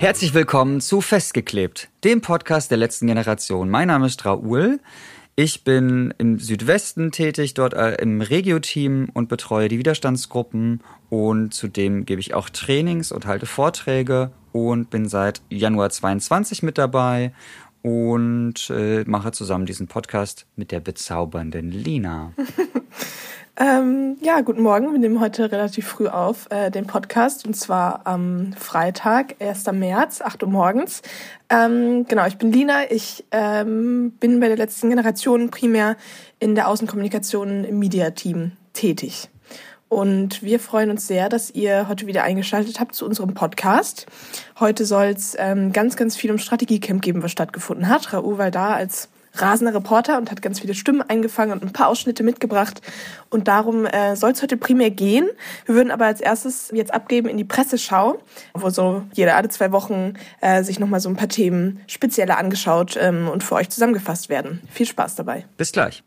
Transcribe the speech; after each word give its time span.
Herzlich 0.00 0.32
willkommen 0.32 0.80
zu 0.80 1.00
Festgeklebt, 1.00 1.88
dem 2.04 2.20
Podcast 2.20 2.70
der 2.70 2.78
letzten 2.78 3.08
Generation. 3.08 3.68
Mein 3.68 3.88
Name 3.88 4.06
ist 4.06 4.24
Raoul. 4.24 4.78
Ich 5.34 5.64
bin 5.64 6.14
im 6.18 6.38
Südwesten 6.38 7.10
tätig, 7.10 7.54
dort 7.54 7.74
äh, 7.74 7.96
im 7.96 8.20
Regio-Team 8.20 9.08
und 9.12 9.28
betreue 9.28 9.66
die 9.66 9.78
Widerstandsgruppen 9.78 10.84
und 11.10 11.52
zudem 11.52 12.06
gebe 12.06 12.20
ich 12.20 12.32
auch 12.32 12.48
Trainings 12.48 13.10
und 13.10 13.26
halte 13.26 13.46
Vorträge 13.46 14.30
und 14.52 14.88
bin 14.88 15.08
seit 15.08 15.42
Januar 15.50 15.90
22 15.90 16.62
mit 16.62 16.78
dabei 16.78 17.32
und 17.82 18.70
äh, 18.70 19.02
mache 19.04 19.32
zusammen 19.32 19.66
diesen 19.66 19.88
Podcast 19.88 20.46
mit 20.54 20.70
der 20.70 20.78
bezaubernden 20.78 21.72
Lina. 21.72 22.32
ähm, 23.58 24.16
ja, 24.20 24.40
guten 24.40 24.62
Morgen. 24.62 24.92
Wir 24.92 25.00
nehmen 25.00 25.20
heute 25.20 25.50
relativ 25.50 25.88
früh 25.88 26.06
auf 26.06 26.46
äh, 26.50 26.70
den 26.70 26.86
Podcast 26.86 27.44
und 27.44 27.54
zwar 27.54 28.06
am 28.06 28.52
Freitag, 28.52 29.34
1. 29.40 29.72
März, 29.72 30.20
8 30.20 30.44
Uhr 30.44 30.48
morgens. 30.48 31.02
Ähm, 31.50 32.06
genau, 32.06 32.26
ich 32.26 32.38
bin 32.38 32.52
Lina. 32.52 32.90
Ich 32.90 33.24
ähm, 33.32 34.12
bin 34.20 34.38
bei 34.38 34.46
der 34.46 34.56
letzten 34.56 34.90
Generation 34.90 35.50
primär 35.50 35.96
in 36.38 36.54
der 36.54 36.68
Außenkommunikation 36.68 37.64
im 37.64 37.78
Media-Team 37.80 38.52
tätig. 38.74 39.28
Und 39.88 40.42
wir 40.42 40.60
freuen 40.60 40.90
uns 40.90 41.06
sehr, 41.06 41.28
dass 41.28 41.50
ihr 41.50 41.88
heute 41.88 42.06
wieder 42.06 42.22
eingeschaltet 42.22 42.78
habt 42.78 42.94
zu 42.94 43.06
unserem 43.06 43.34
Podcast. 43.34 44.06
Heute 44.60 44.84
soll 44.84 45.06
es 45.06 45.34
ähm, 45.38 45.72
ganz, 45.72 45.96
ganz 45.96 46.14
viel 46.14 46.30
um 46.30 46.38
Strategiecamp 46.38 47.02
geben, 47.02 47.22
was 47.22 47.32
stattgefunden 47.32 47.88
hat. 47.88 48.12
Raoul 48.12 48.38
war 48.38 48.50
da 48.50 48.74
als 48.74 49.08
rasender 49.40 49.74
Reporter 49.74 50.18
und 50.18 50.30
hat 50.30 50.42
ganz 50.42 50.60
viele 50.60 50.74
Stimmen 50.74 51.02
eingefangen 51.02 51.52
und 51.52 51.62
ein 51.62 51.72
paar 51.72 51.88
Ausschnitte 51.88 52.22
mitgebracht. 52.22 52.80
Und 53.30 53.48
darum 53.48 53.86
äh, 53.86 54.16
soll 54.16 54.32
es 54.32 54.42
heute 54.42 54.56
primär 54.56 54.90
gehen. 54.90 55.28
Wir 55.66 55.74
würden 55.74 55.90
aber 55.90 56.06
als 56.06 56.20
erstes 56.20 56.70
jetzt 56.72 56.92
abgeben 56.92 57.28
in 57.28 57.36
die 57.36 57.44
Presseschau, 57.44 58.18
wo 58.54 58.70
so 58.70 59.02
jede 59.12 59.34
alle 59.34 59.48
zwei 59.48 59.72
Wochen 59.72 60.14
äh, 60.40 60.62
sich 60.62 60.78
nochmal 60.78 61.00
so 61.00 61.08
ein 61.08 61.16
paar 61.16 61.28
Themen 61.28 61.80
spezieller 61.86 62.38
angeschaut 62.38 62.96
ähm, 63.00 63.28
und 63.28 63.44
für 63.44 63.54
euch 63.54 63.68
zusammengefasst 63.68 64.28
werden. 64.28 64.62
Viel 64.70 64.86
Spaß 64.86 65.16
dabei. 65.16 65.44
Bis 65.56 65.72
gleich. 65.72 66.02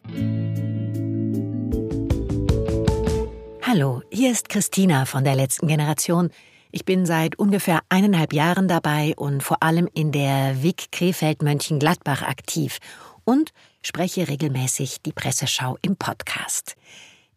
Hallo, 3.64 4.02
hier 4.12 4.32
ist 4.32 4.50
Christina 4.50 5.06
von 5.06 5.24
der 5.24 5.36
letzten 5.36 5.68
Generation. 5.68 6.30
Ich 6.74 6.86
bin 6.86 7.06
seit 7.06 7.38
ungefähr 7.38 7.82
eineinhalb 7.90 8.34
Jahren 8.34 8.68
dabei 8.68 9.14
und 9.18 9.44
vor 9.44 9.62
allem 9.62 9.90
in 9.94 10.12
der 10.12 10.64
WIG 10.64 10.92
Krefeld-Mönchengladbach 10.92 12.22
aktiv 12.22 12.80
und 13.32 13.54
spreche 13.82 14.28
regelmäßig 14.28 14.98
die 15.06 15.14
Presseschau 15.14 15.78
im 15.82 15.96
Podcast. 15.96 16.76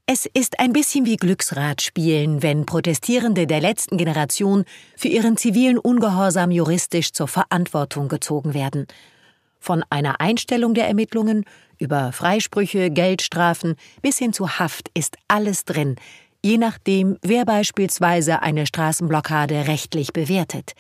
Es 0.07 0.27
ist 0.27 0.59
ein 0.59 0.73
bisschen 0.73 1.07
wie 1.07 1.17
Glücksrad 1.17 1.83
spielen, 1.83 2.43
wenn 2.43 2.67
Protestierende 2.67 3.47
der 3.47 3.61
letzten 3.61 3.97
Generation 3.97 4.65
für 4.97 5.07
ihren 5.07 5.37
zivilen 5.37 5.79
Ungehorsam 5.79 6.51
juristisch 6.51 7.13
zur 7.13 7.29
Verantwortung 7.29 8.09
gezogen 8.09 8.55
werden. 8.55 8.87
Von 9.61 9.85
einer 9.89 10.21
Einstellung 10.21 10.75
der 10.75 10.89
Ermittlungen 10.89 11.45
über 11.79 12.11
Freisprüche, 12.11 12.91
Geldstrafen 12.91 13.77
bis 14.03 14.19
hin 14.19 14.33
zu 14.33 14.59
Haft 14.59 14.91
ist 14.95 15.17
alles 15.29 15.65
drin, 15.65 15.95
je 16.43 16.59
nachdem, 16.59 17.19
wer 17.23 17.45
beispielsweise 17.45 18.43
eine 18.43 18.67
Straßenblockade 18.67 19.69
rechtlich 19.69 20.13
bewertet. 20.13 20.73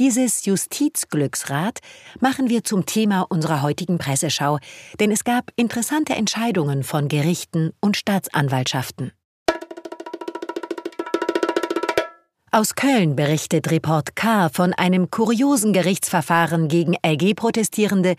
Dieses 0.00 0.44
Justizglücksrad 0.44 1.78
machen 2.18 2.48
wir 2.48 2.64
zum 2.64 2.84
Thema 2.84 3.22
unserer 3.28 3.62
heutigen 3.62 3.98
Presseschau, 3.98 4.58
denn 4.98 5.12
es 5.12 5.22
gab 5.22 5.52
interessante 5.54 6.14
Entscheidungen 6.14 6.82
von 6.82 7.06
Gerichten 7.06 7.70
und 7.80 7.96
Staatsanwaltschaften. 7.96 9.12
Aus 12.50 12.74
Köln 12.74 13.14
berichtet 13.14 13.70
Report 13.70 14.16
K 14.16 14.48
von 14.48 14.72
einem 14.72 15.10
kuriosen 15.10 15.72
Gerichtsverfahren 15.72 16.68
gegen 16.68 16.94
LG-Protestierende, 17.04 18.14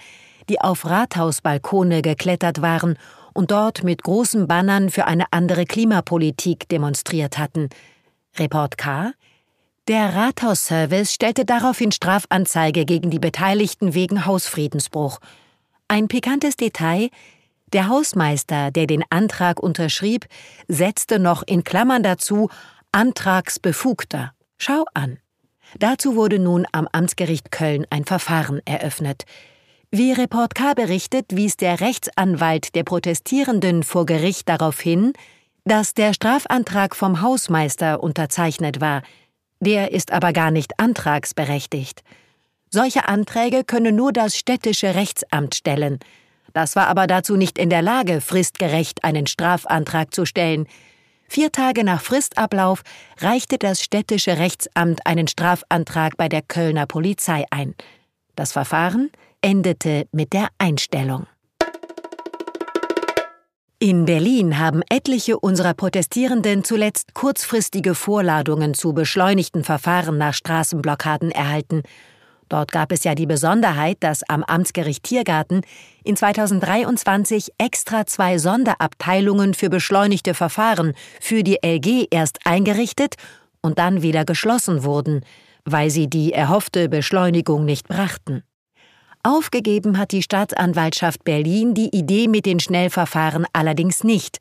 die 0.50 0.62
auf 0.62 0.86
Rathausbalkone 0.86 2.02
geklettert 2.02 2.62
waren 2.62 2.98
und 3.34 3.52
dort 3.52 3.84
mit 3.84 4.04
großen 4.04 4.48
Bannern 4.48 4.90
für 4.90 5.06
eine 5.08 5.26
andere 5.32 5.66
Klimapolitik 5.66 6.70
demonstriert 6.70 7.38
hatten. 7.38 7.70
Report 8.38 8.78
K. 8.78 9.12
Der 9.88 10.16
Rathausservice 10.16 11.14
stellte 11.14 11.46
daraufhin 11.46 11.92
Strafanzeige 11.92 12.86
gegen 12.86 13.12
die 13.12 13.20
Beteiligten 13.20 13.94
wegen 13.94 14.26
Hausfriedensbruch. 14.26 15.20
Ein 15.88 16.08
pikantes 16.08 16.56
Detail, 16.56 17.10
der 17.72 17.88
Hausmeister, 17.88 18.72
der 18.72 18.88
den 18.88 19.04
Antrag 19.12 19.60
unterschrieb, 19.60 20.26
setzte 20.68 21.20
noch 21.20 21.44
in 21.44 21.64
Klammern 21.64 22.02
dazu 22.02 22.50
Antragsbefugter. 22.94 24.34
Schau 24.58 24.86
an. 24.96 25.20
Dazu 25.78 26.16
wurde 26.16 26.40
nun 26.40 26.66
am 26.72 26.88
Amtsgericht 26.92 27.52
Köln 27.52 27.86
ein 27.92 28.06
Verfahren 28.06 28.62
eröffnet. 28.66 29.26
Wie 29.92 30.14
Report 30.14 30.56
K 30.56 30.74
berichtet, 30.74 31.26
wies 31.30 31.58
der 31.58 31.80
Rechtsanwalt 31.80 32.74
der 32.74 32.84
Protestierenden 32.84 33.84
vor 33.84 34.08
Gericht 34.08 34.50
darauf 34.50 34.80
hin, 34.80 35.14
dass 35.64 35.94
der 35.94 36.14
Strafantrag 36.14 36.96
vom 36.96 37.22
Hausmeister 37.22 38.02
unterzeichnet 38.02 38.82
war. 38.82 39.04
Der 39.66 39.92
ist 39.92 40.12
aber 40.12 40.32
gar 40.32 40.52
nicht 40.52 40.80
antragsberechtigt. 40.80 42.04
Solche 42.70 43.08
Anträge 43.08 43.64
könne 43.64 43.92
nur 43.92 44.14
das 44.14 44.38
städtische 44.38 44.94
Rechtsamt 44.94 45.56
stellen. 45.56 46.00
Das 46.54 46.76
war 46.76 46.88
aber 46.88 47.08
dazu 47.08 47.36
nicht 47.36 47.58
in 47.58 47.70
der 47.70 47.82
Lage, 47.82 48.22
fristgerecht 48.22 49.04
einen 49.04 49.26
Strafantrag 49.28 50.14
zu 50.14 50.26
stellen. 50.26 50.68
Vier 51.28 51.52
Tage 51.52 51.84
nach 51.84 52.02
Fristablauf 52.02 52.84
reichte 53.18 53.58
das 53.58 53.82
städtische 53.82 54.38
Rechtsamt 54.38 55.06
einen 55.08 55.28
Strafantrag 55.28 56.16
bei 56.16 56.30
der 56.30 56.44
Kölner 56.44 56.86
Polizei 56.86 57.46
ein. 57.50 57.74
Das 58.36 58.52
Verfahren 58.52 59.10
endete 59.42 60.08
mit 60.12 60.34
der 60.34 60.50
Einstellung. 60.60 61.26
In 63.78 64.06
Berlin 64.06 64.58
haben 64.58 64.84
etliche 64.90 65.38
unserer 65.38 65.74
Protestierenden 65.74 66.64
zuletzt 66.64 67.14
kurzfristige 67.14 67.94
Vorladungen 67.94 68.74
zu 68.74 68.94
beschleunigten 68.94 69.66
Verfahren 69.66 70.18
nach 70.18 70.34
Straßenblockaden 70.34 71.30
erhalten. 71.30 71.84
Dort 72.48 72.72
gab 72.72 72.94
es 72.94 73.04
ja 73.04 73.16
die 73.16 73.26
Besonderheit, 73.26 73.98
dass 74.00 74.24
am 74.30 74.44
Amtsgericht 74.44 75.04
Tiergarten 75.04 75.60
in 76.06 76.16
2023 76.16 77.50
extra 77.58 78.06
zwei 78.06 78.38
Sonderabteilungen 78.38 79.54
für 79.54 79.70
beschleunigte 79.70 80.34
Verfahren 80.34 80.94
für 81.20 81.44
die 81.44 81.58
LG 81.62 82.08
erst 82.12 82.40
eingerichtet 82.46 83.16
und 83.62 83.78
dann 83.78 84.02
wieder 84.02 84.24
geschlossen 84.24 84.86
wurden, 84.86 85.20
weil 85.66 85.90
sie 85.90 86.08
die 86.08 86.32
erhoffte 86.32 86.88
Beschleunigung 86.88 87.66
nicht 87.66 87.90
brachten. 87.90 88.44
Aufgegeben 89.26 89.98
hat 89.98 90.12
die 90.12 90.22
Staatsanwaltschaft 90.22 91.24
Berlin 91.24 91.74
die 91.74 91.90
Idee 91.98 92.28
mit 92.28 92.46
den 92.46 92.60
Schnellverfahren 92.60 93.48
allerdings 93.54 94.04
nicht, 94.04 94.38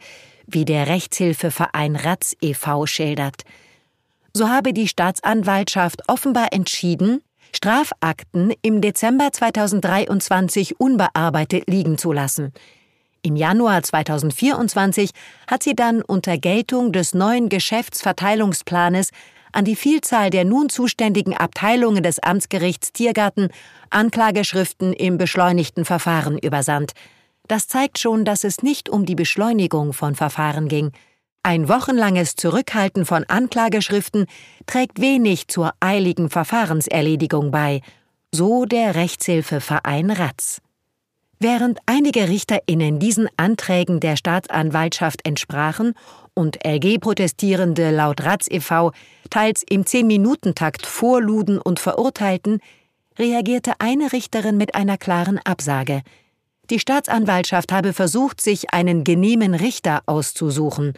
wie 0.47 0.67
der 0.67 0.89
Rechtshilfeverein 0.89 1.97
Ratz 1.97 2.37
e.V. 2.43 2.84
schildert. 2.84 3.45
So 4.34 4.50
habe 4.50 4.75
die 4.75 4.87
Staatsanwaltschaft 4.87 6.03
offenbar 6.06 6.49
entschieden, 6.53 7.22
Strafakten 7.50 8.53
im 8.61 8.83
Dezember 8.83 9.33
2023 9.33 10.78
unbearbeitet 10.78 11.65
liegen 11.66 11.97
zu 11.97 12.12
lassen. 12.12 12.53
Im 13.22 13.37
Januar 13.37 13.83
2024 13.83 15.12
hat 15.47 15.62
sie 15.62 15.75
dann 15.75 16.03
unter 16.03 16.37
Geltung 16.37 16.93
des 16.93 17.15
neuen 17.15 17.49
Geschäftsverteilungsplanes 17.49 19.12
an 19.54 19.65
die 19.65 19.76
Vielzahl 19.76 20.31
der 20.31 20.44
nun 20.44 20.69
zuständigen 20.69 21.37
Abteilungen 21.37 22.03
des 22.03 22.19
Amtsgerichts 22.19 22.92
Tiergarten 22.92 23.48
Anklageschriften 23.91 24.92
im 24.92 25.18
beschleunigten 25.18 25.84
Verfahren 25.84 26.39
übersandt. 26.39 26.92
Das 27.47 27.68
zeigt 27.68 27.98
schon, 27.98 28.24
dass 28.24 28.42
es 28.45 28.62
nicht 28.62 28.89
um 28.89 29.06
die 29.06 29.15
Beschleunigung 29.15 29.92
von 29.92 30.15
Verfahren 30.15 30.68
ging. 30.68 30.92
Ein 31.42 31.68
wochenlanges 31.68 32.36
Zurückhalten 32.36 33.04
von 33.04 33.24
Anklageschriften 33.24 34.27
trägt 34.66 35.01
wenig 35.01 35.48
zur 35.48 35.72
eiligen 35.78 36.30
Verfahrenserledigung 36.30 37.51
bei, 37.51 37.83
so 38.33 38.65
der 38.65 38.95
Rechtshilfeverein 38.95 40.10
Ratz. 40.10 40.62
Während 41.39 41.78
einige 41.84 42.28
RichterInnen 42.28 42.98
diesen 42.98 43.28
Anträgen 43.36 44.01
der 44.01 44.16
Staatsanwaltschaft 44.16 45.27
entsprachen 45.27 45.95
und 46.34 46.59
LG-Protestierende 46.65 47.91
laut 47.91 48.22
Ratz 48.22 48.47
e.V. 48.51 48.92
teils 49.31 49.63
im 49.69 49.86
Zehn-Minuten-Takt 49.86 50.84
vorluden 50.86 51.59
und 51.59 51.81
verurteilten, 51.81 52.60
reagierte 53.19 53.72
eine 53.78 54.13
Richterin 54.13 54.57
mit 54.57 54.75
einer 54.75 54.98
klaren 54.98 55.39
Absage. 55.39 56.03
Die 56.71 56.81
Staatsanwaltschaft 56.81 57.72
habe 57.72 57.92
versucht, 57.92 58.41
sich 58.41 58.72
einen 58.72 59.04
genehmen 59.04 59.54
Richter 59.54 60.03
auszusuchen. 60.07 60.95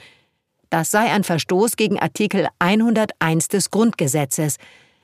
Das 0.71 0.91
sei 0.91 1.13
ein 1.13 1.25
Verstoß 1.25 1.77
gegen 1.77 1.99
Artikel 1.99 2.49
101 2.59 3.49
des 3.49 3.71
Grundgesetzes, 3.71 4.57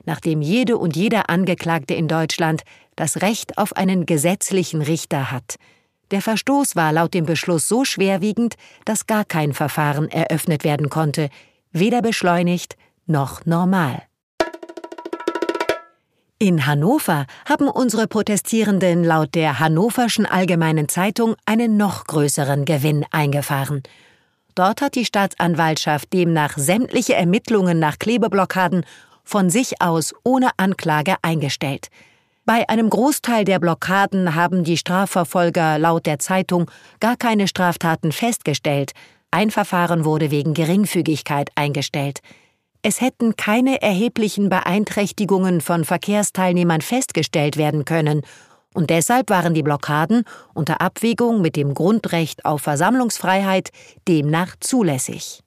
nachdem 0.05 0.41
jede 0.41 0.77
und 0.77 0.95
jeder 0.95 1.29
Angeklagte 1.29 1.93
in 1.93 2.07
Deutschland 2.07 2.63
das 2.95 3.21
Recht 3.21 3.57
auf 3.57 3.75
einen 3.75 4.05
gesetzlichen 4.05 4.81
Richter 4.81 5.31
hat. 5.31 5.55
Der 6.13 6.21
Verstoß 6.21 6.75
war 6.75 6.93
laut 6.93 7.15
dem 7.15 7.25
Beschluss 7.25 7.67
so 7.67 7.85
schwerwiegend, 7.85 8.53
dass 8.85 9.07
gar 9.07 9.25
kein 9.25 9.51
Verfahren 9.51 10.11
eröffnet 10.11 10.63
werden 10.63 10.91
konnte, 10.91 11.29
weder 11.71 12.03
beschleunigt 12.03 12.77
noch 13.07 13.47
normal. 13.47 14.03
In 16.37 16.67
Hannover 16.67 17.25
haben 17.49 17.67
unsere 17.67 18.07
Protestierenden 18.07 19.03
laut 19.03 19.33
der 19.33 19.59
Hannoverschen 19.59 20.27
Allgemeinen 20.27 20.87
Zeitung 20.87 21.35
einen 21.47 21.77
noch 21.77 22.05
größeren 22.05 22.65
Gewinn 22.65 23.07
eingefahren. 23.09 23.81
Dort 24.53 24.83
hat 24.83 24.93
die 24.93 25.05
Staatsanwaltschaft 25.05 26.13
demnach 26.13 26.59
sämtliche 26.59 27.15
Ermittlungen 27.15 27.79
nach 27.79 27.97
Klebeblockaden 27.97 28.85
von 29.23 29.49
sich 29.49 29.81
aus 29.81 30.13
ohne 30.23 30.51
Anklage 30.57 31.15
eingestellt. 31.23 31.89
Bei 32.45 32.67
einem 32.67 32.89
Großteil 32.89 33.45
der 33.45 33.59
Blockaden 33.59 34.35
haben 34.35 34.65
die 34.65 34.75
Strafverfolger 34.75 35.79
laut 35.79 36.05
der 36.05 36.19
Zeitung 36.19 36.69
gar 36.99 37.15
keine 37.15 37.47
Straftaten 37.47 38.11
festgestellt. 38.11 38.91
Ein 39.31 39.49
Verfahren 39.49 40.03
wurde 40.03 40.29
wegen 40.29 40.53
Geringfügigkeit 40.53 41.51
eingestellt. 41.55 42.19
Es 42.81 42.99
hätten 42.99 43.37
keine 43.37 43.81
erheblichen 43.81 44.49
Beeinträchtigungen 44.49 45.61
von 45.61 45.85
Verkehrsteilnehmern 45.85 46.81
festgestellt 46.81 47.55
werden 47.55 47.85
können, 47.85 48.23
und 48.73 48.89
deshalb 48.89 49.29
waren 49.29 49.53
die 49.53 49.63
Blockaden 49.63 50.23
unter 50.53 50.81
Abwägung 50.81 51.41
mit 51.41 51.55
dem 51.55 51.75
Grundrecht 51.75 52.43
auf 52.43 52.63
Versammlungsfreiheit 52.63 53.69
demnach 54.07 54.55
zulässig. 54.59 55.42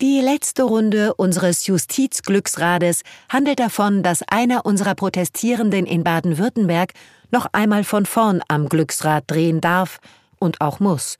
Die 0.00 0.20
letzte 0.20 0.62
Runde 0.62 1.12
unseres 1.14 1.66
Justizglücksrades 1.66 3.02
handelt 3.28 3.58
davon, 3.58 4.04
dass 4.04 4.22
einer 4.22 4.64
unserer 4.64 4.94
Protestierenden 4.94 5.86
in 5.86 6.04
Baden-Württemberg 6.04 6.92
noch 7.32 7.46
einmal 7.50 7.82
von 7.82 8.06
vorn 8.06 8.40
am 8.46 8.68
Glücksrad 8.68 9.24
drehen 9.26 9.60
darf 9.60 9.98
und 10.38 10.60
auch 10.60 10.78
muss. 10.78 11.18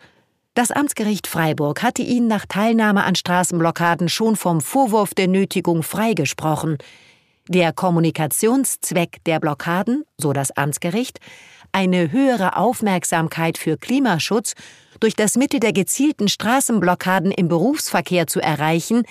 Das 0.55 0.71
Amtsgericht 0.71 1.27
Freiburg 1.27 1.83
hatte 1.83 2.03
ihn 2.03 2.29
nach 2.29 2.47
Teilnahme 2.47 3.03
an 3.03 3.17
Straßenblockaden 3.17 4.09
schon 4.09 4.37
vom 4.37 4.61
Vorwurf 4.61 5.13
der 5.13 5.27
Nötigung 5.27 5.83
freigesprochen. 5.83 6.79
Der 7.49 7.73
Kommunikationszweck 7.73 9.25
der 9.25 9.41
Blockaden, 9.41 10.05
so 10.19 10.33
das 10.33 10.57
Amtsgericht, 10.57 11.19
eine 11.79 12.11
höhere 12.11 12.57
Aufmerksamkeit 12.57 13.57
für 13.57 13.77
Klimaschutz 13.77 14.55
durch 14.99 15.15
das 15.15 15.37
Mittel 15.37 15.61
der 15.61 15.73
gezielten 15.73 16.27
Straßenblockaden 16.27 17.31
im 17.31 17.47
Berufsverkehr 17.47 18.27
zu 18.27 18.41
erreichen, 18.41 19.05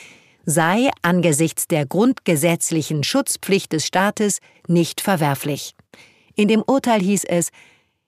sei 0.45 0.89
angesichts 1.01 1.69
der 1.69 1.85
grundgesetzlichen 1.85 3.05
Schutzpflicht 3.05 3.71
des 3.71 3.85
Staates 3.85 4.39
nicht 4.67 4.99
verwerflich. 4.99 5.75
In 6.35 6.49
dem 6.49 6.61
Urteil 6.61 6.99
hieß 6.99 7.23
es, 7.23 7.51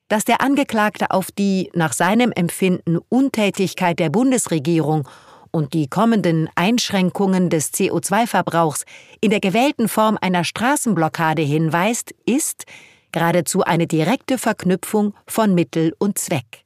dass 0.09 0.25
der 0.25 0.41
Angeklagte 0.41 1.11
auf 1.11 1.31
die 1.31 1.69
nach 1.73 1.93
seinem 1.93 2.33
Empfinden 2.33 2.97
Untätigkeit 3.07 3.97
der 3.97 4.09
Bundesregierung 4.09 5.07
und 5.51 5.73
die 5.73 5.87
kommenden 5.87 6.49
Einschränkungen 6.55 7.49
des 7.49 7.73
CO2-Verbrauchs 7.73 8.83
in 9.21 9.29
der 9.29 9.39
gewählten 9.39 9.87
Form 9.87 10.17
einer 10.19 10.43
Straßenblockade 10.43 11.43
hinweist, 11.43 12.13
ist 12.25 12.65
geradezu 13.11 13.63
eine 13.63 13.87
direkte 13.87 14.37
Verknüpfung 14.37 15.13
von 15.27 15.55
Mittel 15.55 15.93
und 15.99 16.17
Zweck. 16.17 16.65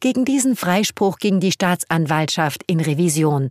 Gegen 0.00 0.24
diesen 0.24 0.56
Freispruch 0.56 1.18
ging 1.18 1.40
die 1.40 1.52
Staatsanwaltschaft 1.52 2.62
in 2.66 2.80
Revision. 2.80 3.48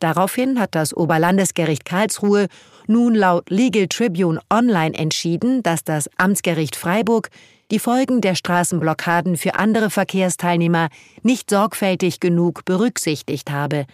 Daraufhin 0.00 0.60
hat 0.60 0.74
das 0.74 0.94
Oberlandesgericht 0.94 1.84
Karlsruhe 1.84 2.48
nun 2.86 3.14
laut 3.14 3.48
Legal 3.50 3.88
Tribune 3.88 4.40
Online 4.52 4.94
entschieden, 4.96 5.62
dass 5.62 5.84
das 5.84 6.10
Amtsgericht 6.18 6.76
Freiburg 6.76 7.30
die 7.70 7.78
Folgen 7.78 8.20
der 8.20 8.34
Straßenblockaden 8.34 9.36
für 9.36 9.54
andere 9.54 9.90
Verkehrsteilnehmer 9.90 10.88
nicht 11.22 11.50
sorgfältig 11.50 12.20
genug 12.20 12.64
berücksichtigt 12.64 13.50
habe. 13.50 13.86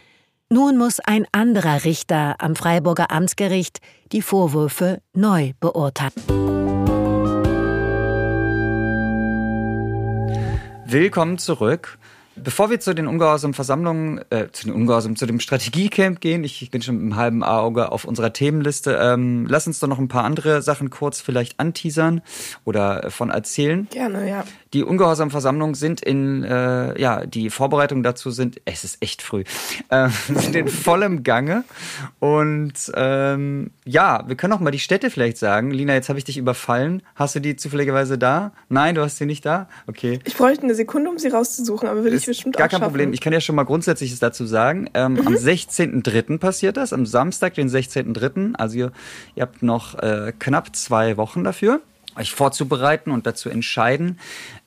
Nun 0.50 0.76
muss 0.76 1.00
ein 1.00 1.26
anderer 1.32 1.84
Richter 1.84 2.36
am 2.38 2.54
Freiburger 2.56 3.10
Amtsgericht 3.10 3.78
die 4.12 4.20
Vorwürfe 4.20 5.00
neu 5.14 5.52
beurteilen. 5.60 6.61
Willkommen 10.92 11.38
zurück. 11.38 11.96
Bevor 12.36 12.68
wir 12.68 12.78
zu 12.78 12.94
den 12.94 13.06
ungehorsamen 13.06 13.54
Versammlungen, 13.54 14.20
äh, 14.28 14.48
zu 14.52 14.66
den 14.66 14.74
ungehorsamen, 14.74 15.16
zu 15.16 15.24
dem 15.24 15.40
Strategiecamp 15.40 16.20
gehen, 16.20 16.44
ich, 16.44 16.60
ich 16.60 16.70
bin 16.70 16.82
schon 16.82 16.96
mit 16.96 17.04
einem 17.04 17.16
halben 17.16 17.42
Auge 17.42 17.90
auf 17.90 18.04
unserer 18.04 18.34
Themenliste, 18.34 18.98
ähm, 19.00 19.46
lass 19.48 19.66
uns 19.66 19.80
doch 19.80 19.88
noch 19.88 19.98
ein 19.98 20.08
paar 20.08 20.24
andere 20.24 20.60
Sachen 20.60 20.90
kurz 20.90 21.22
vielleicht 21.22 21.58
anteasern 21.58 22.20
oder 22.64 23.10
von 23.10 23.30
erzählen. 23.30 23.88
Gerne, 23.90 24.28
ja. 24.28 24.44
Die 24.74 24.82
ungehorsamen 24.82 25.30
Versammlungen 25.30 25.74
sind 25.74 26.00
in, 26.02 26.44
äh, 26.44 27.00
ja, 27.00 27.24
die 27.26 27.50
Vorbereitungen 27.50 28.02
dazu 28.02 28.30
sind, 28.30 28.60
es 28.64 28.84
ist 28.84 28.98
echt 29.00 29.22
früh, 29.22 29.44
äh, 29.88 30.08
sind 30.34 30.56
in 30.56 30.68
vollem 30.68 31.22
Gange. 31.22 31.64
Und 32.18 32.74
ähm, 32.94 33.70
ja, 33.84 34.24
wir 34.26 34.36
können 34.36 34.52
auch 34.52 34.60
mal 34.60 34.70
die 34.70 34.78
Städte 34.78 35.08
vielleicht 35.10 35.38
sagen. 35.38 35.70
Lina, 35.70 35.94
jetzt 35.94 36.08
habe 36.08 36.18
ich 36.18 36.24
dich 36.24 36.38
überfallen. 36.38 37.02
Hast 37.14 37.34
du 37.36 37.40
die 37.40 37.56
zufälligerweise 37.56 38.18
da? 38.18 38.52
Nein, 38.68 38.94
du 38.94 39.02
hast 39.02 39.18
sie 39.18 39.26
nicht 39.26 39.46
da? 39.46 39.68
Okay. 39.86 40.18
Ich 40.24 40.36
bräuchte 40.36 40.64
eine 40.64 40.74
Sekunde, 40.74 41.10
um 41.10 41.18
sie 41.18 41.28
rauszusuchen, 41.28 41.88
aber 41.88 42.04
will 42.04 42.14
ich 42.14 42.26
bestimmt 42.26 42.56
Gar 42.56 42.68
kein 42.68 42.80
schaffen. 42.80 42.90
Problem. 42.90 43.12
Ich 43.12 43.20
kann 43.20 43.32
ja 43.32 43.40
schon 43.40 43.54
mal 43.54 43.64
Grundsätzliches 43.64 44.18
dazu 44.18 44.46
sagen. 44.46 44.88
Ähm, 44.94 45.12
Mhm. 45.12 45.26
Am 45.26 45.34
16.03. 45.34 46.38
passiert 46.38 46.76
das, 46.76 46.92
am 46.92 47.06
Samstag, 47.06 47.54
den 47.54 47.68
16.03. 47.68 48.54
Also 48.54 48.78
ihr, 48.78 48.92
ihr 49.34 49.42
habt 49.42 49.62
noch 49.62 49.98
äh, 49.98 50.32
knapp 50.38 50.74
zwei 50.74 51.16
Wochen 51.16 51.44
dafür 51.44 51.80
euch 52.16 52.32
vorzubereiten 52.32 53.10
und 53.10 53.26
dazu 53.26 53.48
entscheiden. 53.48 54.18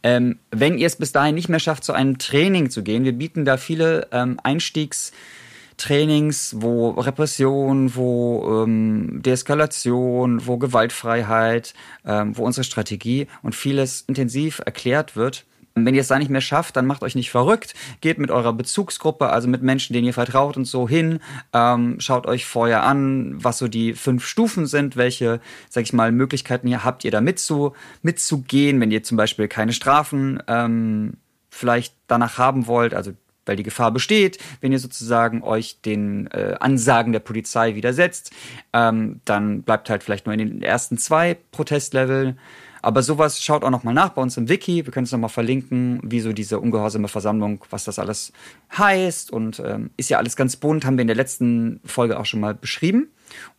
Ähm, 0.03 0.39
wenn 0.51 0.77
ihr 0.77 0.87
es 0.87 0.95
bis 0.95 1.11
dahin 1.11 1.35
nicht 1.35 1.49
mehr 1.49 1.59
schafft, 1.59 1.83
zu 1.83 1.93
einem 1.93 2.17
Training 2.17 2.69
zu 2.69 2.83
gehen, 2.83 3.03
wir 3.03 3.13
bieten 3.13 3.45
da 3.45 3.57
viele 3.57 4.07
ähm, 4.11 4.39
Einstiegstrainings, 4.43 6.55
wo 6.59 6.91
Repression, 6.91 7.95
wo 7.95 8.63
ähm, 8.63 9.21
Deeskalation, 9.21 10.47
wo 10.47 10.57
Gewaltfreiheit, 10.57 11.73
ähm, 12.05 12.37
wo 12.37 12.43
unsere 12.43 12.63
Strategie 12.63 13.27
und 13.43 13.55
vieles 13.55 14.03
intensiv 14.07 14.61
erklärt 14.65 15.15
wird. 15.15 15.45
Wenn 15.77 15.93
ihr 15.93 16.01
es 16.01 16.07
da 16.07 16.17
nicht 16.17 16.31
mehr 16.31 16.39
schafft, 16.39 16.77
dann 16.77 16.85
macht 16.85 17.03
euch 17.03 17.15
nicht 17.15 17.29
verrückt. 17.29 17.73
Geht 17.99 18.17
mit 18.17 18.31
eurer 18.31 18.53
Bezugsgruppe, 18.53 19.27
also 19.27 19.49
mit 19.49 19.61
Menschen, 19.61 19.91
denen 19.91 20.07
ihr 20.07 20.13
vertraut 20.13 20.55
und 20.55 20.63
so 20.63 20.87
hin. 20.87 21.19
Ähm, 21.51 21.99
schaut 21.99 22.27
euch 22.27 22.45
vorher 22.45 22.83
an, 22.83 23.43
was 23.43 23.57
so 23.57 23.67
die 23.67 23.93
fünf 23.93 24.25
Stufen 24.25 24.67
sind, 24.67 24.95
welche, 24.95 25.41
sag 25.69 25.83
ich 25.83 25.91
mal, 25.91 26.13
Möglichkeiten 26.13 26.67
ihr 26.67 26.85
habt, 26.85 27.03
ihr 27.03 27.11
da 27.11 27.19
mitzu, 27.19 27.73
mitzugehen, 28.01 28.79
wenn 28.79 28.89
ihr 28.89 29.03
zum 29.03 29.17
Beispiel 29.17 29.49
keine 29.49 29.73
Strafen 29.73 30.41
ähm, 30.47 31.17
vielleicht 31.49 31.93
danach 32.07 32.37
haben 32.37 32.67
wollt, 32.67 32.93
also 32.93 33.11
weil 33.45 33.57
die 33.57 33.63
Gefahr 33.63 33.91
besteht, 33.91 34.39
wenn 34.61 34.71
ihr 34.71 34.79
sozusagen 34.79 35.43
euch 35.43 35.81
den 35.81 36.27
äh, 36.27 36.55
Ansagen 36.59 37.11
der 37.11 37.19
Polizei 37.19 37.75
widersetzt, 37.75 38.31
ähm, 38.73 39.21
dann 39.25 39.61
bleibt 39.63 39.89
halt 39.89 40.03
vielleicht 40.03 40.25
nur 40.25 40.33
in 40.33 40.39
den 40.39 40.61
ersten 40.63 40.97
zwei 40.97 41.37
Protestleveln. 41.51 42.39
Aber 42.85 43.01
sowas 43.01 43.41
schaut 43.41 43.63
auch 43.63 43.71
nochmal 43.71 43.95
nach 43.95 44.09
bei 44.09 44.21
uns 44.21 44.37
im 44.37 44.47
Wiki. 44.47 44.85
Wir 44.85 44.93
können 44.93 45.05
es 45.05 45.11
nochmal 45.11 45.31
verlinken, 45.31 45.99
wie 46.03 46.19
so 46.19 46.33
diese 46.33 46.59
ungehorsame 46.59 47.07
Versammlung, 47.07 47.65
was 47.71 47.83
das 47.83 47.97
alles 47.97 48.31
heißt. 48.77 49.31
Und 49.31 49.59
ähm, 49.59 49.89
ist 49.97 50.11
ja 50.11 50.19
alles 50.19 50.35
ganz 50.35 50.55
bunt, 50.55 50.85
haben 50.85 50.95
wir 50.95 51.01
in 51.01 51.07
der 51.07 51.15
letzten 51.15 51.79
Folge 51.83 52.19
auch 52.19 52.27
schon 52.27 52.41
mal 52.41 52.53
beschrieben. 52.53 53.07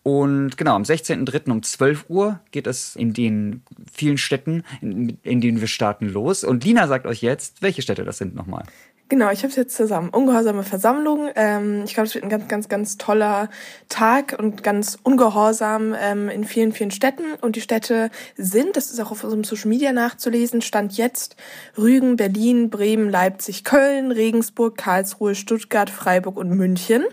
Und 0.05 0.57
genau, 0.57 0.77
am 0.77 0.85
16.03. 0.85 1.51
um 1.51 1.61
12 1.65 2.05
Uhr 2.09 2.39
geht 2.53 2.69
es 2.69 2.95
in 2.95 3.15
den 3.15 3.65
vielen 3.93 4.17
Städten, 4.17 4.63
in, 4.81 5.19
in 5.25 5.41
denen 5.41 5.61
wir 5.61 5.67
starten, 5.67 6.09
los. 6.09 6.45
Und 6.45 6.63
Lina 6.63 6.87
sagt 6.87 7.05
euch 7.05 7.21
jetzt, 7.21 7.63
welche 7.63 7.83
Städte 7.83 8.05
das 8.05 8.19
sind 8.19 8.37
nochmal. 8.37 8.63
Genau, 9.09 9.31
ich 9.31 9.39
habe 9.45 9.51
es 9.51 9.57
jetzt 9.57 9.77
zusammen. 9.77 10.09
Ungehorsame 10.09 10.65
Versammlung. 10.65 11.29
Ähm, 11.37 11.83
ich 11.85 11.95
glaube, 11.95 12.09
es 12.09 12.15
wird 12.17 12.25
ein 12.25 12.31
ganz, 12.31 12.49
ganz, 12.49 12.69
ganz 12.69 12.99
toller 12.99 13.49
Tag 13.89 14.35
und 14.37 14.65
ganz 14.65 14.99
ungehorsam 15.01 15.95
ähm, 15.97 16.29
in 16.29 16.43
vielen, 16.43 16.73
vielen 16.73 16.91
Städten. 16.91 17.23
Und 17.41 17.55
die 17.55 17.61
Städte 17.61 18.11
sind, 18.37 18.77
das 18.77 18.91
ist 18.91 18.99
auch 18.99 19.13
auf 19.13 19.23
unserem 19.23 19.45
Social 19.45 19.69
Media 19.69 19.93
nachzulesen, 19.93 20.61
Stand 20.61 20.97
jetzt 20.97 21.37
Rügen, 21.79 22.17
Berlin, 22.17 22.69
Bremen, 22.69 23.09
Leipzig, 23.09 23.63
Köln, 23.63 24.11
Regensburg, 24.11 24.77
Karlsruhe, 24.77 25.37
Stuttgart, 25.37 25.89
Freiburg 25.89 26.37
und 26.37 26.51
München. 26.51 27.05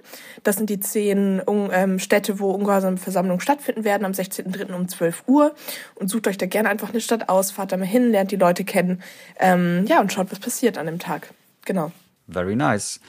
Das 0.42 0.56
sind 0.56 0.72
die 0.72 0.80
zehn 0.80 1.44
ähm, 1.48 2.00
Städte, 2.00 2.40
wo 2.40 2.50
ungehorsame 2.50 2.98
Versammlungen 2.98 3.40
stattfinden 3.40 3.84
werden 3.84 4.06
am 4.06 4.14
16.03. 4.14 4.74
um 4.74 4.88
12 4.88 5.26
Uhr. 5.28 5.54
Und 5.94 6.08
sucht 6.08 6.28
euch 6.28 6.40
da 6.40 6.48
gerne 6.48 6.70
einfach 6.70 6.90
eine 6.90 7.02
Stadt 7.02 7.30
aus, 7.30 7.52
fahrt 7.52 7.72
da 7.72 7.78
mal 7.78 7.86
hin, 7.86 8.10
lernt 8.10 8.32
die 8.32 8.36
Leute 8.36 8.64
kennen. 8.64 9.04
Ähm, 9.40 9.86
ja, 9.88 10.02
und 10.02 10.12
schaut, 10.12 10.32
was 10.32 10.40
passiert 10.40 10.80
an 10.80 10.88
dem 10.88 10.98
Tag. 10.98 11.30
Genau. 11.66 11.92
Very 12.28 12.56
nice. 12.56 13.00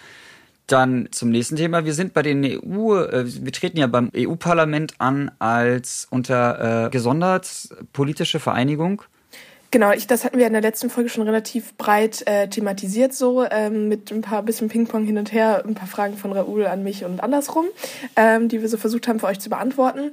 Dann 0.66 1.08
zum 1.10 1.30
nächsten 1.30 1.56
Thema. 1.56 1.84
Wir 1.84 1.92
sind 1.92 2.14
bei 2.14 2.22
den 2.22 2.42
EU, 2.42 2.96
äh, 2.96 3.24
wir 3.26 3.52
treten 3.52 3.76
ja 3.78 3.86
beim 3.86 4.10
EU-Parlament 4.16 4.94
an 4.98 5.30
als 5.38 6.06
unter 6.10 6.86
äh, 6.86 6.90
gesondert 6.90 7.68
politische 7.92 8.40
Vereinigung. 8.40 9.02
Genau, 9.74 9.90
ich, 9.90 10.06
das 10.06 10.24
hatten 10.24 10.38
wir 10.38 10.46
in 10.46 10.52
der 10.52 10.62
letzten 10.62 10.88
Folge 10.88 11.10
schon 11.10 11.24
relativ 11.24 11.76
breit 11.76 12.22
äh, 12.26 12.46
thematisiert, 12.48 13.12
so 13.12 13.44
ähm, 13.44 13.88
mit 13.88 14.12
ein 14.12 14.20
paar 14.20 14.44
bisschen 14.44 14.68
Ping-Pong 14.68 15.04
hin 15.04 15.18
und 15.18 15.32
her, 15.32 15.64
ein 15.66 15.74
paar 15.74 15.88
Fragen 15.88 16.16
von 16.16 16.32
Raoul 16.32 16.64
an 16.66 16.84
mich 16.84 17.04
und 17.04 17.20
andersrum, 17.20 17.66
ähm, 18.14 18.48
die 18.48 18.60
wir 18.60 18.68
so 18.68 18.76
versucht 18.76 19.08
haben 19.08 19.18
für 19.18 19.26
euch 19.26 19.40
zu 19.40 19.50
beantworten. 19.50 20.12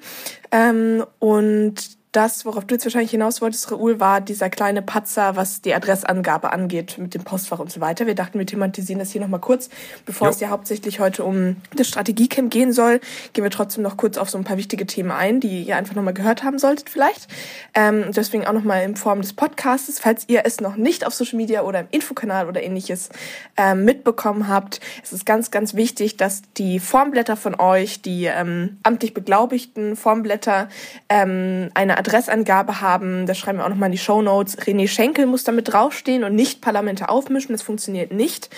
Ähm, 0.52 1.06
und 1.20 1.76
das, 2.12 2.46
worauf 2.46 2.66
du 2.66 2.76
jetzt 2.76 2.84
wahrscheinlich 2.86 3.12
hinaus 3.12 3.42
wolltest, 3.42 3.72
Raoul, 3.72 4.02
war 4.02 4.20
dieser 4.20 4.50
kleine 4.50 4.82
Patzer, 4.82 5.38
was 5.38 5.62
die 5.62 5.74
Adressangabe 5.74 6.52
angeht 6.52 6.98
mit 6.98 7.14
dem 7.14 7.24
Postfach 7.24 7.60
und 7.60 7.72
so 7.72 7.80
weiter. 7.80 8.06
Wir 8.06 8.16
dachten, 8.16 8.38
wir 8.38 8.46
thematisieren 8.46 9.00
das 9.00 9.12
hier 9.12 9.22
nochmal 9.22 9.40
kurz. 9.40 9.70
Bevor 10.06 10.28
jo. 10.28 10.34
es 10.34 10.42
ja 10.42 10.50
hauptsächlich 10.50 11.00
heute 11.00 11.24
um 11.24 11.56
das 11.74 11.88
Strategiecamp 11.88 12.52
gehen 12.52 12.74
soll, 12.74 13.00
gehen 13.32 13.46
wir 13.46 13.52
trotzdem 13.52 13.84
noch 13.84 13.96
kurz 13.96 14.18
auf 14.18 14.30
so 14.30 14.38
ein 14.38 14.44
paar 14.44 14.58
wichtige 14.58 14.86
Themen 14.86 15.12
ein, 15.12 15.40
die 15.40 15.64
ihr 15.64 15.78
einfach 15.78 15.96
nochmal 15.96 16.14
gehört 16.14 16.44
haben 16.44 16.60
solltet 16.60 16.90
vielleicht. 16.90 17.30
Ähm, 17.74 18.12
deswegen 18.12 18.46
auch 18.46 18.52
nochmal 18.54 18.84
in 18.84 18.98
Form 18.98 19.22
des 19.22 19.32
Podcasts, 19.32 19.98
falls 20.00 20.26
ihr 20.28 20.42
es 20.44 20.60
noch 20.60 20.76
nicht 20.76 21.08
auf 21.08 21.14
Social 21.14 21.38
Media 21.38 21.62
oder 21.62 21.80
im 21.80 21.88
Infokanal 21.92 22.50
oder 22.50 22.62
ähnliches 22.62 23.10
ähm, 23.56 23.86
mitbekommen 23.86 24.50
habt. 24.50 24.82
Es 25.02 25.14
ist 25.14 25.26
ganz, 25.26 25.50
ganz 25.50 25.76
wichtig, 25.76 26.18
dass 26.18 26.42
die 26.58 26.82
Formblätter 26.82 27.38
von 27.38 27.58
euch, 27.58 28.02
die 28.02 28.26
ähm, 28.26 28.80
amtlich 28.84 29.14
beglaubigten 29.14 29.96
Formblätter, 29.96 30.68
ähm, 31.08 31.70
eine 31.74 32.01
Adressangabe 32.02 32.82
haben. 32.82 33.26
Das 33.26 33.38
schreiben 33.38 33.60
wir 33.60 33.66
auch 33.66 33.70
nochmal 33.70 33.88
in 33.88 33.94
die 33.94 33.98
Show 33.98 34.22
Notes. 34.22 34.58
René 34.58 34.88
Schenkel 34.88 35.26
muss 35.26 35.44
damit 35.44 35.72
draufstehen 35.72 36.24
und 36.24 36.36
nicht 36.36 36.62
Parlamente 36.62 37.10
aufmischen. 37.10 37.54
Das 37.54 37.62
funktioniert 37.62 38.12
nicht. 38.12 38.50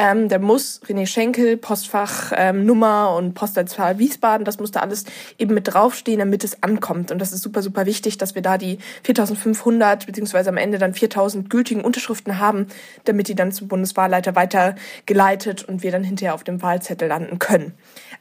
Ähm, 0.00 0.28
da 0.28 0.38
muss 0.38 0.80
René 0.86 1.08
Schenkel, 1.08 1.56
Postfach, 1.56 2.32
ähm, 2.36 2.64
Nummer 2.64 3.16
und 3.16 3.34
Postleitzahl 3.34 3.98
Wiesbaden, 3.98 4.44
das 4.44 4.60
muss 4.60 4.70
da 4.70 4.78
alles 4.78 5.04
eben 5.38 5.54
mit 5.54 5.74
draufstehen, 5.74 6.20
damit 6.20 6.44
es 6.44 6.62
ankommt. 6.62 7.10
Und 7.10 7.18
das 7.18 7.32
ist 7.32 7.42
super, 7.42 7.62
super 7.62 7.84
wichtig, 7.84 8.16
dass 8.16 8.36
wir 8.36 8.42
da 8.42 8.58
die 8.58 8.78
4500 9.02 10.06
beziehungsweise 10.06 10.50
am 10.50 10.56
Ende 10.56 10.78
dann 10.78 10.94
4000 10.94 11.50
gültigen 11.50 11.80
Unterschriften 11.80 12.38
haben, 12.38 12.68
damit 13.06 13.26
die 13.26 13.34
dann 13.34 13.50
zum 13.50 13.66
Bundeswahlleiter 13.66 14.36
weitergeleitet 14.36 15.64
und 15.64 15.82
wir 15.82 15.90
dann 15.90 16.04
hinterher 16.04 16.34
auf 16.34 16.44
dem 16.44 16.62
Wahlzettel 16.62 17.08
landen 17.08 17.40
können. 17.40 17.72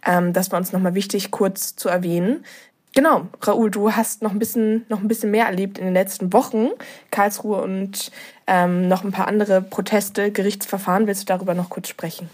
Ähm, 0.03 0.33
das 0.33 0.51
war 0.51 0.57
uns 0.57 0.73
nochmal 0.73 0.95
wichtig, 0.95 1.29
kurz 1.29 1.75
zu 1.75 1.89
erwähnen. 1.89 2.43
Genau, 2.97 3.27
Raoul, 3.43 3.69
du 3.69 3.91
hast 3.91 4.23
noch 4.23 4.31
ein 4.31 4.39
bisschen, 4.39 4.87
noch 4.89 5.01
ein 5.01 5.07
bisschen 5.07 5.29
mehr 5.29 5.45
erlebt 5.45 5.77
in 5.77 5.85
den 5.85 5.93
letzten 5.93 6.33
Wochen. 6.33 6.69
Karlsruhe 7.11 7.61
und 7.61 8.09
ähm, 8.47 8.87
noch 8.87 9.03
ein 9.03 9.11
paar 9.11 9.27
andere 9.27 9.61
Proteste, 9.61 10.31
Gerichtsverfahren. 10.31 11.05
Willst 11.05 11.21
du 11.21 11.25
darüber 11.27 11.53
noch 11.53 11.69
kurz 11.69 11.89
sprechen? 11.89 12.27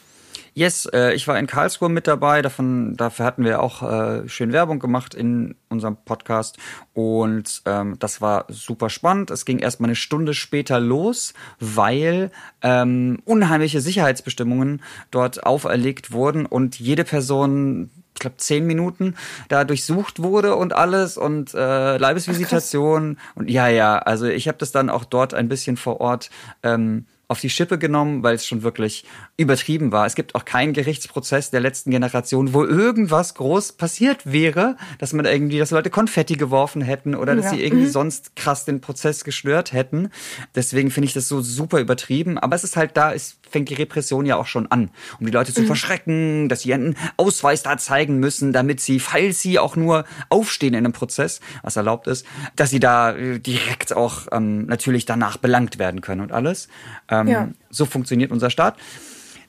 Yes, 0.54 0.86
äh, 0.86 1.16
ich 1.16 1.28
war 1.28 1.38
in 1.38 1.48
Karlsruhe 1.48 1.90
mit 1.90 2.08
dabei. 2.08 2.42
Davon, 2.42 2.96
dafür 2.96 3.26
hatten 3.26 3.44
wir 3.44 3.62
auch 3.62 3.84
äh, 3.84 4.30
schön 4.30 4.54
Werbung 4.54 4.80
gemacht 4.80 5.14
in 5.14 5.56
unserem 5.68 5.98
Podcast. 5.98 6.58
Und 6.94 7.62
ähm, 7.66 7.98
das 8.00 8.22
war 8.22 8.46
super 8.48 8.90
spannend. 8.90 9.32
Es 9.32 9.44
ging 9.44 9.60
erst 9.60 9.82
mal 9.82 9.88
eine 9.88 9.96
Stunde 9.96 10.34
später 10.34 10.80
los, 10.80 11.34
weil 11.60 12.32
ähm, 12.62 13.20
unheimliche 13.26 13.82
Sicherheitsbestimmungen 13.82 14.82
dort 15.12 15.46
auferlegt 15.46 16.14
wurden 16.14 16.46
und 16.46 16.80
jede 16.80 17.04
Person 17.04 17.90
ich 18.14 18.20
glaube, 18.20 18.38
zehn 18.38 18.66
Minuten 18.66 19.16
da 19.50 19.64
durchsucht 19.64 20.22
wurde 20.22 20.56
und 20.56 20.74
alles 20.74 21.18
und 21.18 21.54
äh, 21.54 21.98
Leibesvisitation. 21.98 23.18
Ach, 23.20 23.38
und 23.38 23.50
ja, 23.50 23.68
ja, 23.68 23.98
also 23.98 24.26
ich 24.26 24.48
habe 24.48 24.58
das 24.58 24.72
dann 24.72 24.90
auch 24.90 25.06
dort 25.06 25.34
ein 25.34 25.50
bisschen 25.50 25.78
vor 25.78 26.00
Ort 26.00 26.30
ähm, 26.62 27.06
auf 27.28 27.40
die 27.40 27.50
Schippe 27.50 27.80
genommen, 27.80 28.22
weil 28.22 28.36
es 28.36 28.46
schon 28.46 28.64
wirklich 28.64 29.06
übertrieben 29.36 29.92
war. 29.92 30.06
Es 30.06 30.14
gibt 30.14 30.36
auch 30.36 30.46
keinen 30.46 30.74
Gerichtsprozess 30.74 31.50
der 31.50 31.60
letzten 31.60 31.90
Generation, 31.90 32.54
wo 32.54 32.64
irgendwas 32.64 33.34
groß 33.34 33.74
passiert 33.74 34.32
wäre, 34.32 34.78
dass 35.00 35.12
man 35.12 35.26
irgendwie, 35.26 35.58
dass 35.58 35.72
Leute 35.72 35.90
Konfetti 35.90 36.36
geworfen 36.36 36.84
hätten 36.84 37.16
oder 37.16 37.36
dass 37.36 37.46
ja. 37.46 37.52
sie 37.52 37.64
irgendwie 37.64 37.86
mhm. 37.86 37.92
sonst 37.92 38.36
krass 38.36 38.66
den 38.66 38.80
Prozess 38.80 39.24
gestört 39.24 39.74
hätten. 39.74 40.10
Deswegen 40.54 40.92
finde 40.92 41.08
ich 41.08 41.14
das 41.14 41.28
so 41.28 41.42
super 41.42 41.80
übertrieben. 41.80 42.38
Aber 42.38 42.56
es 42.56 42.64
ist 42.64 42.78
halt 42.78 42.96
da, 42.96 43.12
es 43.12 43.38
fängt 43.50 43.70
die 43.70 43.74
Repression 43.74 44.28
ja 44.28 44.36
auch 44.36 44.46
schon 44.46 44.68
an, 44.68 44.92
um 45.20 45.26
die 45.26 45.32
Leute 45.32 45.52
zu 45.52 45.62
mhm. 45.62 45.68
verschrecken, 45.68 46.48
dass 46.48 46.62
sie 46.62 46.74
einen 46.74 46.96
Ausweis 47.18 47.64
da 47.64 47.78
zeigen 47.80 48.20
müssen, 48.20 48.54
damit 48.54 48.82
sie, 48.82 49.00
falls 49.00 49.42
sie 49.42 49.58
auch 49.58 49.76
nur 49.76 50.06
aufstehen 50.30 50.76
in 50.76 50.86
einem 50.86 50.94
Prozess, 50.94 51.40
was 51.64 51.76
erlaubt 51.76 52.06
ist, 52.06 52.24
dass 52.56 52.70
sie 52.70 52.80
da 52.80 53.16
äh, 53.16 53.40
direkt 53.40 53.96
auch 53.96 54.28
ähm, 54.32 54.68
natürlich 54.68 55.06
danach 55.06 55.38
belangt 55.38 55.80
werden 55.80 56.02
können 56.02 56.22
und 56.22 56.32
alles. 56.32 56.68
Ähm, 57.10 57.28
ja. 57.28 57.50
So 57.72 57.88
funktioniert 57.88 58.30
unser 58.30 58.52
Staat. 58.52 58.78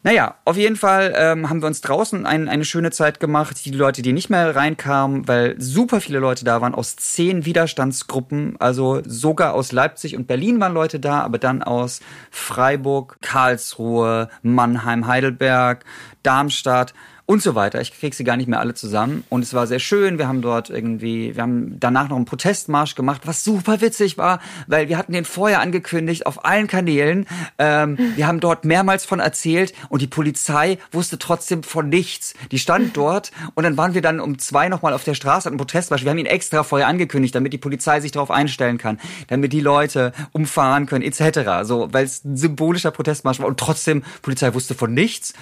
Naja, 0.06 0.34
auf 0.44 0.58
jeden 0.58 0.76
Fall 0.76 1.14
ähm, 1.16 1.48
haben 1.48 1.62
wir 1.62 1.66
uns 1.66 1.80
draußen 1.80 2.26
ein, 2.26 2.46
eine 2.46 2.66
schöne 2.66 2.90
Zeit 2.90 3.20
gemacht. 3.20 3.64
Die 3.64 3.70
Leute, 3.70 4.02
die 4.02 4.12
nicht 4.12 4.28
mehr 4.28 4.54
reinkamen, 4.54 5.26
weil 5.26 5.58
super 5.58 6.02
viele 6.02 6.18
Leute 6.18 6.44
da 6.44 6.60
waren 6.60 6.74
aus 6.74 6.96
zehn 6.96 7.46
Widerstandsgruppen, 7.46 8.56
also 8.60 9.00
sogar 9.06 9.54
aus 9.54 9.72
Leipzig 9.72 10.14
und 10.14 10.26
Berlin 10.26 10.60
waren 10.60 10.74
Leute 10.74 11.00
da, 11.00 11.20
aber 11.20 11.38
dann 11.38 11.62
aus 11.62 12.00
Freiburg, 12.30 13.16
Karlsruhe, 13.22 14.28
Mannheim, 14.42 15.06
Heidelberg, 15.06 15.86
Darmstadt 16.22 16.92
und 17.26 17.42
so 17.42 17.54
weiter. 17.54 17.80
Ich 17.80 17.98
krieg 17.98 18.14
sie 18.14 18.24
gar 18.24 18.36
nicht 18.36 18.48
mehr 18.48 18.60
alle 18.60 18.74
zusammen. 18.74 19.24
Und 19.30 19.42
es 19.42 19.54
war 19.54 19.66
sehr 19.66 19.78
schön. 19.78 20.18
Wir 20.18 20.28
haben 20.28 20.42
dort 20.42 20.68
irgendwie, 20.68 21.34
wir 21.34 21.42
haben 21.42 21.80
danach 21.80 22.08
noch 22.08 22.16
einen 22.16 22.26
Protestmarsch 22.26 22.94
gemacht, 22.94 23.22
was 23.24 23.42
super 23.42 23.80
witzig 23.80 24.18
war, 24.18 24.40
weil 24.66 24.90
wir 24.90 24.98
hatten 24.98 25.12
den 25.12 25.24
vorher 25.24 25.60
angekündigt 25.60 26.26
auf 26.26 26.44
allen 26.44 26.66
Kanälen. 26.66 27.26
Ähm, 27.58 27.96
wir 28.16 28.26
haben 28.26 28.40
dort 28.40 28.66
mehrmals 28.66 29.06
von 29.06 29.20
erzählt 29.20 29.72
und 29.88 30.02
die 30.02 30.06
Polizei 30.06 30.76
wusste 30.92 31.18
trotzdem 31.18 31.62
von 31.62 31.88
nichts. 31.88 32.34
Die 32.50 32.58
stand 32.58 32.94
dort 32.96 33.32
und 33.54 33.64
dann 33.64 33.78
waren 33.78 33.94
wir 33.94 34.02
dann 34.02 34.20
um 34.20 34.38
zwei 34.38 34.68
nochmal 34.68 34.92
auf 34.92 35.04
der 35.04 35.14
Straße 35.14 35.48
einen 35.48 35.56
Protestmarsch. 35.56 36.04
Wir 36.04 36.10
haben 36.10 36.18
ihn 36.18 36.26
extra 36.26 36.62
vorher 36.62 36.88
angekündigt, 36.88 37.34
damit 37.34 37.54
die 37.54 37.58
Polizei 37.58 38.00
sich 38.00 38.12
darauf 38.12 38.30
einstellen 38.30 38.76
kann, 38.76 39.00
damit 39.28 39.54
die 39.54 39.60
Leute 39.60 40.12
umfahren 40.32 40.84
können, 40.84 41.02
etc. 41.02 41.62
So, 41.62 41.88
weil 41.90 42.04
es 42.04 42.22
ein 42.22 42.36
symbolischer 42.36 42.90
Protestmarsch 42.90 43.40
war 43.40 43.46
und 43.46 43.58
trotzdem 43.58 44.02
Polizei 44.20 44.52
wusste 44.52 44.74
von 44.74 44.92
nichts. 44.92 45.32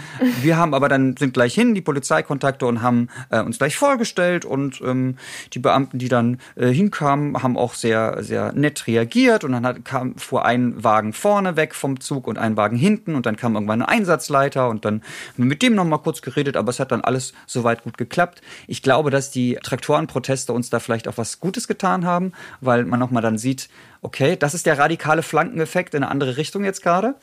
Wir 0.42 0.56
haben 0.56 0.74
aber 0.74 0.88
dann 0.88 1.16
sind 1.16 1.34
gleich 1.34 1.54
hin 1.54 1.71
die 1.74 1.82
Polizeikontakte 1.82 2.66
und 2.66 2.82
haben 2.82 3.08
äh, 3.30 3.40
uns 3.40 3.58
gleich 3.58 3.76
vorgestellt 3.76 4.44
und 4.44 4.80
ähm, 4.82 5.16
die 5.52 5.58
Beamten, 5.58 5.98
die 5.98 6.08
dann 6.08 6.38
äh, 6.56 6.68
hinkamen, 6.68 7.42
haben 7.42 7.56
auch 7.56 7.74
sehr, 7.74 8.22
sehr 8.22 8.52
nett 8.52 8.86
reagiert 8.86 9.44
und 9.44 9.52
dann 9.52 9.66
hat, 9.66 9.84
kam, 9.84 10.16
fuhr 10.16 10.44
ein 10.44 10.82
Wagen 10.82 11.12
vorne 11.12 11.56
weg 11.56 11.74
vom 11.74 12.00
Zug 12.00 12.26
und 12.26 12.38
ein 12.38 12.56
Wagen 12.56 12.76
hinten 12.76 13.14
und 13.14 13.26
dann 13.26 13.36
kam 13.36 13.54
irgendwann 13.54 13.82
ein 13.82 13.88
Einsatzleiter 13.88 14.68
und 14.68 14.84
dann 14.84 14.96
haben 14.96 15.38
wir 15.38 15.44
mit 15.46 15.62
dem 15.62 15.74
nochmal 15.74 16.00
kurz 16.00 16.22
geredet, 16.22 16.56
aber 16.56 16.70
es 16.70 16.80
hat 16.80 16.92
dann 16.92 17.02
alles 17.02 17.32
soweit 17.46 17.82
gut 17.84 17.98
geklappt. 17.98 18.42
Ich 18.66 18.82
glaube, 18.82 19.10
dass 19.10 19.30
die 19.30 19.58
Traktorenproteste 19.62 20.52
uns 20.52 20.70
da 20.70 20.80
vielleicht 20.80 21.08
auch 21.08 21.16
was 21.16 21.40
Gutes 21.40 21.68
getan 21.68 22.04
haben, 22.04 22.32
weil 22.60 22.84
man 22.84 23.00
nochmal 23.00 23.22
dann 23.22 23.38
sieht, 23.38 23.68
okay, 24.02 24.36
das 24.36 24.54
ist 24.54 24.66
der 24.66 24.78
radikale 24.78 25.22
Flankeneffekt 25.22 25.94
in 25.94 26.02
eine 26.02 26.10
andere 26.10 26.36
Richtung 26.36 26.64
jetzt 26.64 26.82
gerade. 26.82 27.14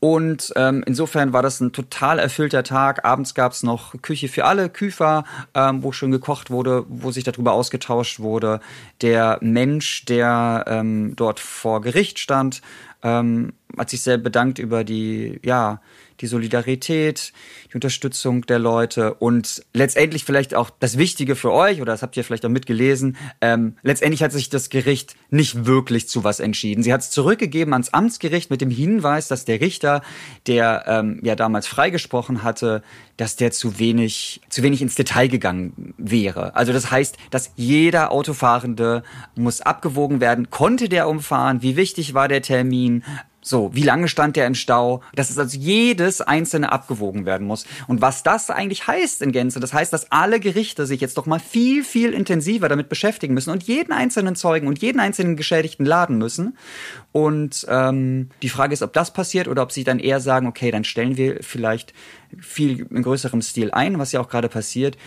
Und 0.00 0.50
ähm, 0.56 0.82
insofern 0.86 1.34
war 1.34 1.42
das 1.42 1.60
ein 1.60 1.72
total 1.72 2.18
erfüllter 2.18 2.62
Tag. 2.62 3.04
Abends 3.04 3.34
gab 3.34 3.52
es 3.52 3.62
noch 3.62 4.00
Küche 4.00 4.28
für 4.28 4.46
alle, 4.46 4.70
Küfer, 4.70 5.24
ähm, 5.54 5.82
wo 5.82 5.92
schön 5.92 6.10
gekocht 6.10 6.50
wurde, 6.50 6.86
wo 6.88 7.10
sich 7.10 7.22
darüber 7.22 7.52
ausgetauscht 7.52 8.18
wurde. 8.18 8.60
Der 9.02 9.38
Mensch, 9.42 10.06
der 10.06 10.64
ähm, 10.66 11.14
dort 11.16 11.38
vor 11.38 11.82
Gericht 11.82 12.18
stand, 12.18 12.62
ähm, 13.02 13.52
hat 13.76 13.90
sich 13.90 14.00
sehr 14.00 14.16
bedankt 14.16 14.58
über 14.58 14.84
die, 14.84 15.38
ja, 15.44 15.80
die 16.20 16.26
Solidarität, 16.26 17.32
die 17.70 17.74
Unterstützung 17.74 18.46
der 18.46 18.58
Leute 18.58 19.14
und 19.14 19.64
letztendlich 19.72 20.24
vielleicht 20.24 20.54
auch 20.54 20.70
das 20.70 20.98
Wichtige 20.98 21.36
für 21.36 21.52
euch, 21.52 21.80
oder 21.80 21.92
das 21.92 22.02
habt 22.02 22.16
ihr 22.16 22.24
vielleicht 22.24 22.44
auch 22.44 22.50
mitgelesen, 22.50 23.16
ähm, 23.40 23.76
letztendlich 23.82 24.22
hat 24.22 24.32
sich 24.32 24.48
das 24.50 24.70
Gericht 24.70 25.14
nicht 25.30 25.66
wirklich 25.66 26.08
zu 26.08 26.24
was 26.24 26.40
entschieden. 26.40 26.82
Sie 26.82 26.92
hat 26.92 27.00
es 27.00 27.10
zurückgegeben 27.10 27.72
ans 27.72 27.92
Amtsgericht 27.92 28.50
mit 28.50 28.60
dem 28.60 28.70
Hinweis, 28.70 29.28
dass 29.28 29.44
der 29.44 29.60
Richter, 29.60 30.02
der 30.46 30.84
ähm, 30.86 31.20
ja 31.22 31.36
damals 31.36 31.66
freigesprochen 31.66 32.42
hatte, 32.42 32.82
dass 33.16 33.36
der 33.36 33.50
zu 33.50 33.78
wenig, 33.78 34.40
zu 34.48 34.62
wenig 34.62 34.80
ins 34.82 34.94
Detail 34.94 35.28
gegangen 35.28 35.94
wäre. 35.98 36.56
Also 36.56 36.72
das 36.72 36.90
heißt, 36.90 37.16
dass 37.30 37.52
jeder 37.56 38.12
Autofahrende 38.12 39.02
muss 39.34 39.60
abgewogen 39.60 40.20
werden, 40.20 40.50
konnte 40.50 40.88
der 40.88 41.08
umfahren, 41.08 41.62
wie 41.62 41.76
wichtig 41.76 42.14
war 42.14 42.28
der 42.28 42.42
Termin, 42.42 43.04
so, 43.42 43.70
wie 43.72 43.82
lange 43.82 44.08
stand 44.08 44.36
der 44.36 44.46
im 44.46 44.54
Stau? 44.54 45.02
Dass 45.14 45.30
es 45.30 45.38
also 45.38 45.58
jedes 45.58 46.20
einzelne 46.20 46.72
abgewogen 46.72 47.24
werden 47.24 47.46
muss. 47.46 47.64
Und 47.88 48.02
was 48.02 48.22
das 48.22 48.50
eigentlich 48.50 48.86
heißt 48.86 49.22
in 49.22 49.32
Gänze, 49.32 49.60
das 49.60 49.72
heißt, 49.72 49.92
dass 49.92 50.12
alle 50.12 50.40
Gerichte 50.40 50.84
sich 50.84 51.00
jetzt 51.00 51.16
doch 51.16 51.24
mal 51.24 51.40
viel, 51.40 51.82
viel 51.82 52.12
intensiver 52.12 52.68
damit 52.68 52.90
beschäftigen 52.90 53.32
müssen 53.32 53.50
und 53.50 53.62
jeden 53.62 53.92
einzelnen 53.92 54.36
Zeugen 54.36 54.66
und 54.68 54.80
jeden 54.80 55.00
einzelnen 55.00 55.36
Geschädigten 55.36 55.86
laden 55.86 56.18
müssen. 56.18 56.58
Und 57.12 57.66
ähm, 57.68 58.28
die 58.42 58.50
Frage 58.50 58.74
ist, 58.74 58.82
ob 58.82 58.92
das 58.92 59.12
passiert 59.12 59.48
oder 59.48 59.62
ob 59.62 59.72
sie 59.72 59.84
dann 59.84 60.00
eher 60.00 60.20
sagen, 60.20 60.46
okay, 60.46 60.70
dann 60.70 60.84
stellen 60.84 61.16
wir 61.16 61.38
vielleicht 61.40 61.94
viel 62.38 62.86
in 62.90 63.02
größerem 63.02 63.40
Stil 63.40 63.70
ein, 63.70 63.98
was 63.98 64.12
ja 64.12 64.20
auch 64.20 64.28
gerade 64.28 64.50
passiert. 64.50 64.98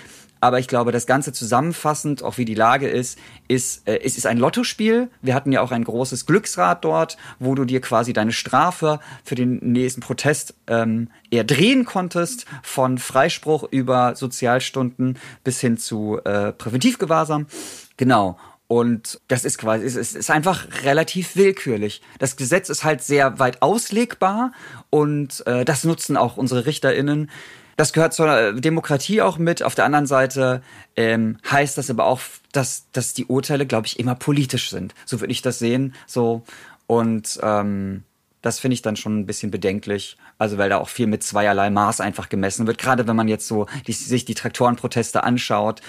Aber 0.43 0.59
ich 0.59 0.67
glaube, 0.67 0.91
das 0.91 1.05
Ganze 1.05 1.31
zusammenfassend, 1.31 2.21
auch 2.21 2.37
wie 2.37 2.43
die 2.43 2.53
Lage 2.53 2.89
ist, 2.89 3.17
ist, 3.47 3.87
äh, 3.87 4.01
es 4.03 4.17
ist 4.17 4.25
ein 4.25 4.37
Lottospiel. 4.37 5.09
Wir 5.21 5.35
hatten 5.35 5.53
ja 5.53 5.61
auch 5.61 5.71
ein 5.71 5.85
großes 5.85 6.25
Glücksrad 6.25 6.83
dort, 6.83 7.15
wo 7.39 7.55
du 7.55 7.63
dir 7.63 7.79
quasi 7.79 8.11
deine 8.11 8.33
Strafe 8.33 8.99
für 9.23 9.35
den 9.35 9.59
nächsten 9.59 10.01
Protest 10.01 10.53
ähm, 10.67 11.07
eher 11.31 11.45
drehen 11.45 11.85
konntest, 11.85 12.45
von 12.61 12.97
Freispruch 12.97 13.63
über 13.71 14.17
Sozialstunden 14.17 15.17
bis 15.45 15.61
hin 15.61 15.77
zu 15.77 16.19
äh, 16.25 16.51
Präventivgewahrsam. 16.51 17.47
Genau. 17.95 18.37
Und 18.67 19.21
das 19.29 19.45
ist 19.45 19.57
quasi, 19.57 19.85
es 19.85 19.95
ist 19.95 20.29
einfach 20.29 20.67
relativ 20.83 21.37
willkürlich. 21.37 22.01
Das 22.19 22.35
Gesetz 22.35 22.67
ist 22.67 22.83
halt 22.83 23.01
sehr 23.01 23.39
weit 23.39 23.61
auslegbar 23.61 24.51
und 24.89 25.47
äh, 25.47 25.63
das 25.63 25.85
nutzen 25.85 26.17
auch 26.17 26.35
unsere 26.35 26.65
RichterInnen 26.65 27.29
das 27.75 27.93
gehört 27.93 28.13
zur 28.13 28.53
Demokratie 28.53 29.21
auch 29.21 29.37
mit. 29.37 29.63
Auf 29.63 29.75
der 29.75 29.85
anderen 29.85 30.05
Seite 30.05 30.61
ähm, 30.95 31.37
heißt 31.49 31.77
das 31.77 31.89
aber 31.89 32.05
auch, 32.05 32.21
dass, 32.51 32.85
dass 32.91 33.13
die 33.13 33.25
Urteile, 33.25 33.65
glaube 33.65 33.87
ich, 33.87 33.99
immer 33.99 34.15
politisch 34.15 34.69
sind. 34.69 34.93
So 35.05 35.19
würde 35.19 35.31
ich 35.31 35.41
das 35.41 35.59
sehen. 35.59 35.95
So 36.05 36.43
und 36.87 37.39
ähm, 37.41 38.03
das 38.41 38.59
finde 38.59 38.73
ich 38.73 38.81
dann 38.81 38.95
schon 38.95 39.19
ein 39.19 39.25
bisschen 39.25 39.51
bedenklich. 39.51 40.17
Also 40.37 40.57
weil 40.57 40.69
da 40.69 40.77
auch 40.77 40.89
viel 40.89 41.07
mit 41.07 41.23
zweierlei 41.23 41.69
Maß 41.69 42.01
einfach 42.01 42.29
gemessen 42.29 42.67
wird. 42.67 42.77
Gerade 42.77 43.07
wenn 43.07 43.15
man 43.15 43.27
jetzt 43.27 43.47
so 43.47 43.67
die, 43.87 43.93
sich 43.93 44.25
die 44.25 44.33
Traktorenproteste 44.33 45.23
anschaut, 45.23 45.81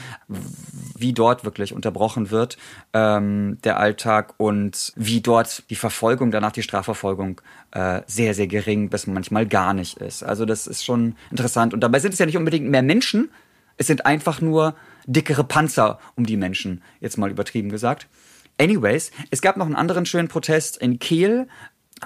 wie 0.96 1.12
dort 1.12 1.44
wirklich 1.44 1.72
unterbrochen 1.72 2.30
wird 2.30 2.56
ähm, 2.92 3.58
der 3.64 3.78
Alltag 3.78 4.34
und 4.36 4.92
wie 4.96 5.20
dort 5.20 5.68
die 5.70 5.76
Verfolgung, 5.76 6.30
danach 6.30 6.52
die 6.52 6.62
Strafverfolgung 6.62 7.40
äh, 7.72 8.02
sehr, 8.06 8.34
sehr 8.34 8.46
gering 8.46 8.90
bis 8.90 9.06
manchmal 9.06 9.46
gar 9.46 9.74
nicht 9.74 9.98
ist. 9.98 10.22
Also 10.22 10.44
das 10.44 10.66
ist 10.66 10.84
schon 10.84 11.16
interessant. 11.30 11.74
Und 11.74 11.80
dabei 11.80 11.98
sind 11.98 12.12
es 12.12 12.18
ja 12.18 12.26
nicht 12.26 12.36
unbedingt 12.36 12.68
mehr 12.68 12.82
Menschen, 12.82 13.30
es 13.76 13.86
sind 13.86 14.06
einfach 14.06 14.40
nur 14.40 14.74
dickere 15.06 15.44
Panzer 15.44 15.98
um 16.16 16.26
die 16.26 16.36
Menschen, 16.36 16.82
jetzt 17.00 17.18
mal 17.18 17.30
übertrieben 17.30 17.70
gesagt. 17.70 18.06
Anyways, 18.56 19.10
es 19.30 19.42
gab 19.42 19.56
noch 19.56 19.66
einen 19.66 19.74
anderen 19.74 20.06
schönen 20.06 20.28
Protest 20.28 20.76
in 20.76 21.00
Kiel, 21.00 21.48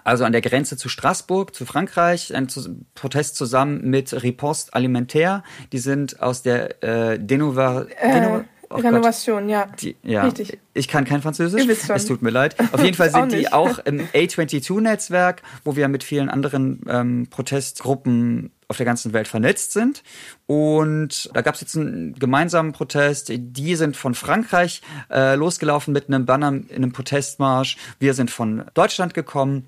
also 0.05 0.25
an 0.25 0.33
der 0.33 0.41
Grenze 0.41 0.77
zu 0.77 0.89
Straßburg, 0.89 1.55
zu 1.55 1.67
Frankreich, 1.67 2.35
ein 2.35 2.49
Protest 2.95 3.37
zusammen 3.37 3.89
mit 3.89 4.23
Riposte 4.23 4.75
Alimentaire. 4.75 5.43
Die 5.73 5.79
sind 5.79 6.21
aus 6.21 6.43
der 6.43 6.83
äh, 6.83 7.19
Denova, 7.19 7.87
äh, 8.01 8.41
oh 8.71 8.77
Renovation, 8.77 9.49
ja. 9.49 9.67
Die, 9.81 9.97
ja. 10.03 10.25
Richtig. 10.25 10.59
Ich 10.75 10.89
kann 10.89 11.05
kein 11.05 11.23
Französisch. 11.23 11.67
Es 11.67 12.07
tut 12.07 12.23
mir 12.23 12.31
leid. 12.31 12.57
Auf 12.73 12.83
jeden 12.83 12.97
Fall 12.97 13.11
sind 13.13 13.33
die 13.33 13.53
auch 13.53 13.79
im 13.81 14.01
A22-Netzwerk, 14.09 15.43
wo 15.65 15.77
wir 15.77 15.89
mit 15.89 16.05
vielen 16.05 16.29
anderen 16.29 16.81
ähm, 16.89 17.27
Protestgruppen 17.31 18.51
auf 18.69 18.77
der 18.77 18.87
ganzen 18.87 19.15
Welt 19.15 19.27
vernetzt 19.27 19.73
sind. 19.73 20.03
Und 20.47 21.31
da 21.33 21.41
gab 21.41 21.55
es 21.55 21.63
jetzt 21.63 21.77
einen 21.77 22.15
gemeinsamen 22.15 22.73
Protest. 22.73 23.33
Die 23.35 23.75
sind 23.77 23.97
von 23.97 24.15
Frankreich 24.15 24.83
äh, 25.11 25.35
losgelaufen 25.35 25.93
mit 25.95 26.09
einem 26.09 26.27
Banner 26.27 26.49
in 26.49 26.71
einem 26.71 26.93
Protestmarsch. 26.93 27.79
Wir 27.99 28.13
sind 28.13 28.31
von 28.31 28.65
Deutschland 28.75 29.15
gekommen. 29.15 29.67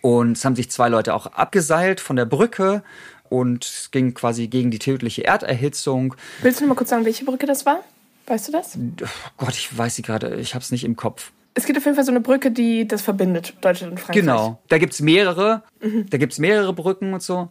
Und 0.00 0.36
es 0.36 0.44
haben 0.44 0.56
sich 0.56 0.70
zwei 0.70 0.88
Leute 0.88 1.14
auch 1.14 1.26
abgeseilt 1.26 2.00
von 2.00 2.16
der 2.16 2.26
Brücke 2.26 2.82
und 3.28 3.64
es 3.64 3.90
ging 3.90 4.14
quasi 4.14 4.46
gegen 4.46 4.70
die 4.70 4.78
tödliche 4.78 5.24
Erderhitzung. 5.24 6.14
Willst 6.42 6.60
du 6.60 6.64
noch 6.64 6.70
mal 6.70 6.74
kurz 6.76 6.90
sagen, 6.90 7.04
welche 7.04 7.24
Brücke 7.24 7.46
das 7.46 7.66
war? 7.66 7.80
Weißt 8.26 8.48
du 8.48 8.52
das? 8.52 8.76
Oh 9.38 9.44
Gott, 9.44 9.54
ich 9.54 9.76
weiß 9.76 9.96
sie 9.96 10.02
gerade. 10.02 10.36
Ich 10.36 10.54
habe 10.54 10.62
es 10.62 10.70
nicht 10.70 10.84
im 10.84 10.96
Kopf. 10.96 11.32
Es 11.54 11.64
gibt 11.64 11.78
auf 11.78 11.84
jeden 11.84 11.94
Fall 11.94 12.04
so 12.04 12.10
eine 12.10 12.20
Brücke, 12.20 12.50
die 12.50 12.86
das 12.86 13.02
verbindet, 13.02 13.54
Deutschland 13.60 13.92
und 13.92 13.98
Frankreich. 13.98 14.22
Genau. 14.22 14.60
Da 14.68 14.78
gibt's 14.78 15.00
mehrere. 15.00 15.62
Mhm. 15.80 16.06
Da 16.10 16.18
gibt's 16.18 16.38
mehrere 16.38 16.72
Brücken 16.72 17.14
und 17.14 17.22
so. 17.22 17.50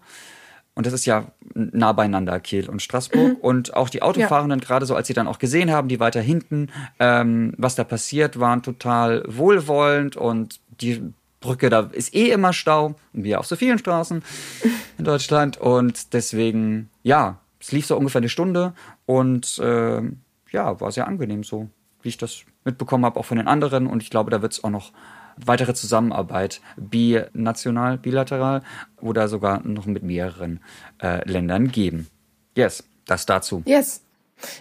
Und 0.76 0.86
das 0.86 0.94
ist 0.94 1.06
ja 1.06 1.32
nah 1.54 1.94
beieinander, 1.94 2.40
Kiel 2.42 2.70
und 2.70 2.82
Straßburg. 2.82 3.30
Mhm. 3.30 3.36
Und 3.36 3.74
auch 3.74 3.90
die 3.90 4.02
Autofahrenden, 4.02 4.60
ja. 4.60 4.66
gerade 4.66 4.86
so, 4.86 4.96
als 4.96 5.08
sie 5.08 5.14
dann 5.14 5.28
auch 5.28 5.40
gesehen 5.40 5.72
haben, 5.72 5.88
die 5.88 6.02
weiter 6.02 6.22
hinten, 6.22 6.68
ähm, 7.00 7.54
was 7.58 7.76
da 7.76 7.86
passiert, 7.86 8.40
waren 8.40 8.62
total 8.62 9.24
wohlwollend 9.26 10.18
und 10.18 10.60
die 10.82 11.14
Brücke, 11.46 11.70
da 11.70 11.82
ist 11.92 12.16
eh 12.16 12.32
immer 12.32 12.54
Stau, 12.54 12.96
wie 13.14 13.36
auf 13.36 13.46
so 13.46 13.56
vielen 13.56 13.78
Straßen 13.78 14.24
in 14.98 15.06
Deutschland. 15.06 15.58
Und 15.58 16.14
deswegen, 16.14 16.90
ja, 17.04 17.40
es 17.60 17.72
lief 17.72 17.86
so 17.86 17.96
ungefähr 17.96 18.20
eine 18.20 18.30
Stunde 18.30 18.74
und 19.06 19.60
äh, 19.60 20.02
ja, 20.52 20.80
war 20.80 20.92
sehr 20.92 21.08
angenehm 21.08 21.44
so, 21.44 21.70
wie 22.02 22.10
ich 22.10 22.18
das 22.18 22.42
mitbekommen 22.64 23.06
habe, 23.06 23.20
auch 23.20 23.26
von 23.26 23.38
den 23.38 23.48
anderen. 23.48 23.86
Und 23.86 24.02
ich 24.02 24.10
glaube, 24.10 24.32
da 24.32 24.42
wird 24.42 24.54
es 24.54 24.64
auch 24.64 24.72
noch 24.72 24.92
weitere 25.38 25.74
Zusammenarbeit, 25.74 26.62
binational, 26.78 27.98
bilateral 27.98 28.64
oder 29.02 29.28
sogar 29.28 29.62
noch 29.66 29.86
mit 29.86 30.02
mehreren 30.04 30.62
äh, 31.02 31.30
Ländern 31.30 31.72
geben. 31.72 32.08
Yes, 32.56 32.84
das 33.06 33.26
dazu. 33.26 33.62
Yes. 33.66 34.05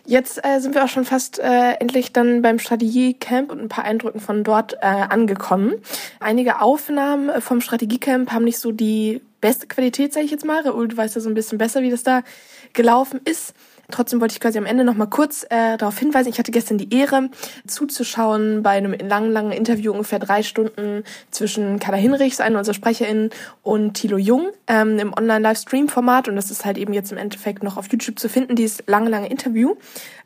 Jetzt 0.07 0.45
äh, 0.45 0.61
sind 0.61 0.75
wir 0.75 0.85
auch 0.85 0.89
schon 0.89 1.05
fast 1.05 1.39
äh, 1.39 1.73
endlich 1.75 2.13
dann 2.13 2.43
beim 2.43 2.59
Strategiecamp 2.59 3.51
und 3.51 3.61
ein 3.61 3.69
paar 3.69 3.85
Eindrücken 3.85 4.21
von 4.21 4.45
dort 4.45 4.75
äh, 4.75 4.87
angekommen. 4.87 5.75
Einige 6.21 6.61
Aufnahmen 6.61 7.41
vom 7.41 7.61
Strategiecamp 7.61 8.33
haben 8.33 8.45
nicht 8.45 8.59
so 8.59 8.73
die 8.73 9.21
beste 9.41 9.67
Qualität, 9.67 10.13
sage 10.13 10.27
ich 10.27 10.31
jetzt 10.31 10.45
mal. 10.45 10.63
Raoul, 10.63 10.89
du 10.89 10.97
weißt 10.97 11.17
ja 11.17 11.21
so 11.21 11.29
ein 11.29 11.35
bisschen 11.35 11.59
besser, 11.59 11.83
wie 11.83 11.91
das 11.91 12.03
da 12.03 12.23
gelaufen 12.73 13.21
ist. 13.25 13.55
Trotzdem 13.91 14.21
wollte 14.21 14.33
ich 14.33 14.41
quasi 14.41 14.59
am 14.59 14.67
Ende 14.67 14.85
noch 14.85 14.95
mal 14.95 15.07
kurz 15.07 15.45
äh, 15.51 15.77
darauf 15.77 15.99
hinweisen. 15.99 16.29
Ich 16.29 16.39
hatte 16.39 16.53
gestern 16.53 16.79
die 16.79 16.95
Ehre, 16.95 17.29
zuzuschauen 17.67 18.63
bei 18.63 18.71
einem 18.71 18.93
langen, 18.93 19.33
langen 19.33 19.53
Interview, 19.53 19.93
ungefähr 19.93 20.19
drei 20.19 20.43
Stunden 20.43 21.05
zwischen 21.31 21.79
Carla 21.79 21.99
Hinrichs, 21.99 22.41
einer 22.41 22.59
unserer 22.59 22.75
SprecherInnen, 22.75 23.31
und 23.63 23.95
Thilo 23.95 24.19
Jung 24.19 24.51
ähm, 24.67 24.99
im 24.99 25.13
Online-Livestream-Format. 25.13 26.29
Und 26.29 26.37
das 26.37 26.51
ist 26.51 26.65
halt 26.65 26.79
eben 26.79 26.93
jetzt 26.93 27.13
im 27.13 27.19
Endeffekt 27.19 27.63
noch 27.63 27.77
auf 27.77 27.91
YouTube 27.91 28.19
zu 28.19 28.29
finden, 28.29 28.57
dieses 28.57 28.83
lange, 28.87 29.11
lange 29.11 29.29
Interview. 29.29 29.77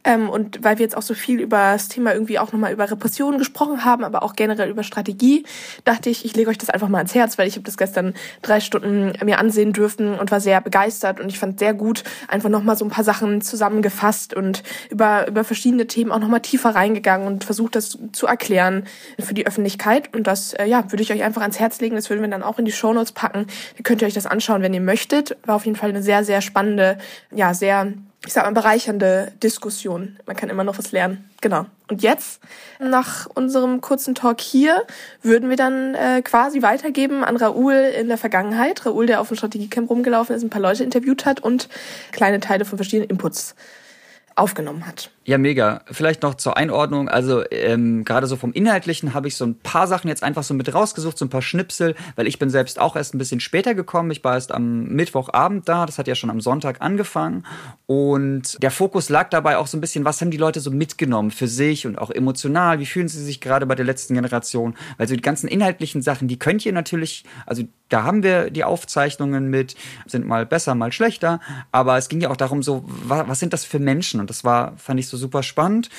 Ähm, 0.04 0.30
und 0.30 0.62
weil 0.62 0.78
wir 0.78 0.84
jetzt 0.84 0.96
auch 0.96 1.02
so 1.02 1.14
viel 1.14 1.40
über 1.40 1.72
das 1.72 1.88
Thema 1.88 2.14
irgendwie 2.14 2.38
auch 2.38 2.52
nochmal 2.52 2.72
über 2.72 2.90
Repressionen 2.90 3.38
gesprochen 3.38 3.84
haben, 3.84 4.04
aber 4.04 4.22
auch 4.22 4.36
generell 4.36 4.70
über 4.70 4.82
Strategie, 4.82 5.44
dachte 5.84 6.08
ich, 6.08 6.24
ich 6.24 6.36
lege 6.36 6.50
euch 6.50 6.58
das 6.58 6.70
einfach 6.70 6.88
mal 6.88 6.98
ans 6.98 7.14
Herz, 7.14 7.36
weil 7.36 7.48
ich 7.48 7.56
habe 7.56 7.64
das 7.64 7.76
gestern 7.76 8.14
drei 8.42 8.60
Stunden 8.60 9.12
mir 9.24 9.38
ansehen 9.38 9.72
dürfen 9.72 10.14
und 10.14 10.30
war 10.30 10.40
sehr 10.40 10.60
begeistert 10.60 11.20
und 11.20 11.28
ich 11.28 11.38
fand 11.38 11.58
sehr 11.58 11.74
gut, 11.74 12.04
einfach 12.28 12.48
nochmal 12.48 12.76
so 12.76 12.84
ein 12.84 12.90
paar 12.90 13.04
Sachen 13.04 13.40
zusammengefasst 13.48 14.34
und 14.34 14.62
über, 14.90 15.26
über 15.28 15.44
verschiedene 15.44 15.86
Themen 15.86 16.12
auch 16.12 16.18
nochmal 16.18 16.40
tiefer 16.40 16.70
reingegangen 16.70 17.26
und 17.26 17.44
versucht, 17.44 17.76
das 17.76 17.98
zu 18.12 18.26
erklären 18.26 18.84
für 19.18 19.34
die 19.34 19.46
Öffentlichkeit. 19.46 20.14
Und 20.14 20.26
das, 20.26 20.54
äh, 20.54 20.66
ja, 20.66 20.90
würde 20.90 21.02
ich 21.02 21.12
euch 21.12 21.22
einfach 21.22 21.42
ans 21.42 21.58
Herz 21.58 21.80
legen. 21.80 21.96
Das 21.96 22.10
würden 22.10 22.22
wir 22.22 22.28
dann 22.28 22.42
auch 22.42 22.58
in 22.58 22.64
die 22.64 22.72
Shownotes 22.72 23.12
packen. 23.12 23.46
Dann 23.76 23.82
könnt 23.82 24.02
ihr 24.02 24.08
euch 24.08 24.14
das 24.14 24.26
anschauen, 24.26 24.62
wenn 24.62 24.74
ihr 24.74 24.80
möchtet. 24.80 25.36
War 25.44 25.56
auf 25.56 25.64
jeden 25.64 25.76
Fall 25.76 25.90
eine 25.90 26.02
sehr, 26.02 26.24
sehr 26.24 26.40
spannende, 26.40 26.98
ja, 27.34 27.54
sehr 27.54 27.92
ich 28.26 28.32
sag 28.32 28.44
mal, 28.44 28.52
bereichernde 28.52 29.32
Diskussion. 29.42 30.18
Man 30.26 30.36
kann 30.36 30.50
immer 30.50 30.64
noch 30.64 30.78
was 30.78 30.92
lernen. 30.92 31.30
Genau. 31.40 31.66
Und 31.88 32.02
jetzt, 32.02 32.40
nach 32.80 33.26
unserem 33.26 33.80
kurzen 33.80 34.14
Talk 34.14 34.40
hier, 34.40 34.84
würden 35.22 35.48
wir 35.48 35.56
dann 35.56 35.94
äh, 35.94 36.20
quasi 36.22 36.62
weitergeben 36.62 37.22
an 37.24 37.36
Raoul 37.36 37.74
in 37.74 38.08
der 38.08 38.18
Vergangenheit. 38.18 38.84
Raoul, 38.84 39.06
der 39.06 39.20
auf 39.20 39.28
dem 39.28 39.36
Strategiecamp 39.36 39.88
rumgelaufen 39.88 40.34
ist, 40.34 40.42
ein 40.42 40.50
paar 40.50 40.60
Leute 40.60 40.84
interviewt 40.84 41.26
hat 41.26 41.40
und 41.40 41.68
kleine 42.10 42.40
Teile 42.40 42.64
von 42.64 42.76
verschiedenen 42.76 43.08
Inputs 43.08 43.54
aufgenommen 44.34 44.86
hat. 44.86 45.10
Ja, 45.28 45.36
mega. 45.36 45.82
Vielleicht 45.90 46.22
noch 46.22 46.36
zur 46.36 46.56
Einordnung. 46.56 47.10
Also 47.10 47.44
ähm, 47.50 48.06
gerade 48.06 48.26
so 48.26 48.36
vom 48.36 48.54
Inhaltlichen 48.54 49.12
habe 49.12 49.28
ich 49.28 49.36
so 49.36 49.44
ein 49.44 49.58
paar 49.58 49.86
Sachen 49.86 50.08
jetzt 50.08 50.22
einfach 50.22 50.42
so 50.42 50.54
mit 50.54 50.72
rausgesucht, 50.72 51.18
so 51.18 51.26
ein 51.26 51.28
paar 51.28 51.42
Schnipsel, 51.42 51.96
weil 52.16 52.26
ich 52.26 52.38
bin 52.38 52.48
selbst 52.48 52.80
auch 52.80 52.96
erst 52.96 53.14
ein 53.14 53.18
bisschen 53.18 53.38
später 53.38 53.74
gekommen. 53.74 54.10
Ich 54.10 54.24
war 54.24 54.36
erst 54.36 54.52
am 54.52 54.84
Mittwochabend 54.84 55.68
da. 55.68 55.84
Das 55.84 55.98
hat 55.98 56.08
ja 56.08 56.14
schon 56.14 56.30
am 56.30 56.40
Sonntag 56.40 56.80
angefangen. 56.80 57.44
Und 57.84 58.56
der 58.62 58.70
Fokus 58.70 59.10
lag 59.10 59.28
dabei 59.28 59.58
auch 59.58 59.66
so 59.66 59.76
ein 59.76 59.82
bisschen, 59.82 60.06
was 60.06 60.22
haben 60.22 60.30
die 60.30 60.38
Leute 60.38 60.60
so 60.60 60.70
mitgenommen 60.70 61.30
für 61.30 61.46
sich 61.46 61.86
und 61.86 61.98
auch 61.98 62.10
emotional? 62.10 62.78
Wie 62.78 62.86
fühlen 62.86 63.08
sie 63.08 63.22
sich 63.22 63.42
gerade 63.42 63.66
bei 63.66 63.74
der 63.74 63.84
letzten 63.84 64.14
Generation? 64.14 64.76
Weil 64.96 65.08
so 65.08 65.14
die 65.14 65.20
ganzen 65.20 65.46
inhaltlichen 65.46 66.00
Sachen, 66.00 66.28
die 66.28 66.38
könnt 66.38 66.64
ihr 66.64 66.72
natürlich, 66.72 67.24
also 67.44 67.64
da 67.90 68.04
haben 68.04 68.22
wir 68.22 68.50
die 68.50 68.64
Aufzeichnungen 68.64 69.50
mit, 69.50 69.74
sind 70.06 70.26
mal 70.26 70.46
besser, 70.46 70.74
mal 70.74 70.90
schlechter. 70.90 71.40
Aber 71.70 71.98
es 71.98 72.08
ging 72.08 72.22
ja 72.22 72.30
auch 72.30 72.36
darum, 72.36 72.62
so, 72.62 72.84
was, 72.86 73.28
was 73.28 73.40
sind 73.40 73.52
das 73.52 73.66
für 73.66 73.78
Menschen? 73.78 74.20
Und 74.20 74.30
das 74.30 74.42
war, 74.42 74.74
fand 74.78 75.00
ich 75.00 75.08
so 75.08 75.17
super 75.18 75.42
spannend. 75.42 75.90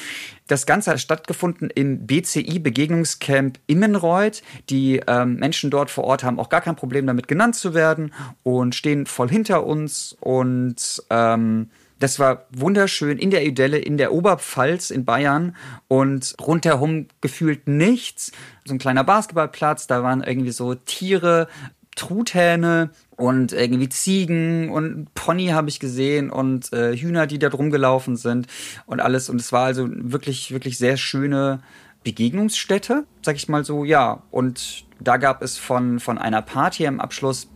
Das 0.47 0.65
Ganze 0.65 0.91
hat 0.91 0.99
stattgefunden 0.99 1.69
im 1.69 2.07
BCI 2.07 2.57
Begegnungscamp 2.59 3.59
Immenreuth. 3.67 4.41
Die 4.69 5.01
ähm, 5.05 5.35
Menschen 5.35 5.69
dort 5.69 5.91
vor 5.91 6.05
Ort 6.05 6.23
haben 6.23 6.39
auch 6.39 6.49
gar 6.49 6.61
kein 6.61 6.75
Problem 6.75 7.05
damit 7.05 7.27
genannt 7.27 7.55
zu 7.55 7.73
werden 7.73 8.13
und 8.43 8.73
stehen 8.73 9.05
voll 9.05 9.29
hinter 9.29 9.65
uns 9.65 10.17
und 10.19 11.03
ähm, 11.09 11.69
das 11.99 12.17
war 12.17 12.45
wunderschön 12.51 13.17
in 13.17 13.29
der 13.29 13.45
Idelle, 13.45 13.77
in 13.77 13.97
der 13.97 14.13
Oberpfalz 14.13 14.89
in 14.89 15.03
Bayern 15.03 15.55
und 15.89 16.33
rundherum 16.39 17.07
gefühlt 17.19 17.67
nichts. 17.67 18.31
So 18.65 18.73
ein 18.73 18.79
kleiner 18.79 19.03
Basketballplatz, 19.03 19.85
da 19.87 20.01
waren 20.01 20.23
irgendwie 20.23 20.51
so 20.51 20.75
Tiere, 20.75 21.49
Truthähne 21.95 22.91
und 23.15 23.51
irgendwie 23.51 23.89
Ziegen 23.89 24.69
und 24.69 25.13
Pony 25.13 25.47
habe 25.47 25.69
ich 25.69 25.79
gesehen 25.79 26.29
und 26.29 26.71
äh, 26.71 26.95
Hühner, 26.95 27.27
die 27.27 27.39
da 27.39 27.49
drum 27.49 27.71
gelaufen 27.71 28.15
sind 28.15 28.47
und 28.85 29.01
alles. 29.01 29.29
Und 29.29 29.41
es 29.41 29.51
war 29.51 29.65
also 29.65 29.87
wirklich, 29.89 30.51
wirklich 30.51 30.77
sehr 30.77 30.97
schöne 30.97 31.61
Begegnungsstätte, 32.03 33.05
sag 33.21 33.35
ich 33.35 33.49
mal 33.49 33.65
so, 33.65 33.83
ja. 33.83 34.23
Und 34.31 34.85
da 34.99 35.17
gab 35.17 35.41
es 35.41 35.57
von, 35.57 35.99
von 35.99 36.17
einer 36.17 36.41
Party 36.41 36.87
am 36.87 36.99
Abschluss 36.99 37.49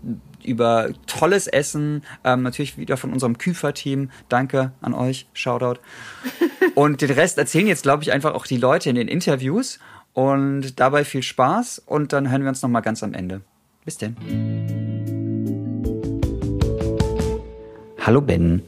über 0.43 0.89
tolles 1.07 1.47
Essen, 1.47 2.03
ähm, 2.25 2.43
natürlich 2.43 2.77
wieder 2.77 2.97
von 2.97 3.13
unserem 3.13 3.37
Küfer-Team. 3.37 4.11
Danke 4.27 4.73
an 4.81 4.93
euch, 4.93 5.27
Shoutout. 5.33 5.79
Und 6.75 7.01
den 7.01 7.11
Rest 7.11 7.37
erzählen 7.37 7.67
jetzt, 7.67 7.83
glaube 7.83 8.03
ich, 8.03 8.11
einfach 8.11 8.33
auch 8.33 8.45
die 8.45 8.57
Leute 8.57 8.89
in 8.89 8.95
den 8.95 9.07
Interviews. 9.07 9.79
Und 10.13 10.79
dabei 10.79 11.05
viel 11.05 11.23
Spaß 11.23 11.81
und 11.87 12.13
dann 12.13 12.29
hören 12.29 12.43
wir 12.43 12.49
uns 12.49 12.61
nochmal 12.61 12.83
ganz 12.83 13.01
am 13.01 13.15
Ende. 13.15 13.41
Bis 13.85 13.97
denn. 13.97 14.15
Hallo 17.99 18.21
Ben. 18.21 18.61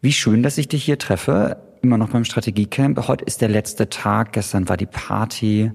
Wie 0.00 0.12
schön, 0.12 0.42
dass 0.42 0.56
ich 0.56 0.68
dich 0.68 0.84
hier 0.84 0.98
treffe. 0.98 1.58
Immer 1.82 1.98
noch 1.98 2.10
beim 2.10 2.24
Strategiecamp. 2.24 3.06
Heute 3.06 3.24
ist 3.24 3.42
der 3.42 3.50
letzte 3.50 3.90
Tag. 3.90 4.32
Gestern 4.32 4.68
war 4.68 4.78
die 4.78 4.86
Party. 4.86 5.72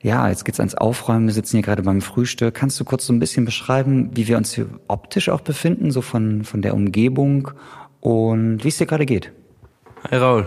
Ja, 0.00 0.30
jetzt 0.30 0.46
geht's 0.46 0.60
ans 0.60 0.74
Aufräumen. 0.74 1.26
Wir 1.26 1.34
sitzen 1.34 1.58
hier 1.58 1.62
gerade 1.62 1.82
beim 1.82 2.00
Frühstück. 2.00 2.54
Kannst 2.54 2.80
du 2.80 2.84
kurz 2.84 3.06
so 3.06 3.12
ein 3.12 3.18
bisschen 3.18 3.44
beschreiben, 3.44 4.10
wie 4.14 4.28
wir 4.28 4.38
uns 4.38 4.54
hier 4.54 4.66
optisch 4.88 5.28
auch 5.28 5.42
befinden, 5.42 5.90
so 5.90 6.00
von, 6.00 6.44
von 6.44 6.62
der 6.62 6.72
Umgebung 6.72 7.50
und 8.00 8.64
wie 8.64 8.68
es 8.68 8.78
dir 8.78 8.86
gerade 8.86 9.04
geht? 9.04 9.30
Hi 10.10 10.16
Raul. 10.16 10.46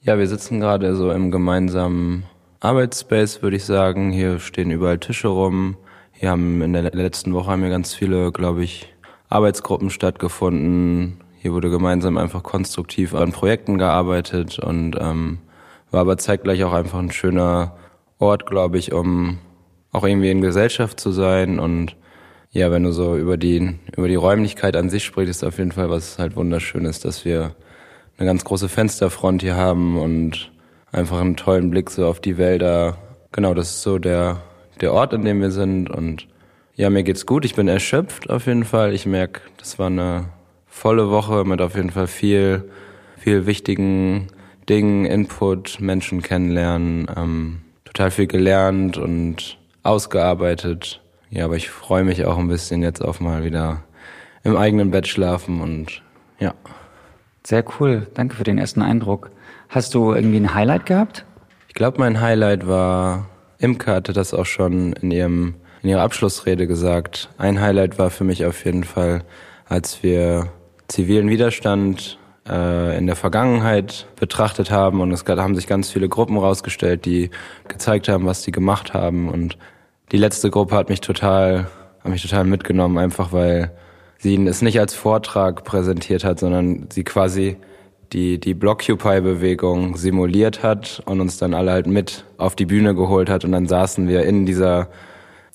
Ja, 0.00 0.18
wir 0.18 0.26
sitzen 0.26 0.58
gerade 0.58 0.96
so 0.96 1.12
im 1.12 1.30
gemeinsamen 1.30 2.24
Arbeitsspace, 2.58 3.40
würde 3.40 3.56
ich 3.56 3.64
sagen. 3.64 4.10
Hier 4.10 4.40
stehen 4.40 4.72
überall 4.72 4.98
Tische 4.98 5.28
rum. 5.28 5.76
Hier 6.20 6.30
haben 6.30 6.62
in 6.62 6.72
der 6.72 6.82
letzten 6.82 7.32
Woche 7.32 7.52
haben 7.52 7.60
hier 7.60 7.70
ganz 7.70 7.94
viele, 7.94 8.32
glaube 8.32 8.64
ich, 8.64 8.92
Arbeitsgruppen 9.28 9.88
stattgefunden. 9.88 11.20
Hier 11.40 11.52
wurde 11.52 11.70
gemeinsam 11.70 12.18
einfach 12.18 12.42
konstruktiv 12.42 13.14
an 13.14 13.30
Projekten 13.30 13.78
gearbeitet 13.78 14.58
und 14.58 14.96
ähm, 15.00 15.38
war 15.92 16.00
aber 16.00 16.18
zeitgleich 16.18 16.64
auch 16.64 16.72
einfach 16.72 16.98
ein 16.98 17.12
schöner 17.12 17.76
Ort, 18.18 18.46
glaube 18.46 18.78
ich, 18.78 18.92
um 18.92 19.38
auch 19.92 20.02
irgendwie 20.02 20.32
in 20.32 20.40
Gesellschaft 20.40 20.98
zu 20.98 21.12
sein 21.12 21.60
und 21.60 21.94
ja, 22.50 22.72
wenn 22.72 22.82
du 22.82 22.90
so 22.90 23.16
über 23.16 23.36
die, 23.36 23.78
über 23.96 24.08
die 24.08 24.16
Räumlichkeit 24.16 24.74
an 24.74 24.90
sich 24.90 25.04
sprichst, 25.04 25.30
ist 25.30 25.44
auf 25.44 25.58
jeden 25.58 25.70
Fall 25.70 25.88
was 25.88 26.18
halt 26.18 26.34
wunderschön 26.34 26.84
ist, 26.84 27.04
dass 27.04 27.24
wir 27.24 27.54
eine 28.16 28.26
ganz 28.26 28.44
große 28.44 28.68
Fensterfront 28.68 29.42
hier 29.42 29.54
haben 29.54 29.96
und 29.96 30.50
einfach 30.90 31.20
einen 31.20 31.36
tollen 31.36 31.70
Blick 31.70 31.90
so 31.90 32.06
auf 32.06 32.18
die 32.18 32.38
Wälder. 32.38 32.98
Genau, 33.30 33.54
das 33.54 33.70
ist 33.70 33.82
so 33.82 34.00
der, 34.00 34.42
der 34.80 34.92
Ort, 34.92 35.14
an 35.14 35.24
dem 35.24 35.40
wir 35.40 35.50
sind 35.50 35.90
und 35.90 36.26
ja, 36.74 36.90
mir 36.90 37.02
geht's 37.02 37.26
gut. 37.26 37.44
Ich 37.44 37.56
bin 37.56 37.66
erschöpft 37.66 38.30
auf 38.30 38.46
jeden 38.46 38.64
Fall. 38.64 38.94
Ich 38.94 39.04
merke, 39.04 39.40
das 39.56 39.78
war 39.78 39.88
eine 39.88 40.26
volle 40.66 41.10
Woche 41.10 41.44
mit 41.44 41.60
auf 41.60 41.74
jeden 41.74 41.90
Fall 41.90 42.06
viel, 42.06 42.70
viel 43.18 43.46
wichtigen 43.46 44.28
Dingen, 44.68 45.04
Input, 45.04 45.80
Menschen 45.80 46.22
kennenlernen. 46.22 47.10
Ähm, 47.16 47.62
total 47.84 48.12
viel 48.12 48.28
gelernt 48.28 48.96
und 48.96 49.58
ausgearbeitet. 49.82 51.00
Ja, 51.30 51.46
aber 51.46 51.56
ich 51.56 51.68
freue 51.68 52.04
mich 52.04 52.24
auch 52.24 52.38
ein 52.38 52.48
bisschen 52.48 52.82
jetzt 52.82 53.04
auf 53.04 53.20
mal 53.20 53.44
wieder 53.44 53.82
im 54.44 54.56
eigenen 54.56 54.90
Bett 54.90 55.08
schlafen 55.08 55.60
und 55.60 56.02
ja. 56.38 56.54
Sehr 57.44 57.64
cool. 57.80 58.06
Danke 58.14 58.36
für 58.36 58.44
den 58.44 58.58
ersten 58.58 58.82
Eindruck. 58.82 59.30
Hast 59.68 59.94
du 59.94 60.12
irgendwie 60.12 60.38
ein 60.38 60.54
Highlight 60.54 60.86
gehabt? 60.86 61.24
Ich 61.66 61.74
glaube, 61.74 61.98
mein 61.98 62.20
Highlight 62.20 62.66
war, 62.66 63.26
Imke 63.58 63.92
hatte 63.92 64.12
das 64.12 64.34
auch 64.34 64.46
schon 64.46 64.92
in 64.94 65.10
ihrem, 65.10 65.54
in 65.82 65.90
ihrer 65.90 66.02
Abschlussrede 66.02 66.66
gesagt. 66.66 67.28
Ein 67.38 67.60
Highlight 67.60 67.98
war 67.98 68.10
für 68.10 68.24
mich 68.24 68.44
auf 68.46 68.64
jeden 68.64 68.84
Fall, 68.84 69.24
als 69.66 70.02
wir 70.02 70.48
zivilen 70.86 71.28
Widerstand 71.28 72.18
äh, 72.48 72.96
in 72.96 73.06
der 73.06 73.16
Vergangenheit 73.16 74.06
betrachtet 74.16 74.70
haben 74.70 75.00
und 75.00 75.12
es 75.12 75.24
haben 75.26 75.54
sich 75.54 75.66
ganz 75.66 75.90
viele 75.90 76.08
Gruppen 76.08 76.38
rausgestellt, 76.38 77.04
die 77.04 77.30
gezeigt 77.66 78.08
haben, 78.08 78.26
was 78.26 78.42
sie 78.42 78.52
gemacht 78.52 78.94
haben 78.94 79.28
und 79.28 79.58
die 80.12 80.16
letzte 80.16 80.50
Gruppe 80.50 80.74
hat 80.74 80.88
mich 80.88 81.00
total, 81.00 81.66
hat 82.02 82.10
mich 82.10 82.22
total 82.22 82.44
mitgenommen, 82.44 82.96
einfach 82.96 83.32
weil 83.32 83.72
sie 84.18 84.42
es 84.46 84.62
nicht 84.62 84.80
als 84.80 84.94
Vortrag 84.94 85.64
präsentiert 85.64 86.24
hat, 86.24 86.40
sondern 86.40 86.88
sie 86.90 87.04
quasi 87.04 87.56
die, 88.12 88.38
die 88.38 88.54
Blockupy-Bewegung 88.54 89.96
simuliert 89.96 90.62
hat 90.62 91.02
und 91.04 91.20
uns 91.20 91.38
dann 91.38 91.54
alle 91.54 91.72
halt 91.72 91.86
mit 91.86 92.24
auf 92.36 92.56
die 92.56 92.66
Bühne 92.66 92.94
geholt 92.94 93.28
hat. 93.28 93.44
Und 93.44 93.52
dann 93.52 93.66
saßen 93.66 94.08
wir 94.08 94.24
in 94.24 94.46
dieser 94.46 94.88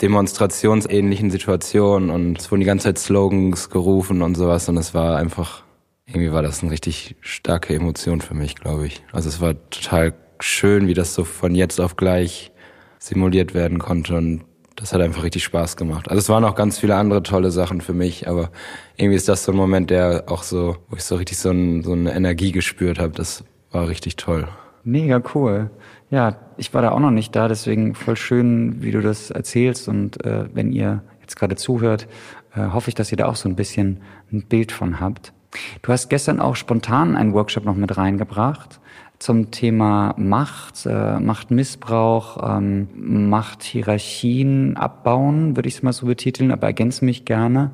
demonstrationsähnlichen 0.02 1.32
Situation 1.32 2.10
und 2.10 2.40
es 2.40 2.52
wurden 2.52 2.62
die 2.62 2.66
ganze 2.66 2.86
Zeit 2.86 3.00
Slogans 3.00 3.70
gerufen 3.70 4.22
und 4.22 4.36
sowas. 4.36 4.68
Und 4.70 4.78
es 4.78 4.94
war 4.94 5.18
einfach 5.18 5.64
irgendwie 6.06 6.32
war 6.32 6.42
das 6.42 6.62
eine 6.62 6.72
richtig 6.72 7.16
starke 7.22 7.74
Emotion 7.74 8.22
für 8.22 8.34
mich, 8.34 8.56
glaube 8.56 8.88
ich. 8.88 9.04
Also 9.12 9.30
es 9.30 9.40
war 9.40 9.54
total 9.70 10.14
schön, 10.40 10.88
wie 10.88 10.94
das 10.94 11.14
so 11.14 11.24
von 11.24 11.56
jetzt 11.56 11.80
auf 11.80 11.96
gleich 11.96 12.52
simuliert 13.00 13.54
werden 13.54 13.80
konnte. 13.80 14.16
Und 14.16 14.44
das 14.76 14.94
hat 14.94 15.02
einfach 15.02 15.24
richtig 15.24 15.44
Spaß 15.44 15.78
gemacht. 15.78 16.10
Also 16.10 16.20
es 16.20 16.30
waren 16.30 16.44
auch 16.44 16.56
ganz 16.56 16.80
viele 16.80 16.96
andere 16.96 17.24
tolle 17.24 17.52
Sachen 17.52 17.82
für 17.82 17.94
mich, 17.94 18.28
aber 18.28 18.50
irgendwie 18.98 19.16
ist 19.16 19.30
das 19.30 19.44
so 19.44 19.52
ein 19.52 19.58
Moment, 19.58 19.90
der 19.90 20.26
auch 20.28 20.44
so, 20.44 20.78
wo 20.90 20.96
ich 20.96 21.04
so 21.04 21.16
richtig 21.16 21.38
so, 21.38 21.52
ein, 21.52 21.84
so 21.84 21.94
eine 21.94 22.14
Energie 22.14 22.52
gespürt 22.52 23.00
habe. 23.00 23.14
Das 23.14 23.44
war 23.72 23.88
richtig 23.88 24.16
toll. 24.16 24.48
Mega 24.84 25.22
cool. 25.34 25.70
Ja, 26.10 26.38
ich 26.58 26.74
war 26.74 26.82
da 26.82 26.92
auch 26.92 27.00
noch 27.00 27.12
nicht 27.12 27.36
da, 27.36 27.48
deswegen 27.48 27.96
voll 27.96 28.18
schön, 28.18 28.82
wie 28.82 28.92
du 28.92 29.02
das 29.02 29.32
erzählst 29.32 29.88
und 29.88 30.24
äh, 30.26 30.46
wenn 30.54 30.72
ihr 30.72 31.04
jetzt 31.22 31.36
gerade 31.36 31.56
zuhört, 31.56 32.08
äh, 32.54 32.68
hoffe 32.72 32.90
ich, 32.90 32.96
dass 32.96 33.12
ihr 33.12 33.18
da 33.18 33.28
auch 33.28 33.36
so 33.36 33.48
ein 33.48 33.56
bisschen 33.56 34.02
ein 34.32 34.44
Bild 34.44 34.72
von 34.72 35.00
habt. 35.00 35.34
Du 35.82 35.92
hast 35.92 36.10
gestern 36.10 36.40
auch 36.40 36.56
spontan 36.56 37.16
einen 37.16 37.34
Workshop 37.34 37.66
noch 37.66 37.76
mit 37.76 37.98
reingebracht 37.98 38.80
zum 39.20 39.52
Thema 39.52 40.16
Macht, 40.18 40.86
äh, 40.86 41.20
Machtmissbrauch, 41.20 42.58
ähm, 42.58 43.30
Machthierarchien 43.30 44.76
abbauen, 44.76 45.56
würde 45.56 45.70
ich 45.70 45.76
es 45.76 45.84
mal 45.84 45.94
so 45.94 46.06
betiteln, 46.06 46.52
aber 46.52 46.68
ergänze 46.68 47.06
mich 47.06 47.26
gerne. 47.26 47.72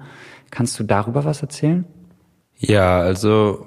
Kannst 0.51 0.79
du 0.79 0.83
darüber 0.83 1.25
was 1.25 1.41
erzählen? 1.41 1.85
Ja, 2.57 2.99
also 2.99 3.65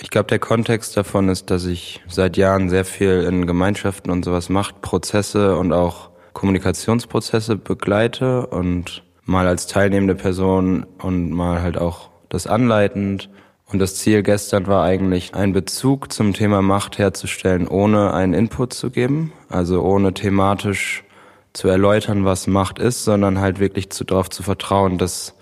ich 0.00 0.10
glaube, 0.10 0.26
der 0.26 0.38
Kontext 0.38 0.96
davon 0.96 1.28
ist, 1.28 1.50
dass 1.50 1.66
ich 1.66 2.02
seit 2.08 2.36
Jahren 2.36 2.68
sehr 2.68 2.84
viel 2.84 3.22
in 3.22 3.46
Gemeinschaften 3.46 4.10
und 4.10 4.24
sowas 4.24 4.48
Machtprozesse 4.48 5.56
und 5.56 5.72
auch 5.72 6.10
Kommunikationsprozesse 6.32 7.56
begleite 7.56 8.46
und 8.48 9.04
mal 9.24 9.46
als 9.46 9.66
teilnehmende 9.66 10.14
Person 10.14 10.84
und 11.00 11.30
mal 11.30 11.62
halt 11.62 11.78
auch 11.78 12.10
das 12.28 12.46
anleitend 12.46 13.30
und 13.66 13.78
das 13.78 13.96
Ziel 13.96 14.22
gestern 14.22 14.66
war 14.66 14.84
eigentlich, 14.84 15.34
einen 15.34 15.52
Bezug 15.52 16.12
zum 16.12 16.32
Thema 16.32 16.62
Macht 16.62 16.98
herzustellen, 16.98 17.66
ohne 17.66 18.12
einen 18.12 18.34
Input 18.34 18.74
zu 18.74 18.90
geben, 18.90 19.32
also 19.48 19.82
ohne 19.82 20.12
thematisch 20.12 21.04
zu 21.54 21.68
erläutern, 21.68 22.24
was 22.24 22.46
Macht 22.46 22.78
ist, 22.78 23.04
sondern 23.04 23.40
halt 23.40 23.60
wirklich 23.60 23.90
zu, 23.90 24.04
darauf 24.04 24.28
zu 24.28 24.42
vertrauen, 24.42 24.98
dass 24.98 25.34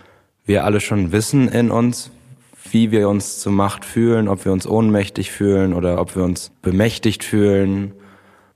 wir 0.45 0.65
alle 0.65 0.81
schon 0.81 1.11
wissen 1.11 1.49
in 1.49 1.71
uns, 1.71 2.11
wie 2.71 2.91
wir 2.91 3.09
uns 3.09 3.41
zu 3.41 3.51
Macht 3.51 3.85
fühlen, 3.85 4.29
ob 4.29 4.45
wir 4.45 4.53
uns 4.53 4.67
ohnmächtig 4.67 5.33
fühlen 5.33 5.75
oder 5.75 6.01
ob 6.01 6.15
wir 6.15 6.23
uns 6.23 6.53
bemächtigt 6.63 7.25
fühlen. 7.25 7.93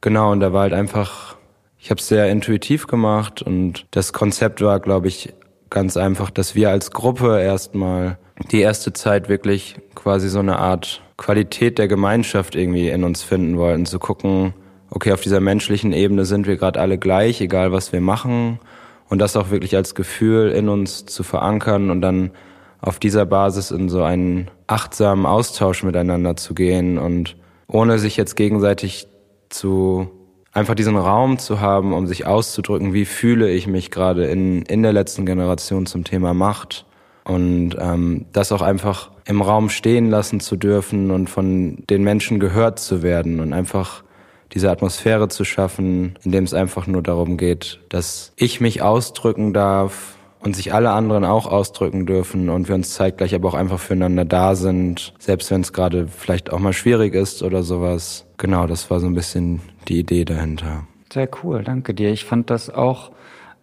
Genau, 0.01 0.33
und 0.33 0.41
da 0.41 0.53
war 0.53 0.63
halt 0.63 0.75
einfach, 0.75 1.37
ich 1.79 1.91
habe 1.91 2.01
es 2.01 2.09
sehr 2.09 2.31
intuitiv 2.31 2.87
gemacht 2.87 3.43
und 3.43 3.87
das 3.91 4.13
Konzept 4.13 4.61
war, 4.61 4.79
glaube 4.79 5.09
ich, 5.09 5.33
ganz 5.71 5.97
einfach, 5.97 6.31
dass 6.31 6.55
wir 6.55 6.71
als 6.71 6.93
Gruppe 6.93 7.41
erstmal 7.41 8.19
die 8.51 8.61
erste 8.61 8.93
Zeit 8.93 9.29
wirklich 9.29 9.77
quasi 9.95 10.29
so 10.29 10.39
eine 10.39 10.59
Art 10.59 11.03
Qualität 11.17 11.79
der 11.79 11.89
Gemeinschaft 11.89 12.55
irgendwie 12.55 12.89
in 12.89 13.05
uns 13.05 13.23
finden 13.23 13.57
wollten, 13.57 13.87
zu 13.87 13.99
gucken, 13.99 14.55
okay, 14.91 15.13
auf 15.13 15.23
dieser 15.23 15.41
menschlichen 15.41 15.93
Ebene 15.93 16.25
sind 16.25 16.47
wir 16.47 16.57
gerade 16.57 16.81
alle 16.81 16.99
gleich, 16.99 17.41
egal 17.41 17.73
was 17.73 17.93
wir 17.93 18.01
machen, 18.01 18.61
und 19.09 19.21
das 19.21 19.37
auch 19.37 19.51
wirklich 19.51 19.77
als 19.77 19.95
Gefühl 19.95 20.51
in 20.51 20.69
uns 20.69 21.07
zu 21.07 21.23
verankern 21.23 21.91
und 21.91 22.01
dann 22.01 22.33
auf 22.81 22.99
dieser 22.99 23.25
Basis 23.25 23.71
in 23.71 23.89
so 23.89 24.03
einen 24.03 24.51
achtsamen 24.67 25.27
Austausch 25.27 25.83
miteinander 25.83 26.37
zu 26.37 26.55
gehen 26.55 26.99
und 26.99 27.37
ohne 27.69 27.99
sich 27.99 28.17
jetzt 28.17 28.37
gegenseitig 28.37 29.07
zu 29.49 30.11
einfach 30.53 30.75
diesen 30.75 30.97
Raum 30.97 31.39
zu 31.39 31.61
haben, 31.61 31.93
um 31.93 32.07
sich 32.07 32.27
auszudrücken, 32.27 32.95
wie 32.95 33.05
fühle 33.05 33.51
ich 33.51 33.67
mich 33.67 33.91
gerade 33.91 34.27
in, 34.27 34.63
in 34.63 34.83
der 34.83 34.93
letzten 34.93 35.27
Generation 35.27 35.87
zum 35.87 36.05
Thema 36.05 36.35
Macht. 36.35 36.87
Und 37.27 37.77
ähm, 37.81 38.27
das 38.33 38.53
auch 38.53 38.63
einfach 38.63 39.11
im 39.25 39.43
Raum 39.43 39.69
stehen 39.69 40.11
lassen 40.11 40.39
zu 40.39 40.55
dürfen 40.55 41.11
und 41.11 41.29
von 41.29 41.83
den 41.91 42.05
Menschen 42.05 42.39
gehört 42.39 42.79
zu 42.79 43.03
werden 43.03 43.41
und 43.41 43.53
einfach 43.53 44.05
diese 44.53 44.71
Atmosphäre 44.71 45.27
zu 45.27 45.45
schaffen, 45.45 46.17
in 46.23 46.31
dem 46.31 46.45
es 46.45 46.55
einfach 46.55 46.87
nur 46.87 47.03
darum 47.03 47.37
geht, 47.37 47.81
dass 47.89 48.33
ich 48.37 48.61
mich 48.61 48.81
ausdrücken 48.81 49.53
darf 49.53 50.15
und 50.39 50.55
sich 50.55 50.73
alle 50.73 50.91
anderen 50.91 51.25
auch 51.25 51.47
ausdrücken 51.47 52.07
dürfen 52.07 52.49
und 52.49 52.69
wir 52.69 52.77
uns 52.77 52.95
zeitgleich 52.95 53.35
aber 53.35 53.49
auch 53.49 53.55
einfach 53.55 53.81
füreinander 53.81 54.25
da 54.25 54.55
sind, 54.55 55.13
selbst 55.19 55.51
wenn 55.51 55.63
es 55.63 55.73
gerade 55.73 56.07
vielleicht 56.07 56.53
auch 56.53 56.61
mal 56.61 56.73
schwierig 56.73 57.15
ist 57.15 57.43
oder 57.43 57.65
sowas. 57.65 58.25
Genau, 58.37 58.69
das 58.69 58.89
war 58.89 59.01
so 59.01 59.09
ein 59.09 59.15
bisschen 59.15 59.63
die 59.89 59.99
Idee 59.99 60.25
dahinter. 60.25 60.87
Sehr 61.13 61.29
cool, 61.43 61.65
danke 61.65 61.93
dir. 61.93 62.13
Ich 62.13 62.25
fand 62.25 62.51
das 62.51 62.71
auch, 62.71 63.11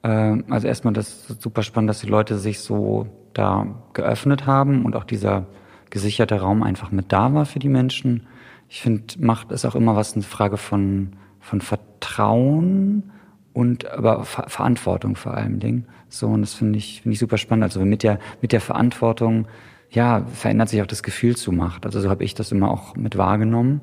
äh, 0.01 0.35
also 0.49 0.67
erstmal 0.67 0.93
das 0.93 1.27
super 1.39 1.63
spannend, 1.63 1.89
dass 1.89 2.01
die 2.01 2.07
Leute 2.07 2.37
sich 2.37 2.59
so 2.59 3.07
da 3.33 3.67
geöffnet 3.93 4.45
haben 4.45 4.85
und 4.85 4.95
auch 4.95 5.03
dieser 5.03 5.45
gesicherte 5.89 6.39
Raum 6.39 6.63
einfach 6.63 6.91
mit 6.91 7.11
da 7.11 7.33
war 7.33 7.45
für 7.45 7.59
die 7.59 7.69
Menschen. 7.69 8.27
Ich 8.69 8.81
finde, 8.81 9.03
Macht 9.19 9.51
ist 9.51 9.65
auch 9.65 9.75
immer 9.75 9.95
was 9.95 10.13
eine 10.13 10.23
Frage 10.23 10.57
von, 10.57 11.09
von 11.39 11.61
Vertrauen 11.61 13.11
und 13.53 13.89
aber 13.91 14.23
Ver 14.23 14.45
Verantwortung 14.49 15.15
vor 15.15 15.35
allem 15.35 15.59
Dingen. 15.59 15.85
So, 16.09 16.27
und 16.27 16.41
das 16.41 16.55
finde 16.55 16.79
ich, 16.79 17.01
finde 17.01 17.13
ich 17.13 17.19
super 17.19 17.37
spannend. 17.37 17.63
Also 17.63 17.79
mit 17.81 18.03
der, 18.03 18.19
mit 18.41 18.51
der 18.51 18.61
Verantwortung, 18.61 19.47
ja, 19.91 20.25
verändert 20.25 20.69
sich 20.69 20.81
auch 20.81 20.87
das 20.87 21.03
Gefühl 21.03 21.37
zu 21.37 21.51
Macht. 21.51 21.85
Also 21.85 22.01
so 22.01 22.09
habe 22.09 22.23
ich 22.23 22.33
das 22.33 22.51
immer 22.51 22.71
auch 22.71 22.95
mit 22.95 23.17
wahrgenommen. 23.17 23.81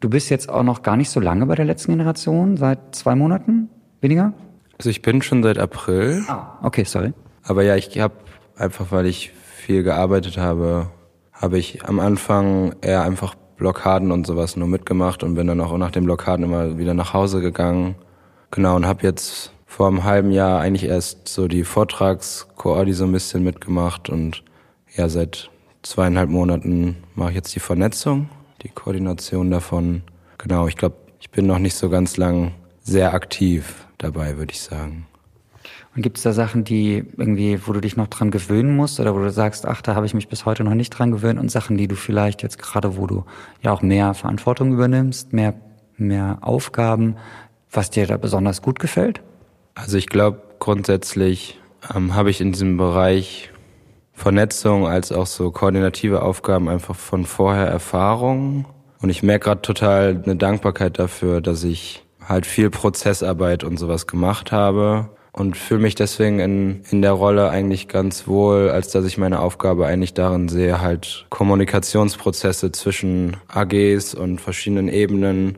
Du 0.00 0.08
bist 0.08 0.30
jetzt 0.30 0.48
auch 0.48 0.62
noch 0.62 0.82
gar 0.82 0.96
nicht 0.96 1.10
so 1.10 1.20
lange 1.20 1.46
bei 1.46 1.54
der 1.54 1.64
letzten 1.64 1.92
Generation, 1.92 2.56
seit 2.56 2.94
zwei 2.94 3.14
Monaten? 3.14 3.68
Weniger? 4.00 4.32
Also 4.78 4.88
ich 4.90 5.02
bin 5.02 5.20
schon 5.22 5.42
seit 5.42 5.58
April. 5.58 6.24
Ah, 6.28 6.58
okay, 6.62 6.84
sorry. 6.84 7.12
Aber 7.42 7.62
ja, 7.62 7.76
ich 7.76 7.98
habe 8.00 8.14
einfach, 8.60 8.92
weil 8.92 9.06
ich 9.06 9.32
viel 9.32 9.82
gearbeitet 9.82 10.38
habe, 10.38 10.90
habe 11.32 11.58
ich 11.58 11.84
am 11.84 12.00
Anfang 12.00 12.74
eher 12.80 13.02
einfach 13.02 13.34
Blockaden 13.56 14.10
und 14.12 14.26
sowas 14.26 14.56
nur 14.56 14.68
mitgemacht 14.68 15.22
und 15.22 15.34
bin 15.34 15.46
dann 15.46 15.60
auch 15.60 15.76
nach 15.76 15.90
den 15.90 16.04
Blockaden 16.04 16.44
immer 16.44 16.78
wieder 16.78 16.94
nach 16.94 17.12
Hause 17.12 17.40
gegangen. 17.40 17.94
Genau, 18.50 18.76
und 18.76 18.86
habe 18.86 19.02
jetzt 19.02 19.52
vor 19.66 19.86
einem 19.86 20.04
halben 20.04 20.32
Jahr 20.32 20.60
eigentlich 20.60 20.84
erst 20.84 21.28
so 21.28 21.46
die 21.46 21.64
Vortragskoordi 21.64 22.92
so 22.92 23.04
ein 23.04 23.12
bisschen 23.12 23.44
mitgemacht 23.44 24.08
und 24.08 24.42
ja, 24.96 25.08
seit 25.08 25.50
zweieinhalb 25.82 26.30
Monaten 26.30 26.96
mache 27.14 27.30
ich 27.30 27.36
jetzt 27.36 27.54
die 27.54 27.60
Vernetzung, 27.60 28.28
die 28.62 28.68
Koordination 28.68 29.50
davon. 29.50 30.02
Genau, 30.38 30.66
ich 30.66 30.76
glaube, 30.76 30.96
ich 31.20 31.30
bin 31.30 31.46
noch 31.46 31.58
nicht 31.58 31.74
so 31.74 31.88
ganz 31.88 32.16
lang 32.16 32.52
sehr 32.82 33.14
aktiv 33.14 33.86
dabei, 33.98 34.38
würde 34.38 34.52
ich 34.52 34.60
sagen. 34.60 35.06
Und 35.96 36.02
gibt 36.02 36.18
es 36.18 36.22
da 36.22 36.32
Sachen, 36.32 36.62
die 36.62 37.04
irgendwie, 37.16 37.66
wo 37.66 37.72
du 37.72 37.80
dich 37.80 37.96
noch 37.96 38.06
dran 38.06 38.30
gewöhnen 38.30 38.76
musst 38.76 39.00
oder 39.00 39.14
wo 39.14 39.18
du 39.18 39.30
sagst, 39.30 39.66
ach, 39.66 39.82
da 39.82 39.96
habe 39.96 40.06
ich 40.06 40.14
mich 40.14 40.28
bis 40.28 40.46
heute 40.46 40.62
noch 40.62 40.74
nicht 40.74 40.90
dran 40.90 41.10
gewöhnt 41.10 41.40
und 41.40 41.50
Sachen, 41.50 41.76
die 41.76 41.88
du 41.88 41.96
vielleicht 41.96 42.42
jetzt 42.42 42.58
gerade, 42.58 42.96
wo 42.96 43.06
du 43.06 43.24
ja 43.62 43.72
auch 43.72 43.82
mehr 43.82 44.14
Verantwortung 44.14 44.72
übernimmst, 44.72 45.32
mehr, 45.32 45.54
mehr 45.96 46.38
Aufgaben, 46.42 47.16
was 47.72 47.90
dir 47.90 48.06
da 48.06 48.16
besonders 48.18 48.62
gut 48.62 48.78
gefällt? 48.78 49.20
Also 49.74 49.96
ich 49.96 50.06
glaube, 50.06 50.42
grundsätzlich 50.60 51.58
ähm, 51.92 52.14
habe 52.14 52.30
ich 52.30 52.40
in 52.40 52.52
diesem 52.52 52.76
Bereich 52.76 53.50
Vernetzung 54.12 54.86
als 54.86 55.10
auch 55.10 55.26
so 55.26 55.50
koordinative 55.50 56.22
Aufgaben 56.22 56.68
einfach 56.68 56.94
von 56.94 57.24
vorher 57.24 57.66
Erfahrung. 57.66 58.66
Und 59.00 59.08
ich 59.10 59.24
merke 59.24 59.46
gerade 59.46 59.62
total 59.62 60.22
eine 60.22 60.36
Dankbarkeit 60.36 61.00
dafür, 61.00 61.40
dass 61.40 61.64
ich 61.64 62.04
halt 62.22 62.46
viel 62.46 62.70
Prozessarbeit 62.70 63.64
und 63.64 63.78
sowas 63.78 64.06
gemacht 64.06 64.52
habe 64.52 65.10
und 65.32 65.56
fühle 65.56 65.80
mich 65.80 65.94
deswegen 65.94 66.40
in, 66.40 66.82
in 66.90 67.02
der 67.02 67.12
Rolle 67.12 67.50
eigentlich 67.50 67.88
ganz 67.88 68.26
wohl, 68.26 68.70
als 68.70 68.90
dass 68.90 69.04
ich 69.04 69.18
meine 69.18 69.40
Aufgabe 69.40 69.86
eigentlich 69.86 70.14
darin 70.14 70.48
sehe, 70.48 70.80
halt 70.80 71.26
Kommunikationsprozesse 71.30 72.72
zwischen 72.72 73.36
AGs 73.48 74.14
und 74.14 74.40
verschiedenen 74.40 74.88
Ebenen 74.88 75.56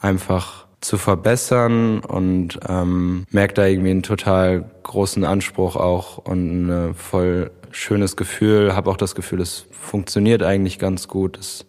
einfach 0.00 0.66
zu 0.80 0.96
verbessern 0.96 2.00
und 2.00 2.58
ähm, 2.66 3.26
merke 3.30 3.54
da 3.54 3.66
irgendwie 3.66 3.90
einen 3.90 4.02
total 4.02 4.70
großen 4.82 5.24
Anspruch 5.24 5.76
auch 5.76 6.18
und 6.18 6.68
ein 6.68 6.94
voll 6.94 7.50
schönes 7.70 8.16
Gefühl, 8.16 8.74
habe 8.74 8.90
auch 8.90 8.96
das 8.96 9.14
Gefühl, 9.14 9.40
es 9.40 9.66
funktioniert 9.70 10.42
eigentlich 10.42 10.78
ganz 10.78 11.08
gut. 11.08 11.38
Es 11.38 11.66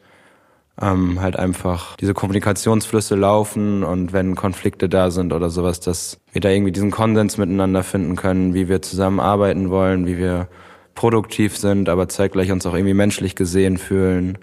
ähm, 0.80 1.22
halt 1.22 1.38
einfach 1.38 1.96
diese 1.98 2.14
Kommunikationsflüsse 2.14 3.16
laufen 3.16 3.84
und 3.84 4.14
wenn 4.14 4.36
Konflikte 4.36 4.90
da 4.90 5.12
sind 5.12 5.34
oder 5.34 5.50
sowas, 5.50 5.80
dass 5.80 6.20
wir 6.32 6.42
da 6.42 6.50
irgendwie 6.50 6.72
diesen 6.72 6.92
Konsens 6.92 7.38
miteinander 7.38 7.84
finden 7.84 8.16
können, 8.16 8.54
wie 8.54 8.70
wir 8.70 8.82
zusammenarbeiten 8.82 9.70
wollen, 9.70 10.06
wie 10.06 10.18
wir 10.18 10.48
produktiv 10.96 11.58
sind, 11.58 11.90
aber 11.90 12.08
zeitgleich 12.10 12.52
uns 12.52 12.66
auch 12.66 12.74
irgendwie 12.74 12.94
menschlich 12.94 13.36
gesehen 13.36 13.78
fühlen. 13.78 14.38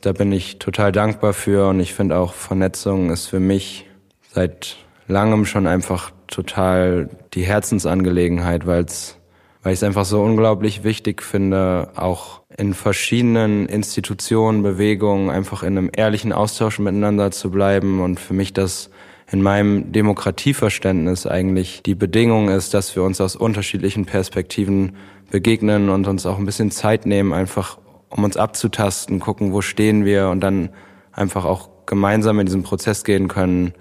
Da 0.00 0.12
bin 0.12 0.32
ich 0.32 0.58
total 0.58 0.92
dankbar 0.92 1.32
für 1.32 1.68
und 1.68 1.80
ich 1.80 1.94
finde 1.94 2.16
auch 2.16 2.34
Vernetzung 2.34 3.10
ist 3.10 3.26
für 3.26 3.40
mich 3.40 3.86
seit 4.32 4.76
langem 5.08 5.44
schon 5.44 5.66
einfach 5.66 6.12
total 6.28 7.08
die 7.34 7.42
Herzensangelegenheit, 7.42 8.66
weil 8.66 8.84
es 8.84 9.17
weil 9.62 9.72
ich 9.72 9.80
es 9.80 9.82
einfach 9.82 10.04
so 10.04 10.22
unglaublich 10.22 10.84
wichtig 10.84 11.22
finde, 11.22 11.90
auch 11.96 12.42
in 12.56 12.74
verschiedenen 12.74 13.66
Institutionen, 13.66 14.62
Bewegungen 14.62 15.30
einfach 15.30 15.62
in 15.62 15.78
einem 15.78 15.90
ehrlichen 15.94 16.32
Austausch 16.32 16.78
miteinander 16.78 17.30
zu 17.30 17.50
bleiben. 17.50 18.00
Und 18.00 18.20
für 18.20 18.34
mich 18.34 18.52
das 18.52 18.90
in 19.30 19.42
meinem 19.42 19.92
Demokratieverständnis 19.92 21.26
eigentlich 21.26 21.82
die 21.82 21.94
Bedingung 21.94 22.48
ist, 22.48 22.72
dass 22.72 22.96
wir 22.96 23.02
uns 23.02 23.20
aus 23.20 23.36
unterschiedlichen 23.36 24.06
Perspektiven 24.06 24.96
begegnen 25.30 25.90
und 25.90 26.06
uns 26.06 26.24
auch 26.24 26.38
ein 26.38 26.46
bisschen 26.46 26.70
Zeit 26.70 27.04
nehmen, 27.04 27.32
einfach 27.32 27.78
um 28.08 28.24
uns 28.24 28.36
abzutasten, 28.36 29.20
gucken, 29.20 29.52
wo 29.52 29.60
stehen 29.60 30.04
wir 30.04 30.28
und 30.28 30.40
dann 30.40 30.70
einfach 31.12 31.44
auch 31.44 31.68
gemeinsam 31.84 32.40
in 32.40 32.46
diesen 32.46 32.62
Prozess 32.62 33.04
gehen 33.04 33.28
können, 33.28 33.74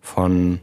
von, 0.00 0.60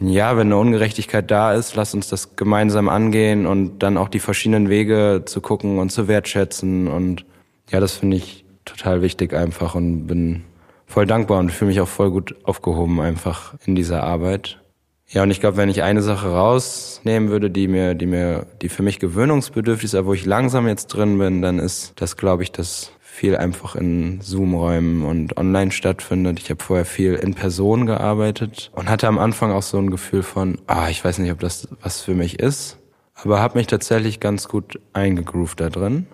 ja, 0.00 0.36
wenn 0.36 0.48
eine 0.48 0.56
Ungerechtigkeit 0.56 1.30
da 1.30 1.54
ist, 1.54 1.76
lass 1.76 1.94
uns 1.94 2.08
das 2.08 2.36
gemeinsam 2.36 2.88
angehen 2.88 3.46
und 3.46 3.78
dann 3.78 3.96
auch 3.96 4.08
die 4.08 4.18
verschiedenen 4.18 4.68
Wege 4.68 5.22
zu 5.24 5.40
gucken 5.40 5.78
und 5.78 5.90
zu 5.90 6.08
wertschätzen. 6.08 6.88
Und 6.88 7.24
ja, 7.70 7.80
das 7.80 7.92
finde 7.92 8.16
ich 8.16 8.44
total 8.64 9.02
wichtig 9.02 9.34
einfach 9.34 9.74
und 9.74 10.06
bin 10.06 10.44
voll 10.86 11.06
dankbar 11.06 11.38
und 11.38 11.52
fühle 11.52 11.68
mich 11.68 11.80
auch 11.80 11.88
voll 11.88 12.10
gut 12.10 12.34
aufgehoben 12.44 13.00
einfach 13.00 13.54
in 13.66 13.74
dieser 13.74 14.02
Arbeit. 14.02 14.60
Ja, 15.08 15.22
und 15.22 15.30
ich 15.30 15.40
glaube, 15.40 15.58
wenn 15.58 15.68
ich 15.68 15.82
eine 15.82 16.02
Sache 16.02 16.28
rausnehmen 16.28 17.28
würde, 17.28 17.50
die 17.50 17.68
mir, 17.68 17.94
die 17.94 18.06
mir, 18.06 18.46
die 18.62 18.68
für 18.68 18.82
mich 18.82 18.98
gewöhnungsbedürftig 18.98 19.84
ist, 19.84 19.94
aber 19.94 20.08
wo 20.08 20.14
ich 20.14 20.26
langsam 20.26 20.66
jetzt 20.66 20.88
drin 20.88 21.18
bin, 21.18 21.40
dann 21.40 21.58
ist 21.58 21.92
das, 21.96 22.16
glaube 22.16 22.42
ich, 22.42 22.50
das 22.50 22.90
viel 23.14 23.36
einfach 23.36 23.76
in 23.76 24.20
Zoom-Räumen 24.20 25.04
und 25.04 25.36
online 25.36 25.70
stattfindet. 25.70 26.40
Ich 26.40 26.50
habe 26.50 26.60
vorher 26.60 26.84
viel 26.84 27.14
in 27.14 27.34
Person 27.34 27.86
gearbeitet 27.86 28.72
und 28.74 28.90
hatte 28.90 29.06
am 29.06 29.18
Anfang 29.18 29.52
auch 29.52 29.62
so 29.62 29.78
ein 29.78 29.90
Gefühl 29.90 30.24
von, 30.24 30.58
ah, 30.66 30.88
ich 30.88 31.04
weiß 31.04 31.18
nicht, 31.18 31.30
ob 31.30 31.38
das 31.38 31.68
was 31.80 32.00
für 32.00 32.14
mich 32.14 32.40
ist, 32.40 32.76
aber 33.14 33.40
habe 33.40 33.56
mich 33.56 33.68
tatsächlich 33.68 34.18
ganz 34.18 34.48
gut 34.48 34.80
eingegroovt 34.94 35.60
da 35.60 35.70
drin. 35.70 36.08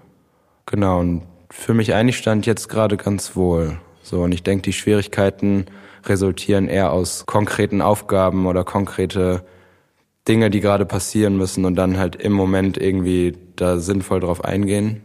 Genau, 0.67 1.01
und 1.01 1.23
für 1.49 1.73
mich 1.73 1.95
eigentlich 1.95 2.19
stand 2.19 2.45
jetzt 2.45 2.69
gerade 2.69 2.99
ganz 2.99 3.35
wohl. 3.35 3.81
So, 4.03 4.21
und 4.23 4.33
ich 4.33 4.43
denke, 4.43 4.63
die 4.63 4.75
Schwierigkeiten 4.75 5.65
resultieren 6.05 6.69
eher 6.69 6.93
aus 6.93 7.25
konkreten 7.25 7.81
Aufgaben 7.81 8.47
oder 8.47 8.63
konkrete 8.63 9.43
Dinge, 10.29 10.51
die 10.51 10.61
gerade 10.61 10.85
passieren 10.85 11.39
müssen 11.39 11.65
und 11.65 11.77
dann 11.77 11.97
halt 11.97 12.17
im 12.17 12.33
Moment 12.33 12.77
irgendwie 12.77 13.39
da 13.57 13.79
sinnvoll 13.79 14.21
drauf 14.21 14.45
eingehen. 14.45 15.01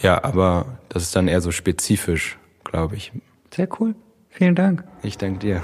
Ja, 0.00 0.22
aber 0.22 0.78
das 0.88 1.04
ist 1.04 1.16
dann 1.16 1.28
eher 1.28 1.40
so 1.40 1.50
spezifisch, 1.50 2.38
glaube 2.64 2.96
ich. 2.96 3.12
Sehr 3.50 3.68
cool. 3.80 3.94
Vielen 4.28 4.54
Dank. 4.54 4.84
Ich 5.02 5.16
danke 5.16 5.38
dir. 5.38 5.62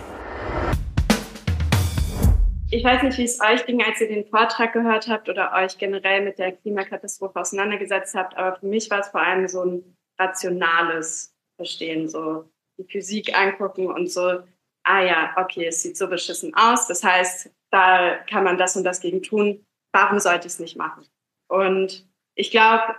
Ich 2.72 2.84
weiß 2.84 3.02
nicht, 3.02 3.18
wie 3.18 3.24
es 3.24 3.40
euch 3.40 3.66
ging, 3.66 3.82
als 3.82 4.00
ihr 4.00 4.06
den 4.06 4.24
Vortrag 4.26 4.72
gehört 4.72 5.08
habt 5.08 5.28
oder 5.28 5.52
euch 5.54 5.76
generell 5.76 6.22
mit 6.22 6.38
der 6.38 6.52
Klimakatastrophe 6.52 7.40
auseinandergesetzt 7.40 8.14
habt, 8.14 8.36
aber 8.36 8.56
für 8.60 8.66
mich 8.66 8.88
war 8.90 9.00
es 9.00 9.08
vor 9.08 9.20
allem 9.20 9.48
so 9.48 9.64
ein 9.64 9.96
rationales 10.20 11.34
Verstehen, 11.56 12.08
so 12.08 12.48
die 12.78 12.84
Physik 12.84 13.36
angucken 13.36 13.88
und 13.88 14.08
so, 14.08 14.44
ah 14.84 15.02
ja, 15.02 15.34
okay, 15.36 15.66
es 15.66 15.82
sieht 15.82 15.96
so 15.96 16.06
beschissen 16.06 16.54
aus, 16.54 16.86
das 16.86 17.02
heißt, 17.02 17.50
da 17.72 18.18
kann 18.30 18.44
man 18.44 18.56
das 18.56 18.76
und 18.76 18.84
das 18.84 19.00
gegen 19.00 19.22
tun, 19.22 19.66
warum 19.92 20.20
sollte 20.20 20.46
ich 20.46 20.52
es 20.52 20.60
nicht 20.60 20.76
machen? 20.76 21.04
Und 21.48 22.08
ich 22.36 22.52
glaube, 22.52 22.94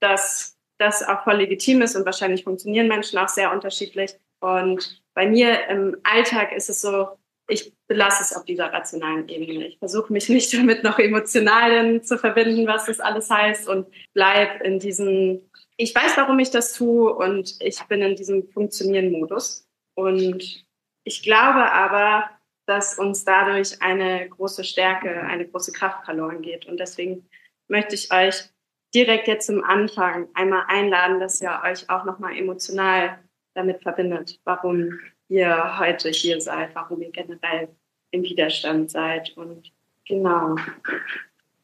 dass 0.00 0.57
das 0.78 1.02
auch 1.02 1.24
voll 1.24 1.36
legitim 1.36 1.82
ist 1.82 1.96
und 1.96 2.04
wahrscheinlich 2.04 2.44
funktionieren 2.44 2.88
Menschen 2.88 3.18
auch 3.18 3.28
sehr 3.28 3.52
unterschiedlich. 3.52 4.14
Und 4.40 5.02
bei 5.14 5.26
mir 5.26 5.66
im 5.68 5.96
Alltag 6.04 6.52
ist 6.52 6.70
es 6.70 6.80
so, 6.80 7.08
ich 7.48 7.72
belasse 7.88 8.22
es 8.22 8.36
auf 8.36 8.44
dieser 8.44 8.72
rationalen 8.72 9.28
Ebene. 9.28 9.66
Ich 9.66 9.78
versuche 9.78 10.12
mich 10.12 10.28
nicht 10.28 10.52
damit 10.58 10.84
noch 10.84 10.98
emotional 10.98 12.02
zu 12.02 12.18
verbinden, 12.18 12.66
was 12.66 12.86
das 12.86 13.00
alles 13.00 13.30
heißt 13.30 13.68
und 13.68 13.86
bleib 14.14 14.62
in 14.62 14.78
diesem, 14.78 15.40
ich 15.76 15.94
weiß, 15.94 16.16
warum 16.16 16.38
ich 16.38 16.50
das 16.50 16.74
tue 16.74 17.12
und 17.12 17.56
ich 17.60 17.82
bin 17.84 18.02
in 18.02 18.16
diesem 18.16 18.48
Funktionieren-Modus. 18.50 19.66
Und 19.94 20.64
ich 21.04 21.22
glaube 21.22 21.72
aber, 21.72 22.30
dass 22.66 22.98
uns 22.98 23.24
dadurch 23.24 23.80
eine 23.80 24.28
große 24.28 24.62
Stärke, 24.62 25.22
eine 25.22 25.48
große 25.48 25.72
Kraft 25.72 26.04
verloren 26.04 26.42
geht. 26.42 26.66
Und 26.66 26.78
deswegen 26.78 27.26
möchte 27.66 27.94
ich 27.94 28.12
euch 28.12 28.50
direkt 28.94 29.28
jetzt 29.28 29.46
zum 29.46 29.62
Anfang 29.64 30.28
einmal 30.34 30.64
einladen, 30.68 31.20
dass 31.20 31.40
ihr 31.40 31.60
euch 31.64 31.88
auch 31.90 32.04
nochmal 32.04 32.36
emotional 32.36 33.18
damit 33.54 33.82
verbindet, 33.82 34.40
warum 34.44 34.98
ihr 35.28 35.78
heute 35.78 36.10
hier 36.10 36.40
seid, 36.40 36.74
warum 36.74 37.02
ihr 37.02 37.10
generell 37.10 37.68
im 38.10 38.22
Widerstand 38.22 38.90
seid. 38.90 39.36
Und 39.36 39.72
genau, 40.06 40.56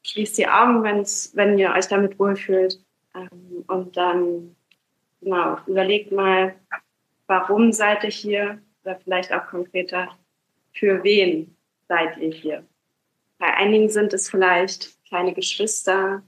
schließt 0.03 0.37
die 0.39 0.49
Augen, 0.49 0.83
wenn's, 0.83 1.33
wenn 1.35 1.59
ihr 1.59 1.73
euch 1.73 1.89
damit 1.89 2.19
wohlfühlt. 2.19 2.79
Ähm, 3.15 3.65
und 3.67 3.97
dann, 3.97 4.55
genau, 5.21 5.59
überlegt 5.67 6.13
mal, 6.13 6.55
warum 7.27 7.73
seid 7.73 8.05
ihr 8.05 8.11
hier? 8.11 8.59
Oder 8.85 8.97
vielleicht 8.97 9.33
auch 9.33 9.47
konkreter, 9.47 10.09
für 10.73 11.03
wen 11.03 11.57
seid 11.89 12.19
ihr 12.19 12.33
hier? 12.33 12.67
Bei 13.39 13.55
einigen 13.55 13.89
sind 13.89 14.13
es 14.13 14.31
vielleicht 14.31 15.03
kleine 15.07 15.33
Geschwister, 15.33 16.23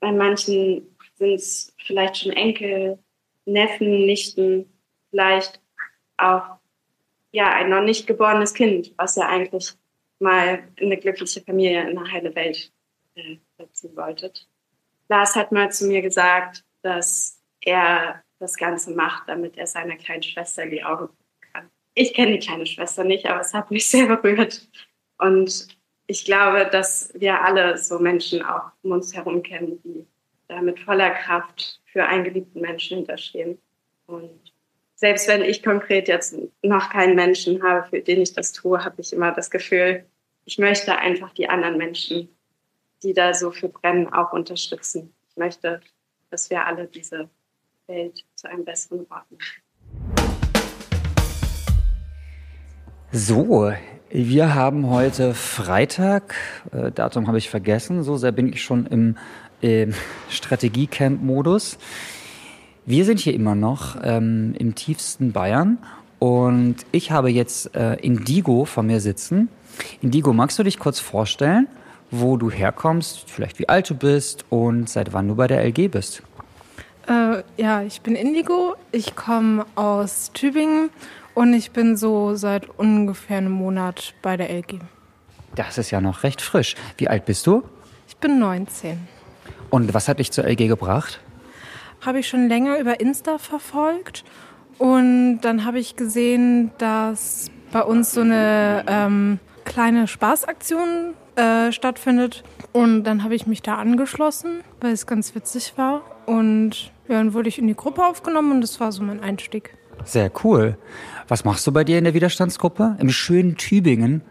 bei 0.00 0.12
manchen 0.12 0.96
sind 1.16 1.34
es 1.34 1.74
vielleicht 1.84 2.18
schon 2.18 2.32
Enkel, 2.32 2.98
Neffen, 3.44 4.06
Nichten, 4.06 4.70
vielleicht 5.10 5.60
auch 6.16 6.56
ja, 7.32 7.52
ein 7.52 7.70
noch 7.70 7.82
nicht 7.82 8.06
geborenes 8.06 8.54
Kind, 8.54 8.94
was 8.96 9.16
ja 9.16 9.28
eigentlich 9.28 9.74
mal 10.18 10.66
in 10.76 10.86
eine 10.86 10.96
glückliche 10.96 11.42
Familie, 11.42 11.88
in 11.88 11.98
eine 11.98 12.10
heile 12.10 12.34
Welt 12.34 12.72
äh, 13.14 13.36
setzen 13.58 13.96
wollte. 13.96 14.32
Lars 15.08 15.36
hat 15.36 15.52
mal 15.52 15.70
zu 15.70 15.86
mir 15.86 16.02
gesagt, 16.02 16.64
dass 16.82 17.42
er 17.60 18.22
das 18.38 18.56
Ganze 18.56 18.92
macht, 18.92 19.28
damit 19.28 19.56
er 19.56 19.66
seiner 19.66 19.96
kleinen 19.96 20.22
Schwester 20.22 20.62
in 20.62 20.70
die 20.70 20.84
Augen 20.84 21.08
gucken 21.08 21.52
kann. 21.52 21.70
Ich 21.94 22.14
kenne 22.14 22.32
die 22.32 22.46
kleine 22.46 22.66
Schwester 22.66 23.04
nicht, 23.04 23.26
aber 23.26 23.40
es 23.40 23.54
hat 23.54 23.70
mich 23.70 23.88
sehr 23.88 24.06
berührt. 24.16 24.68
Und 25.18 25.75
ich 26.06 26.24
glaube, 26.24 26.68
dass 26.70 27.12
wir 27.14 27.42
alle 27.42 27.78
so 27.78 27.98
Menschen 27.98 28.42
auch 28.42 28.70
um 28.82 28.92
uns 28.92 29.14
herum 29.14 29.42
kennen, 29.42 29.80
die 29.82 30.06
da 30.48 30.60
mit 30.60 30.78
voller 30.78 31.10
Kraft 31.10 31.80
für 31.86 32.04
einen 32.04 32.24
geliebten 32.24 32.60
Menschen 32.60 32.98
hinterstehen. 32.98 33.58
Und 34.06 34.52
selbst 34.94 35.26
wenn 35.28 35.42
ich 35.42 35.62
konkret 35.62 36.08
jetzt 36.08 36.36
noch 36.62 36.90
keinen 36.90 37.16
Menschen 37.16 37.62
habe, 37.62 37.88
für 37.88 38.00
den 38.00 38.22
ich 38.22 38.32
das 38.32 38.52
tue, 38.52 38.84
habe 38.84 39.00
ich 39.00 39.12
immer 39.12 39.32
das 39.32 39.50
Gefühl, 39.50 40.04
ich 40.44 40.58
möchte 40.58 40.96
einfach 40.96 41.32
die 41.34 41.48
anderen 41.48 41.76
Menschen, 41.76 42.28
die 43.02 43.12
da 43.12 43.34
so 43.34 43.50
für 43.50 43.68
brennen, 43.68 44.12
auch 44.12 44.32
unterstützen. 44.32 45.14
Ich 45.28 45.36
möchte, 45.36 45.80
dass 46.30 46.50
wir 46.50 46.64
alle 46.64 46.86
diese 46.86 47.28
Welt 47.88 48.24
zu 48.36 48.48
einem 48.48 48.64
besseren 48.64 49.00
Ort 49.10 49.30
machen. 49.30 49.65
So, 53.18 53.72
wir 54.10 54.54
haben 54.54 54.90
heute 54.90 55.32
Freitag, 55.32 56.34
äh, 56.70 56.92
Datum 56.92 57.28
habe 57.28 57.38
ich 57.38 57.48
vergessen, 57.48 58.02
so 58.02 58.18
sehr 58.18 58.30
bin 58.30 58.46
ich 58.52 58.62
schon 58.62 58.84
im, 58.84 59.16
im 59.62 59.94
Strategiecamp-Modus. 60.28 61.78
Wir 62.84 63.06
sind 63.06 63.18
hier 63.18 63.32
immer 63.32 63.54
noch 63.54 63.96
ähm, 64.04 64.54
im 64.58 64.74
tiefsten 64.74 65.32
Bayern 65.32 65.78
und 66.18 66.76
ich 66.92 67.10
habe 67.10 67.30
jetzt 67.30 67.74
äh, 67.74 67.94
Indigo 67.94 68.66
vor 68.66 68.82
mir 68.82 69.00
sitzen. 69.00 69.48
Indigo, 70.02 70.34
magst 70.34 70.58
du 70.58 70.62
dich 70.62 70.78
kurz 70.78 71.00
vorstellen, 71.00 71.68
wo 72.10 72.36
du 72.36 72.50
herkommst, 72.50 73.30
vielleicht 73.30 73.58
wie 73.58 73.70
alt 73.70 73.88
du 73.88 73.94
bist 73.94 74.44
und 74.50 74.90
seit 74.90 75.14
wann 75.14 75.26
du 75.26 75.36
bei 75.36 75.46
der 75.46 75.64
LG 75.64 75.88
bist? 75.90 76.22
Äh, 77.08 77.42
ja, 77.56 77.80
ich 77.80 78.02
bin 78.02 78.14
Indigo. 78.14 78.74
Ich 78.92 79.16
komme 79.16 79.64
aus 79.74 80.32
Tübingen 80.34 80.90
und 81.36 81.52
ich 81.52 81.70
bin 81.70 81.98
so 81.98 82.34
seit 82.34 82.66
ungefähr 82.78 83.36
einem 83.36 83.52
Monat 83.52 84.14
bei 84.22 84.38
der 84.38 84.48
LG. 84.50 84.80
Das 85.54 85.76
ist 85.76 85.90
ja 85.90 86.00
noch 86.00 86.22
recht 86.22 86.40
frisch. 86.40 86.74
Wie 86.96 87.08
alt 87.08 87.26
bist 87.26 87.46
du? 87.46 87.62
Ich 88.08 88.16
bin 88.16 88.38
19. 88.38 88.98
Und 89.68 89.92
was 89.92 90.08
hat 90.08 90.18
dich 90.18 90.32
zur 90.32 90.44
LG 90.44 90.66
gebracht? 90.66 91.20
Habe 92.00 92.20
ich 92.20 92.28
schon 92.28 92.48
länger 92.48 92.78
über 92.78 93.00
Insta 93.00 93.36
verfolgt. 93.36 94.24
Und 94.78 95.40
dann 95.42 95.66
habe 95.66 95.78
ich 95.78 95.94
gesehen, 95.96 96.70
dass 96.78 97.50
bei 97.70 97.82
uns 97.82 98.12
so 98.12 98.22
eine 98.22 98.84
ähm, 98.86 99.38
kleine 99.66 100.08
Spaßaktion 100.08 101.12
äh, 101.36 101.70
stattfindet. 101.70 102.44
Und 102.72 103.04
dann 103.04 103.24
habe 103.24 103.34
ich 103.34 103.46
mich 103.46 103.60
da 103.60 103.76
angeschlossen, 103.76 104.62
weil 104.80 104.92
es 104.92 105.06
ganz 105.06 105.34
witzig 105.34 105.74
war. 105.76 106.00
Und 106.24 106.92
ja, 107.08 107.16
dann 107.18 107.34
wurde 107.34 107.50
ich 107.50 107.58
in 107.58 107.66
die 107.66 107.76
Gruppe 107.76 108.06
aufgenommen 108.06 108.52
und 108.52 108.60
das 108.62 108.80
war 108.80 108.90
so 108.90 109.02
mein 109.02 109.20
Einstieg. 109.20 109.76
Sehr 110.04 110.30
cool. 110.44 110.76
Was 111.28 111.44
machst 111.44 111.66
du 111.66 111.72
bei 111.72 111.82
dir 111.82 111.98
in 111.98 112.04
der 112.04 112.14
Widerstandsgruppe? 112.14 112.96
Im 113.00 113.10
schönen 113.10 113.56
Tübingen. 113.56 114.22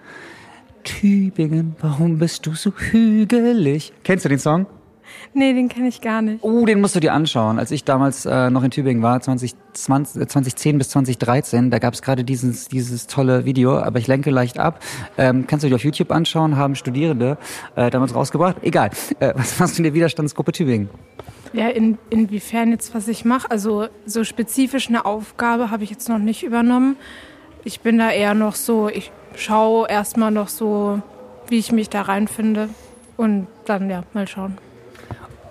Tübingen, 0.85 1.75
warum 1.81 2.19
bist 2.19 2.45
du 2.45 2.53
so 2.55 2.71
hügelig? 2.71 3.91
Kennst 4.03 4.23
du 4.23 4.29
den 4.29 4.39
Song? 4.39 4.65
Nee, 5.33 5.53
den 5.53 5.67
kenne 5.67 5.89
ich 5.89 5.99
gar 5.99 6.21
nicht. 6.21 6.41
Oh, 6.41 6.65
den 6.65 6.79
musst 6.79 6.95
du 6.95 7.01
dir 7.01 7.13
anschauen. 7.13 7.59
Als 7.59 7.71
ich 7.71 7.83
damals 7.83 8.25
äh, 8.25 8.49
noch 8.49 8.63
in 8.63 8.71
Tübingen 8.71 9.03
war, 9.03 9.19
2020, 9.19 10.27
2010 10.27 10.77
bis 10.77 10.89
2013, 10.89 11.69
da 11.69 11.79
gab 11.79 11.93
es 11.93 12.01
gerade 12.01 12.23
dieses, 12.23 12.69
dieses 12.69 13.07
tolle 13.07 13.43
Video, 13.43 13.77
aber 13.77 13.99
ich 13.99 14.07
lenke 14.07 14.31
leicht 14.31 14.57
ab. 14.57 14.81
Ähm, 15.17 15.47
kannst 15.47 15.65
du 15.65 15.69
dir 15.69 15.75
auf 15.75 15.83
YouTube 15.83 16.11
anschauen, 16.11 16.55
haben 16.55 16.75
Studierende 16.75 17.37
äh, 17.75 17.89
damals 17.89 18.15
rausgebracht. 18.15 18.57
Egal. 18.61 18.91
Äh, 19.19 19.33
was 19.35 19.59
machst 19.59 19.75
du 19.75 19.79
in 19.79 19.83
der 19.83 19.93
Widerstandsgruppe 19.93 20.53
Tübingen? 20.53 20.89
Ja, 21.53 21.69
in, 21.69 21.97
inwiefern 22.09 22.71
jetzt, 22.71 22.93
was 22.93 23.07
ich 23.07 23.25
mache. 23.25 23.49
Also 23.49 23.87
so 24.05 24.23
spezifisch 24.23 24.89
eine 24.89 25.05
Aufgabe 25.05 25.71
habe 25.71 25.83
ich 25.83 25.89
jetzt 25.89 26.09
noch 26.09 26.19
nicht 26.19 26.43
übernommen. 26.43 26.97
Ich 27.63 27.79
bin 27.79 27.97
da 27.97 28.11
eher 28.11 28.33
noch 28.33 28.55
so, 28.55 28.89
ich 28.89 29.11
schaue 29.35 29.89
erstmal 29.89 30.31
noch 30.31 30.49
so, 30.49 31.01
wie 31.47 31.57
ich 31.57 31.71
mich 31.71 31.89
da 31.89 32.01
reinfinde. 32.01 32.69
Und 33.17 33.47
dann, 33.65 33.89
ja, 33.89 34.03
mal 34.13 34.27
schauen. 34.27 34.57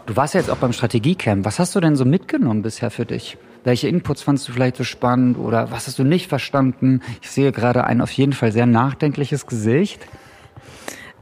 Du 0.07 0.16
warst 0.16 0.35
ja 0.35 0.40
jetzt 0.40 0.50
auch 0.50 0.59
beim 0.59 0.72
Strategiecamp. 0.72 1.46
Was 1.46 1.59
hast 1.59 1.74
du 1.74 1.80
denn 1.80 1.96
so 1.96 2.04
mitgenommen 2.04 2.62
bisher 2.62 2.90
für 2.90 3.07
dich? 3.07 3.38
Welche 3.64 3.88
Inputs 3.88 4.22
fandest 4.22 4.48
du 4.48 4.52
vielleicht 4.52 4.76
so 4.76 4.85
spannend 4.85 5.38
oder 5.38 5.70
was 5.70 5.87
hast 5.87 5.98
du 5.98 6.04
nicht 6.04 6.28
verstanden? 6.28 7.00
Ich 7.22 7.30
sehe 7.30 7.50
gerade 7.52 7.85
ein 7.85 8.02
auf 8.02 8.11
jeden 8.12 8.35
Fall 8.35 8.52
sehr 8.52 8.66
nachdenkliches 8.66 9.46
Gesicht. 9.46 10.07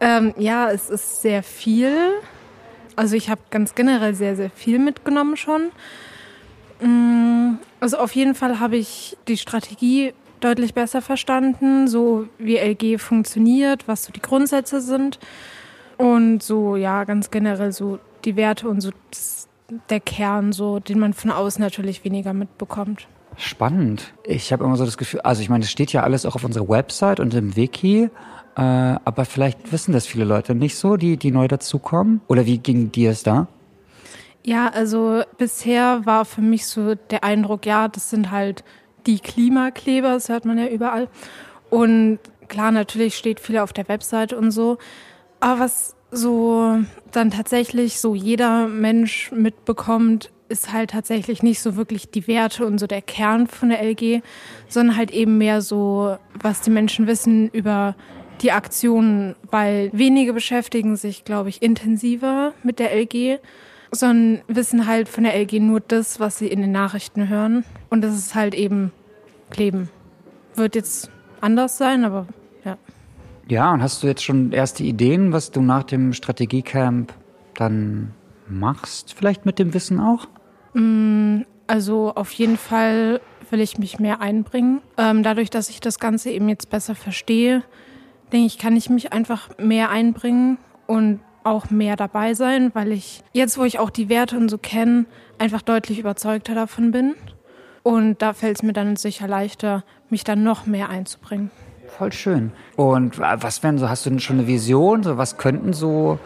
Ähm, 0.00 0.34
ja, 0.36 0.68
es 0.68 0.90
ist 0.90 1.22
sehr 1.22 1.44
viel. 1.44 1.92
Also 2.96 3.16
ich 3.16 3.30
habe 3.30 3.40
ganz 3.50 3.74
generell 3.74 4.14
sehr, 4.14 4.36
sehr 4.36 4.50
viel 4.50 4.78
mitgenommen 4.78 5.36
schon. 5.36 5.70
Mm, 6.80 7.58
also 7.80 7.98
auf 7.98 8.14
jeden 8.14 8.34
Fall 8.34 8.60
habe 8.60 8.76
ich 8.76 9.16
die 9.28 9.36
Strategie 9.36 10.14
deutlich 10.40 10.74
besser 10.74 11.00
verstanden, 11.00 11.86
so 11.88 12.28
wie 12.38 12.56
LG 12.56 12.98
funktioniert, 12.98 13.86
was 13.86 14.04
so 14.04 14.12
die 14.12 14.20
Grundsätze 14.20 14.80
sind 14.80 15.18
und 15.96 16.42
so 16.42 16.76
ja 16.76 17.04
ganz 17.04 17.30
generell 17.30 17.72
so 17.72 17.98
die 18.24 18.36
Werte 18.36 18.68
und 18.68 18.80
so 18.80 18.90
der 19.88 20.00
Kern, 20.00 20.52
so 20.52 20.80
den 20.80 20.98
man 20.98 21.14
von 21.14 21.30
außen 21.30 21.62
natürlich 21.62 22.04
weniger 22.04 22.32
mitbekommt. 22.32 23.06
Spannend. 23.36 24.12
Ich 24.24 24.52
habe 24.52 24.64
immer 24.64 24.76
so 24.76 24.84
das 24.84 24.96
Gefühl, 24.96 25.20
also 25.20 25.42
ich 25.42 25.48
meine, 25.48 25.64
es 25.64 25.70
steht 25.70 25.92
ja 25.92 26.02
alles 26.02 26.26
auch 26.26 26.34
auf 26.34 26.44
unserer 26.44 26.68
Website 26.68 27.20
und 27.20 27.34
im 27.34 27.56
Wiki. 27.56 28.10
Äh, 28.56 28.60
aber 28.60 29.24
vielleicht 29.24 29.72
wissen 29.72 29.92
das 29.92 30.06
viele 30.06 30.24
Leute 30.24 30.54
nicht 30.54 30.76
so, 30.76 30.96
die, 30.96 31.16
die 31.16 31.30
neu 31.30 31.48
dazukommen. 31.48 32.20
Oder 32.28 32.46
wie 32.46 32.58
ging 32.58 32.92
dir 32.92 33.10
es 33.10 33.22
da? 33.22 33.48
Ja, 34.44 34.68
also 34.68 35.22
bisher 35.38 36.04
war 36.04 36.24
für 36.24 36.42
mich 36.42 36.66
so 36.66 36.94
der 36.94 37.24
Eindruck, 37.24 37.64
ja, 37.64 37.88
das 37.88 38.10
sind 38.10 38.30
halt 38.30 38.64
die 39.06 39.20
Klimakleber, 39.20 40.14
das 40.14 40.28
hört 40.28 40.44
man 40.44 40.58
ja 40.58 40.66
überall. 40.66 41.08
Und 41.70 42.18
klar, 42.48 42.72
natürlich 42.72 43.16
steht 43.16 43.40
viel 43.40 43.58
auf 43.58 43.72
der 43.72 43.88
Website 43.88 44.32
und 44.32 44.50
so. 44.50 44.78
Aber 45.40 45.60
was 45.60 45.96
so 46.10 46.78
dann 47.10 47.30
tatsächlich 47.30 48.00
so 48.00 48.14
jeder 48.14 48.68
Mensch 48.68 49.32
mitbekommt, 49.32 50.30
ist 50.52 50.72
halt 50.72 50.90
tatsächlich 50.90 51.42
nicht 51.42 51.60
so 51.60 51.74
wirklich 51.74 52.10
die 52.10 52.28
Werte 52.28 52.66
und 52.66 52.78
so 52.78 52.86
der 52.86 53.02
Kern 53.02 53.46
von 53.46 53.70
der 53.70 53.82
LG, 53.82 54.22
sondern 54.68 54.96
halt 54.96 55.10
eben 55.10 55.38
mehr 55.38 55.62
so, 55.62 56.16
was 56.40 56.60
die 56.60 56.70
Menschen 56.70 57.06
wissen 57.06 57.48
über 57.48 57.96
die 58.42 58.52
Aktionen, 58.52 59.34
weil 59.50 59.90
wenige 59.92 60.32
beschäftigen 60.32 60.96
sich, 60.96 61.24
glaube 61.24 61.48
ich, 61.48 61.62
intensiver 61.62 62.52
mit 62.62 62.78
der 62.78 62.94
LG, 62.94 63.38
sondern 63.90 64.42
wissen 64.48 64.86
halt 64.86 65.08
von 65.08 65.24
der 65.24 65.34
LG 65.34 65.60
nur 65.60 65.80
das, 65.80 66.20
was 66.20 66.38
sie 66.38 66.48
in 66.48 66.60
den 66.60 66.72
Nachrichten 66.72 67.28
hören. 67.28 67.64
Und 67.88 68.02
das 68.02 68.14
ist 68.16 68.34
halt 68.34 68.54
eben 68.54 68.92
Kleben. 69.50 69.88
Wird 70.54 70.74
jetzt 70.74 71.10
anders 71.40 71.78
sein, 71.78 72.04
aber 72.04 72.26
ja. 72.64 72.76
Ja, 73.48 73.72
und 73.72 73.82
hast 73.82 74.02
du 74.02 74.06
jetzt 74.06 74.22
schon 74.22 74.52
erste 74.52 74.82
Ideen, 74.82 75.32
was 75.32 75.50
du 75.50 75.62
nach 75.62 75.82
dem 75.82 76.12
Strategiecamp 76.12 77.12
dann 77.54 78.12
machst? 78.48 79.14
Vielleicht 79.14 79.46
mit 79.46 79.58
dem 79.58 79.74
Wissen 79.74 80.00
auch? 80.00 80.26
Mm, 80.74 81.42
also 81.66 82.12
auf 82.14 82.32
jeden 82.32 82.56
Fall 82.56 83.20
will 83.50 83.60
ich 83.60 83.78
mich 83.78 83.98
mehr 83.98 84.20
einbringen. 84.20 84.80
Ähm, 84.96 85.22
dadurch, 85.22 85.50
dass 85.50 85.68
ich 85.68 85.80
das 85.80 85.98
Ganze 85.98 86.30
eben 86.30 86.48
jetzt 86.48 86.70
besser 86.70 86.94
verstehe, 86.94 87.62
denke 88.32 88.46
ich, 88.46 88.58
kann 88.58 88.76
ich 88.76 88.90
mich 88.90 89.12
einfach 89.12 89.50
mehr 89.58 89.90
einbringen 89.90 90.58
und 90.86 91.20
auch 91.44 91.70
mehr 91.70 91.96
dabei 91.96 92.34
sein, 92.34 92.70
weil 92.74 92.92
ich 92.92 93.22
jetzt, 93.32 93.58
wo 93.58 93.64
ich 93.64 93.78
auch 93.78 93.90
die 93.90 94.08
Werte 94.08 94.36
und 94.36 94.48
so 94.48 94.58
kenne, 94.58 95.06
einfach 95.38 95.62
deutlich 95.62 95.98
überzeugter 95.98 96.54
davon 96.54 96.92
bin. 96.92 97.14
Und 97.82 98.22
da 98.22 98.32
fällt 98.32 98.58
es 98.58 98.62
mir 98.62 98.72
dann 98.72 98.96
sicher 98.96 99.26
leichter, 99.26 99.84
mich 100.08 100.24
dann 100.24 100.44
noch 100.44 100.66
mehr 100.66 100.88
einzubringen. 100.88 101.50
Voll 101.88 102.12
schön. 102.12 102.52
Und 102.76 103.18
was 103.18 103.62
wären 103.62 103.78
so, 103.78 103.88
hast 103.88 104.06
du 104.06 104.10
denn 104.10 104.20
schon 104.20 104.38
eine 104.38 104.46
Vision? 104.46 105.02
So, 105.02 105.18
was 105.18 105.36
könnten 105.36 105.72
so 105.72 106.18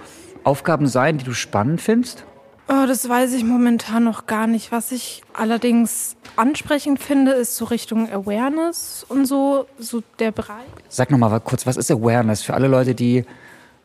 Aufgaben 0.45 0.87
sein, 0.87 1.19
die 1.19 1.25
du 1.25 1.33
spannend 1.33 1.81
findest? 1.81 2.25
Oh, 2.69 2.85
das 2.87 3.09
weiß 3.09 3.33
ich 3.35 3.45
momentan 3.45 4.03
noch 4.03 4.27
gar 4.27 4.49
nicht. 4.49 4.73
Was 4.73 4.91
ich 4.91 5.23
allerdings 5.33 6.17
ansprechend 6.35 7.01
finde, 7.01 7.33
ist 7.33 7.57
so 7.57 7.67
Richtung 7.67 8.11
Awareness 8.11 9.07
und 9.09 9.27
so, 9.27 9.67
so 9.79 10.03
der 10.19 10.33
Bereich. 10.33 10.67
Sag 10.89 11.11
nochmal 11.13 11.39
kurz, 11.41 11.65
was 11.65 11.77
ist 11.77 11.91
Awareness 11.93 12.43
für 12.43 12.55
alle 12.55 12.67
Leute, 12.67 12.95
die 12.95 13.25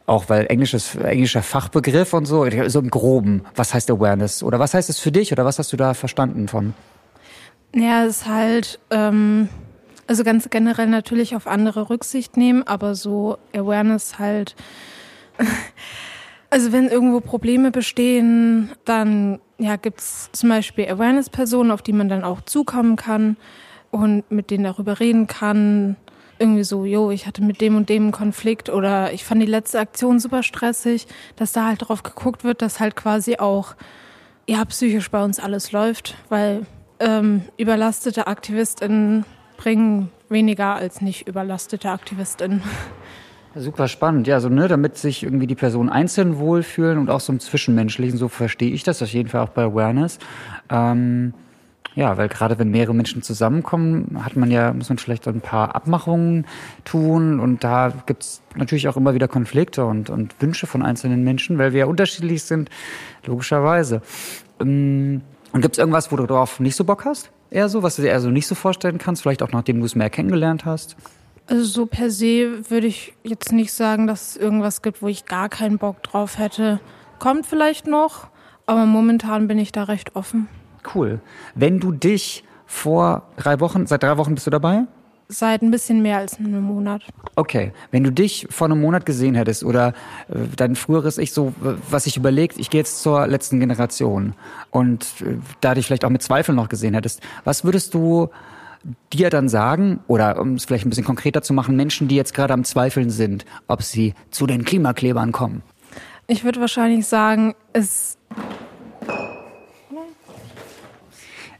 auch 0.08 0.30
weil 0.30 0.48
englisches, 0.48 0.96
englischer 0.96 1.44
Fachbegriff 1.44 2.14
und 2.14 2.26
so, 2.26 2.48
so 2.68 2.80
im 2.80 2.90
Groben, 2.90 3.46
was 3.56 3.74
heißt 3.74 3.90
Awareness? 3.92 4.42
Oder 4.42 4.58
was 4.58 4.74
heißt 4.74 4.90
es 4.90 5.00
für 5.00 5.12
dich 5.12 5.32
oder 5.32 5.46
was 5.46 5.60
hast 5.60 5.72
du 5.72 5.78
da 5.78 5.94
verstanden 5.94 6.48
von? 6.48 6.74
Ja, 7.76 8.04
es 8.06 8.18
ist 8.18 8.28
halt, 8.28 8.80
ähm, 8.90 9.48
also 10.08 10.24
ganz 10.24 10.50
generell 10.50 10.88
natürlich 10.88 11.36
auf 11.36 11.46
andere 11.46 11.90
Rücksicht 11.90 12.36
nehmen, 12.36 12.64
aber 12.66 12.96
so 12.96 13.38
Awareness 13.54 14.18
halt. 14.18 14.56
Also 16.52 16.74
wenn 16.74 16.90
irgendwo 16.90 17.22
Probleme 17.22 17.72
bestehen, 17.72 18.72
dann 18.84 19.40
ja, 19.58 19.78
gibt 19.78 20.02
es 20.02 20.30
zum 20.34 20.50
Beispiel 20.50 20.86
Awareness-Personen, 20.90 21.72
auf 21.72 21.82
die 21.82 21.94
man 21.94 22.10
dann 22.10 22.26
auch 22.26 22.42
zukommen 22.42 22.98
kann 22.98 23.38
und 23.90 24.30
mit 24.30 24.52
denen 24.52 24.66
darüber 24.66 25.00
reden 25.00 25.28
kann. 25.28 25.96
Irgendwie 26.40 26.66
so, 26.66 26.84
jo, 26.84 27.10
ich 27.10 27.26
hatte 27.26 27.42
mit 27.42 27.62
dem 27.62 27.78
und 27.78 27.88
dem 27.88 28.04
einen 28.04 28.12
Konflikt 28.12 28.68
oder 28.68 29.14
ich 29.14 29.24
fand 29.24 29.42
die 29.42 29.48
letzte 29.48 29.80
Aktion 29.80 30.20
super 30.20 30.44
stressig, 30.44 31.08
dass 31.38 31.54
da 31.54 31.68
halt 31.68 31.88
drauf 31.88 32.04
geguckt 32.04 32.44
wird, 32.44 32.62
dass 32.62 32.82
halt 32.82 32.98
quasi 32.98 33.38
auch 33.38 33.76
ja 34.46 34.66
psychisch 34.66 35.10
bei 35.10 35.24
uns 35.24 35.40
alles 35.40 35.72
läuft, 35.72 36.18
weil 36.28 36.66
ähm, 37.00 37.44
überlastete 37.56 38.28
AktivistInnen 38.28 39.24
bringen 39.56 40.12
weniger 40.28 40.76
als 40.76 41.00
nicht 41.00 41.30
überlastete 41.30 41.90
AktivistInnen. 41.90 42.62
Super 43.56 43.88
spannend, 43.88 44.28
ja, 44.28 44.40
so 44.40 44.48
ne, 44.48 44.68
damit 44.68 44.98
sich 44.98 45.24
irgendwie 45.24 45.48
die 45.48 45.56
Personen 45.56 45.90
einzeln 45.90 46.38
wohlfühlen 46.38 46.98
und 46.98 47.10
auch 47.10 47.20
so 47.20 47.34
im 47.34 47.40
Zwischenmenschlichen, 47.40 48.18
so 48.18 48.30
verstehe 48.30 48.72
ich 48.72 48.84
das 48.84 49.02
auf 49.02 49.10
jeden 49.10 49.28
Fall 49.28 49.42
auch 49.42 49.50
bei 49.50 49.64
Awareness. 49.64 50.20
Ähm, 50.70 51.34
Ja, 51.94 52.16
weil 52.16 52.30
gerade 52.30 52.58
wenn 52.58 52.72
mehrere 52.72 52.96
Menschen 52.96 53.22
zusammenkommen, 53.22 54.22
hat 54.24 54.38
man 54.38 54.50
ja, 54.50 54.72
muss 54.72 54.88
man 54.88 54.98
vielleicht 54.98 55.28
ein 55.28 55.42
paar 55.42 55.76
Abmachungen 55.76 56.46
tun 56.86 57.42
und 57.42 57.66
da 57.66 57.92
gibt's 58.06 58.42
natürlich 58.56 58.88
auch 58.88 58.96
immer 58.96 59.14
wieder 59.14 59.28
Konflikte 59.28 59.86
und, 59.86 60.10
und 60.10 60.34
Wünsche 60.42 60.68
von 60.68 60.84
einzelnen 60.84 61.26
Menschen, 61.26 61.58
weil 61.58 61.74
wir 61.74 61.82
ja 61.82 61.86
unterschiedlich 61.88 62.44
sind, 62.44 62.70
logischerweise. 63.26 64.02
Ähm, 64.62 65.22
und 65.52 65.62
gibt's 65.62 65.78
irgendwas, 65.78 66.14
wo 66.14 66.16
du 66.16 66.26
darauf 66.26 66.62
nicht 66.62 66.78
so 66.78 66.86
Bock 66.86 67.04
hast? 67.04 67.30
Eher 67.50 67.68
so, 67.68 67.84
was 67.84 67.98
du 67.98 68.04
dir 68.04 68.08
eher 68.08 68.22
so 68.22 68.30
nicht 68.30 68.48
so 68.48 68.56
vorstellen 68.56 68.98
kannst, 68.98 69.24
vielleicht 69.24 69.44
auch 69.44 69.52
nachdem 69.52 69.80
du 69.82 69.86
es 69.86 69.96
mehr 69.96 70.10
kennengelernt 70.10 70.64
hast? 70.64 70.96
Also 71.48 71.64
so 71.64 71.86
per 71.86 72.10
se 72.10 72.70
würde 72.70 72.88
ich 72.88 73.14
jetzt 73.24 73.52
nicht 73.52 73.74
sagen, 73.74 74.08
dass 74.08 74.32
es 74.32 74.38
irgendwas 74.38 74.82
gibt, 74.82 75.02
wo 75.02 75.08
ich 75.08 75.26
gar 75.26 75.50
keinen 75.50 75.78
Bock 75.78 76.02
drauf 76.04 76.38
hätte. 76.38 76.80
Kommt 77.20 77.46
vielleicht 77.46 77.88
noch, 77.88 78.28
aber 78.66 78.86
momentan 78.86 79.48
bin 79.48 79.60
ich 79.60 79.72
da 79.72 79.84
recht 79.84 80.16
offen. 80.16 80.48
Cool. 80.96 81.20
Wenn 81.56 81.80
du 81.80 81.92
dich 81.92 82.44
vor 82.66 83.24
drei 83.38 83.60
Wochen, 83.60 83.86
seit 83.86 84.04
drei 84.04 84.18
Wochen 84.18 84.34
bist 84.34 84.48
du 84.48 84.52
dabei? 84.52 84.86
Seit 85.28 85.62
ein 85.62 85.72
bisschen 85.72 86.02
mehr 86.02 86.18
als 86.18 86.40
einem 86.40 86.62
Monat. 86.62 87.04
Okay, 87.36 87.72
wenn 87.92 88.04
du 88.04 88.12
dich 88.12 88.48
vor 88.50 88.66
einem 88.66 88.82
Monat 88.82 89.06
gesehen 89.06 89.36
hättest 89.36 89.64
oder 89.64 89.90
äh, 90.30 90.40
dein 90.58 90.76
früheres 90.76 91.18
Ich 91.18 91.32
so, 91.32 91.54
was 91.90 92.06
ich 92.06 92.18
überlegt, 92.18 92.60
ich 92.60 92.70
gehe 92.70 92.82
jetzt 92.82 93.02
zur 93.02 93.28
letzten 93.28 93.60
Generation 93.60 94.34
und 94.72 95.06
äh, 95.22 95.38
da 95.62 95.74
dich 95.74 95.86
vielleicht 95.86 96.04
auch 96.04 96.10
mit 96.10 96.22
Zweifeln 96.22 96.56
noch 96.56 96.70
gesehen 96.70 96.94
hättest, 96.94 97.22
was 97.46 97.64
würdest 97.64 97.94
du 97.94 98.30
dir 99.14 99.30
dann 99.30 99.50
sagen, 99.50 100.00
oder 100.08 100.40
um 100.40 100.56
es 100.56 100.66
vielleicht 100.66 100.86
ein 100.86 100.90
bisschen 100.90 101.06
konkreter 101.06 101.42
zu 101.42 101.54
machen, 101.54 101.76
Menschen, 101.76 102.08
die 102.08 102.16
jetzt 102.16 102.34
gerade 102.34 102.54
am 102.54 102.64
Zweifeln 102.64 103.10
sind, 103.10 103.46
ob 103.68 103.84
sie 103.84 104.14
zu 104.32 104.48
den 104.48 104.66
Klimaklebern 104.66 105.32
kommen? 105.32 105.62
Ich 106.28 106.44
würde 106.44 106.60
wahrscheinlich 106.60 107.08
sagen, 107.08 107.56
es 107.74 108.18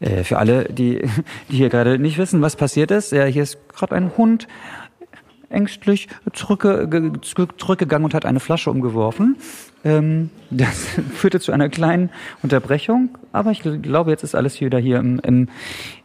Äh, 0.02 0.24
für 0.24 0.40
alle, 0.40 0.66
die, 0.66 1.02
die 1.50 1.58
hier 1.58 1.70
gerade 1.70 1.98
nicht 2.00 2.18
wissen, 2.18 2.42
was 2.42 2.56
passiert 2.56 2.92
ist, 2.92 3.12
ja, 3.12 3.24
hier 3.26 3.44
ist 3.44 3.58
gerade 3.74 3.96
ein 3.96 4.12
Hund 4.18 4.48
ängstlich 5.50 6.08
zurückge 6.32 7.12
zurückgegangen 7.22 8.06
und 8.06 8.14
hat 8.14 8.26
eine 8.26 8.40
Flasche 8.40 8.72
umgeworfen. 8.72 9.36
Ähm, 9.84 10.30
das 10.50 10.88
führte 11.14 11.40
zu 11.40 11.52
einer 11.52 11.70
kleinen 11.70 12.10
Unterbrechung, 12.42 13.18
aber 13.32 13.52
ich 13.52 13.62
glaube, 13.62 14.12
jetzt 14.12 14.24
ist 14.24 14.34
alles 14.34 14.60
wieder 14.60 14.80
hier 14.80 14.98
im, 14.98 15.20
im, 15.20 15.50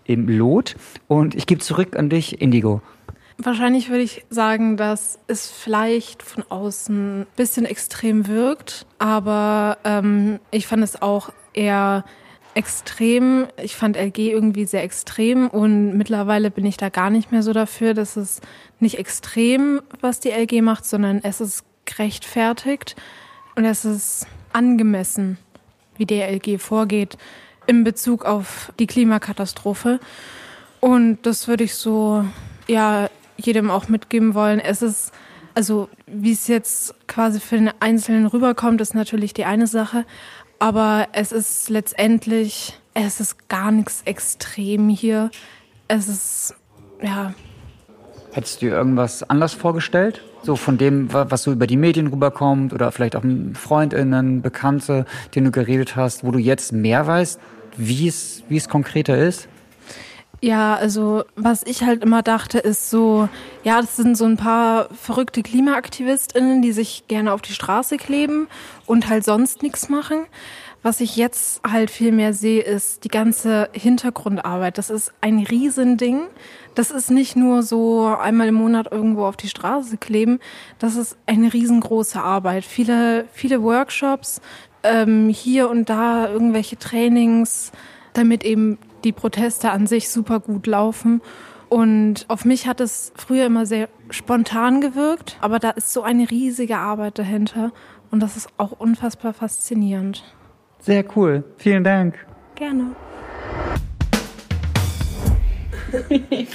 im 0.07 0.29
Lot. 0.29 0.77
Und 1.09 1.35
ich 1.35 1.47
gebe 1.47 1.61
zurück 1.61 1.97
an 1.97 2.09
dich, 2.09 2.41
Indigo. 2.41 2.81
Wahrscheinlich 3.39 3.91
würde 3.91 4.03
ich 4.03 4.25
sagen, 4.31 4.79
dass 4.79 5.19
es 5.27 5.51
vielleicht 5.51 6.23
von 6.23 6.43
außen 6.49 7.21
ein 7.21 7.27
bisschen 7.37 7.67
extrem 7.67 8.29
wirkt, 8.29 8.87
aber 8.99 9.77
ähm, 9.85 10.41
ich 10.51 10.67
fand 10.67 10.83
es 10.83 11.03
auch 11.03 11.31
eher 11.53 12.05
extrem. 12.55 13.47
Ich 13.63 13.77
fand 13.77 13.99
LG 13.99 14.31
irgendwie 14.31 14.65
sehr 14.65 14.83
extrem 14.83 15.49
und 15.49 15.99
mittlerweile 15.99 16.51
bin 16.51 16.65
ich 16.65 16.79
da 16.79 16.89
gar 16.89 17.11
nicht 17.11 17.31
mehr 17.31 17.43
so 17.43 17.53
dafür, 17.53 17.93
dass 17.93 18.17
es 18.17 18.41
nicht 18.81 18.99
extrem, 18.99 19.83
was 20.01 20.21
die 20.21 20.31
LG 20.31 20.63
macht, 20.63 20.87
sondern 20.87 21.21
es 21.23 21.43
ist 21.43 21.65
gerechtfertigt 21.85 22.97
und 23.55 23.67
es 23.67 23.85
ist 23.85 24.27
angemessen, 24.55 25.37
wie 25.99 26.07
die 26.07 26.21
LG 26.21 26.59
vorgeht 26.59 27.19
in 27.67 27.85
Bezug 27.85 28.25
auf 28.25 28.73
die 28.79 28.87
Klimakatastrophe. 28.87 30.01
Und 30.81 31.19
das 31.23 31.49
würde 31.49 31.65
ich 31.65 31.75
so, 31.75 32.25
ja, 32.67 33.09
jedem 33.37 33.71
auch 33.71 33.89
mitgeben 33.89 34.35
wollen. 34.35 34.61
Es 34.61 34.83
ist, 34.83 35.13
also 35.55 35.89
wie 36.07 36.33
es 36.33 36.49
jetzt 36.49 36.95
quasi 37.07 37.41
für 37.41 37.57
den 37.57 37.71
Einzelnen 37.81 38.27
rüberkommt, 38.27 38.81
ist 38.81 38.95
natürlich 38.95 39.35
die 39.35 39.45
eine 39.45 39.67
Sache. 39.67 40.05
Aber 40.59 41.09
es 41.13 41.33
ist 41.33 41.69
letztendlich, 41.69 42.79
es 42.95 43.21
ist 43.21 43.49
gar 43.49 43.71
nichts 43.71 44.03
extrem 44.05 44.89
hier. 44.89 45.31
Es 45.89 46.09
ist, 46.09 46.55
ja. 47.03 47.35
Hättest 48.33 48.63
du 48.63 48.67
dir 48.67 48.77
irgendwas 48.77 49.23
anders 49.23 49.55
vorgestellt? 49.55 50.23
So 50.43 50.57
von 50.57 50.79
dem, 50.79 51.13
was 51.13 51.43
so 51.43 51.53
über 51.53 51.67
die 51.67 51.77
Medien 51.77 52.07
rüberkommt 52.07 52.73
oder 52.73 52.93
vielleicht 52.93 53.17
auch 53.17 53.25
Freundinnen, 53.55 54.43
Bekannte, 54.43 55.05
denen 55.35 55.47
du 55.47 55.53
geredet 55.53 55.97
hast, 55.97 56.23
wo 56.23 56.31
du 56.31 56.39
jetzt 56.39 56.73
mehr 56.73 57.07
weißt, 57.07 57.41
wie 57.77 58.09
es, 58.09 58.43
wie 58.49 58.57
es 58.57 58.69
konkreter 58.69 59.17
ist? 59.17 59.49
Ja, 60.43 60.75
also 60.75 61.25
was 61.35 61.63
ich 61.65 61.83
halt 61.83 62.03
immer 62.03 62.23
dachte, 62.23 62.59
ist 62.59 62.91
so, 62.91 63.29
ja, 63.65 63.81
das 63.81 63.97
sind 63.97 64.17
so 64.17 64.27
ein 64.27 64.37
paar 64.37 64.89
verrückte 64.95 65.43
KlimaaktivistInnen, 65.43 66.61
die 66.61 66.73
sich 66.73 67.05
gerne 67.09 67.33
auf 67.33 67.41
die 67.41 67.55
Straße 67.55 67.97
kleben 67.97 68.49
und 68.85 69.09
halt 69.09 69.25
sonst 69.25 69.63
nichts 69.63 69.89
machen. 69.89 70.27
Was 70.83 71.01
ich 71.01 71.17
jetzt 71.17 71.63
halt 71.69 71.91
viel 71.91 72.13
mehr 72.13 72.33
sehe, 72.33 72.63
ist 72.63 73.03
die 73.03 73.09
ganze 73.09 73.69
Hintergrundarbeit. 73.73 74.79
Das 74.79 74.89
ist 74.89 75.13
ein 75.21 75.41
Riesending. 75.41 76.29
Das 76.77 76.93
ist 76.93 77.11
nicht 77.11 77.35
nur 77.35 77.65
so 77.65 78.07
einmal 78.07 78.49
im 78.49 78.55
Monat 78.55 78.93
irgendwo 78.93 79.25
auf 79.25 79.37
die 79.37 79.49
Straße 79.49 79.97
kleben. 79.97 80.39
Das 80.79 80.95
ist 80.95 81.17
eine 81.27 81.53
riesengroße 81.53 82.21
Arbeit. 82.21 82.65
Viele, 82.65 83.25
viele 83.33 83.65
Workshops, 83.65 84.41
ähm, 84.87 85.29
hier 85.29 85.69
und 85.69 85.89
da 85.89 86.29
irgendwelche 86.29 86.79
Trainings, 86.79 87.73
damit 88.13 88.45
eben 88.45 88.79
die 89.05 89.13
Proteste 89.13 89.71
an 89.71 89.87
sich 89.87 90.09
super 90.09 90.41
gut 90.41 90.67
laufen. 90.67 91.21
Und 91.69 92.27
auf 92.29 92.45
mich 92.45 92.67
hat 92.67 92.81
es 92.81 93.13
früher 93.17 93.47
immer 93.47 93.67
sehr 93.67 93.89
spontan 94.11 94.81
gewirkt, 94.81 95.37
aber 95.41 95.59
da 95.59 95.71
ist 95.71 95.93
so 95.93 96.03
eine 96.03 96.31
riesige 96.31 96.79
Arbeit 96.79 97.19
dahinter 97.19 97.73
und 98.11 98.21
das 98.21 98.37
ist 98.37 98.49
auch 98.57 98.73
unfassbar 98.73 99.33
faszinierend. 99.33 100.23
Sehr 100.79 101.05
cool. 101.17 101.43
Vielen 101.57 101.83
Dank. 101.83 102.15
Gerne. 102.55 102.95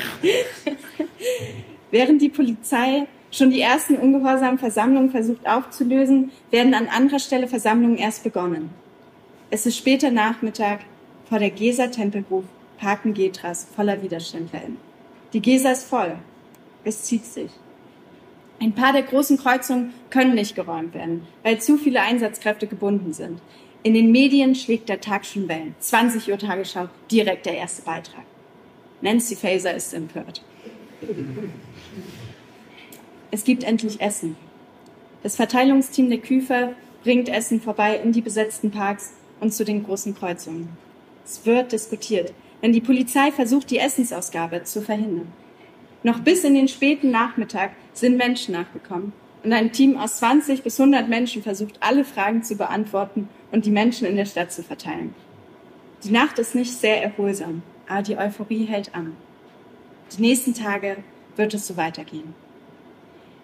Während 1.92 2.22
die 2.22 2.30
Polizei 2.30 3.08
schon 3.32 3.50
die 3.50 3.62
ersten 3.62 3.96
ungehorsamen 3.96 4.60
Versammlungen 4.60 5.10
versucht 5.10 5.48
aufzulösen, 5.48 6.32
werden 6.52 6.74
an 6.74 6.88
anderer 6.88 7.20
Stelle 7.20 7.48
Versammlungen 7.48 7.98
erst 7.98 8.24
begonnen. 8.24 8.70
Es 9.50 9.66
ist 9.66 9.78
später 9.78 10.12
Nachmittag, 10.12 10.82
vor 11.28 11.40
der 11.40 11.50
Gesa-Tempelhof 11.50 12.44
parken 12.78 13.14
Getras 13.14 13.68
voller 13.76 14.02
WiderständlerInnen. 14.02 14.78
Die 15.34 15.42
Gesa 15.42 15.72
ist 15.72 15.86
voll. 15.86 16.18
Es 16.84 17.04
zieht 17.04 17.26
sich. 17.26 17.52
Ein 18.60 18.74
paar 18.74 18.94
der 18.94 19.04
großen 19.04 19.38
Kreuzungen 19.38 19.94
können 20.10 20.36
nicht 20.36 20.56
geräumt 20.56 20.94
werden, 20.94 21.26
weil 21.42 21.60
zu 21.60 21.78
viele 21.78 22.02
Einsatzkräfte 22.02 22.68
gebunden 22.68 23.14
sind. 23.14 23.42
In 23.84 23.94
den 23.94 24.12
Medien 24.12 24.54
schlägt 24.54 24.90
der 24.90 25.02
Tag 25.02 25.26
schon 25.26 25.48
Wellen. 25.48 25.74
20 25.80 26.30
Uhr 26.30 26.38
Tagesschau, 26.38 26.90
direkt 27.10 27.46
der 27.46 27.56
erste 27.56 27.82
Beitrag. 27.82 28.26
Nancy 29.02 29.36
Faeser 29.36 29.74
ist 29.74 29.94
empört. 29.94 30.44
Es 33.34 33.46
gibt 33.46 33.64
endlich 33.64 34.02
Essen. 34.02 34.36
Das 35.24 35.38
Verteilungsteam 35.38 36.10
der 36.10 36.20
Küfer 36.20 36.74
bringt 37.02 37.30
Essen 37.30 37.62
vorbei 37.62 37.96
in 37.96 38.12
die 38.12 38.20
besetzten 38.20 38.72
Parks 38.72 39.14
und 39.40 39.54
zu 39.54 39.64
den 39.64 39.84
großen 39.84 40.14
Kreuzungen. 40.16 40.68
Es 41.24 41.46
wird 41.46 41.72
diskutiert, 41.72 42.34
denn 42.62 42.74
die 42.74 42.82
Polizei 42.82 43.32
versucht, 43.32 43.72
die 43.72 43.80
Essensausgabe 43.80 44.64
zu 44.64 44.82
verhindern. 44.82 45.32
Noch 46.04 46.20
bis 46.20 46.44
in 46.44 46.56
den 46.56 46.68
späten 46.68 47.10
Nachmittag 47.10 47.72
sind 47.94 48.18
Menschen 48.18 48.54
nachgekommen 48.54 49.14
und 49.44 49.54
ein 49.54 49.72
Team 49.72 49.98
aus 49.98 50.18
20 50.18 50.64
bis 50.64 50.78
100 50.78 51.08
Menschen 51.08 51.42
versucht, 51.42 51.76
alle 51.80 52.04
Fragen 52.04 52.44
zu 52.44 52.58
beantworten 52.58 53.30
und 53.52 53.66
die 53.66 53.72
Menschen 53.72 54.08
in 54.08 54.18
der 54.18 54.26
Stadt 54.26 54.52
zu 54.52 54.62
verteilen. 54.62 55.16
Die 56.04 56.12
Nacht 56.12 56.38
ist 56.38 56.54
nicht 56.54 56.74
sehr 56.74 57.02
erholsam, 57.02 57.64
aber 57.88 58.02
die 58.02 58.18
Euphorie 58.18 58.66
hält 58.66 58.94
an. 58.94 59.16
Die 60.18 60.22
nächsten 60.22 60.54
Tage 60.54 60.98
wird 61.38 61.54
es 61.54 61.66
so 61.66 61.78
weitergehen. 61.78 62.34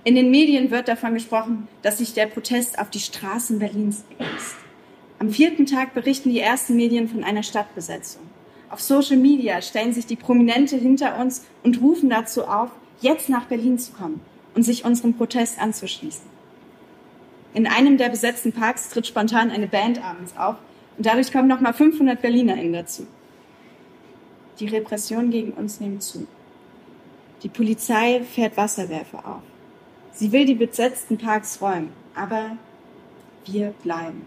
In 0.07 0.15
den 0.15 0.31
Medien 0.31 0.71
wird 0.71 0.87
davon 0.87 1.15
gesprochen, 1.15 1.67
dass 1.81 1.97
sich 1.97 2.13
der 2.13 2.27
Protest 2.27 2.79
auf 2.79 2.89
die 2.89 3.01
Straßen 3.01 3.59
Berlins 3.59 4.05
ergießt. 4.17 4.55
Am 5.19 5.29
vierten 5.31 5.65
Tag 5.65 5.93
berichten 5.93 6.29
die 6.29 6.39
ersten 6.39 6.77
Medien 6.77 7.09
von 7.09 7.25
einer 7.25 7.43
Stadtbesetzung. 7.43 8.21
Auf 8.69 8.79
Social 8.79 9.17
Media 9.17 9.61
stellen 9.61 9.91
sich 9.91 10.05
die 10.05 10.15
Prominente 10.15 10.77
hinter 10.77 11.19
uns 11.19 11.45
und 11.61 11.81
rufen 11.81 12.09
dazu 12.09 12.45
auf, 12.45 12.69
jetzt 13.01 13.27
nach 13.27 13.47
Berlin 13.47 13.79
zu 13.79 13.91
kommen 13.91 14.21
und 14.55 14.63
sich 14.63 14.85
unserem 14.85 15.13
Protest 15.13 15.59
anzuschließen. 15.59 16.25
In 17.53 17.67
einem 17.67 17.97
der 17.97 18.07
besetzten 18.07 18.53
Parks 18.53 18.87
tritt 18.87 19.07
spontan 19.07 19.51
eine 19.51 19.67
Band 19.67 20.01
abends 20.01 20.37
auf 20.37 20.55
und 20.95 21.05
dadurch 21.05 21.33
kommen 21.33 21.49
nochmal 21.49 21.73
500 21.73 22.21
BerlinerInnen 22.21 22.71
dazu. 22.71 23.05
Die 24.61 24.67
Repression 24.69 25.31
gegen 25.31 25.51
uns 25.51 25.81
nimmt 25.81 26.01
zu. 26.01 26.25
Die 27.43 27.49
Polizei 27.49 28.21
fährt 28.23 28.55
Wasserwerfer 28.55 29.27
auf. 29.27 29.56
Sie 30.19 30.31
will 30.31 30.45
die 30.45 30.55
besetzten 30.55 31.19
Parks 31.19 31.61
räumen, 31.61 31.89
aber 32.15 32.57
wir 33.45 33.71
bleiben. 33.83 34.25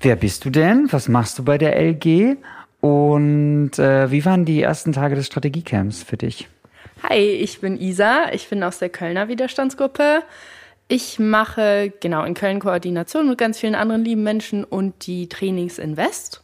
Wer 0.00 0.16
bist 0.16 0.44
du 0.44 0.50
denn? 0.50 0.92
Was 0.92 1.08
machst 1.08 1.38
du 1.38 1.44
bei 1.44 1.56
der 1.56 1.76
LG? 1.80 2.38
Und 2.80 3.78
äh, 3.78 4.10
wie 4.10 4.24
waren 4.24 4.44
die 4.44 4.60
ersten 4.60 4.90
Tage 4.90 5.14
des 5.14 5.26
Strategiecamps 5.26 6.02
für 6.02 6.16
dich? 6.16 6.48
Hi, 7.08 7.20
ich 7.20 7.60
bin 7.60 7.80
Isa. 7.80 8.32
Ich 8.32 8.48
bin 8.48 8.64
aus 8.64 8.80
der 8.80 8.88
Kölner 8.88 9.28
Widerstandsgruppe. 9.28 10.24
Ich 10.88 11.20
mache 11.20 11.92
genau 12.00 12.24
in 12.24 12.34
Köln 12.34 12.58
Koordination 12.58 13.28
mit 13.28 13.38
ganz 13.38 13.60
vielen 13.60 13.76
anderen 13.76 14.04
lieben 14.04 14.24
Menschen 14.24 14.64
und 14.64 15.06
die 15.06 15.28
Trainings 15.28 15.78
in 15.78 15.96
West. 15.96 16.42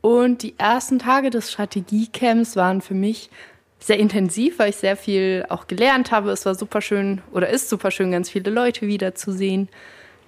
Und 0.00 0.42
die 0.42 0.54
ersten 0.56 0.98
Tage 0.98 1.28
des 1.28 1.52
Strategiecamps 1.52 2.56
waren 2.56 2.80
für 2.80 2.94
mich 2.94 3.28
sehr 3.80 3.98
intensiv, 3.98 4.58
weil 4.58 4.70
ich 4.70 4.76
sehr 4.76 4.96
viel 4.96 5.44
auch 5.48 5.66
gelernt 5.66 6.12
habe. 6.12 6.30
Es 6.30 6.46
war 6.46 6.54
super 6.54 6.80
schön 6.80 7.22
oder 7.32 7.48
ist 7.48 7.68
super 7.68 7.90
schön, 7.90 8.12
ganz 8.12 8.30
viele 8.30 8.50
Leute 8.50 8.86
wiederzusehen, 8.86 9.68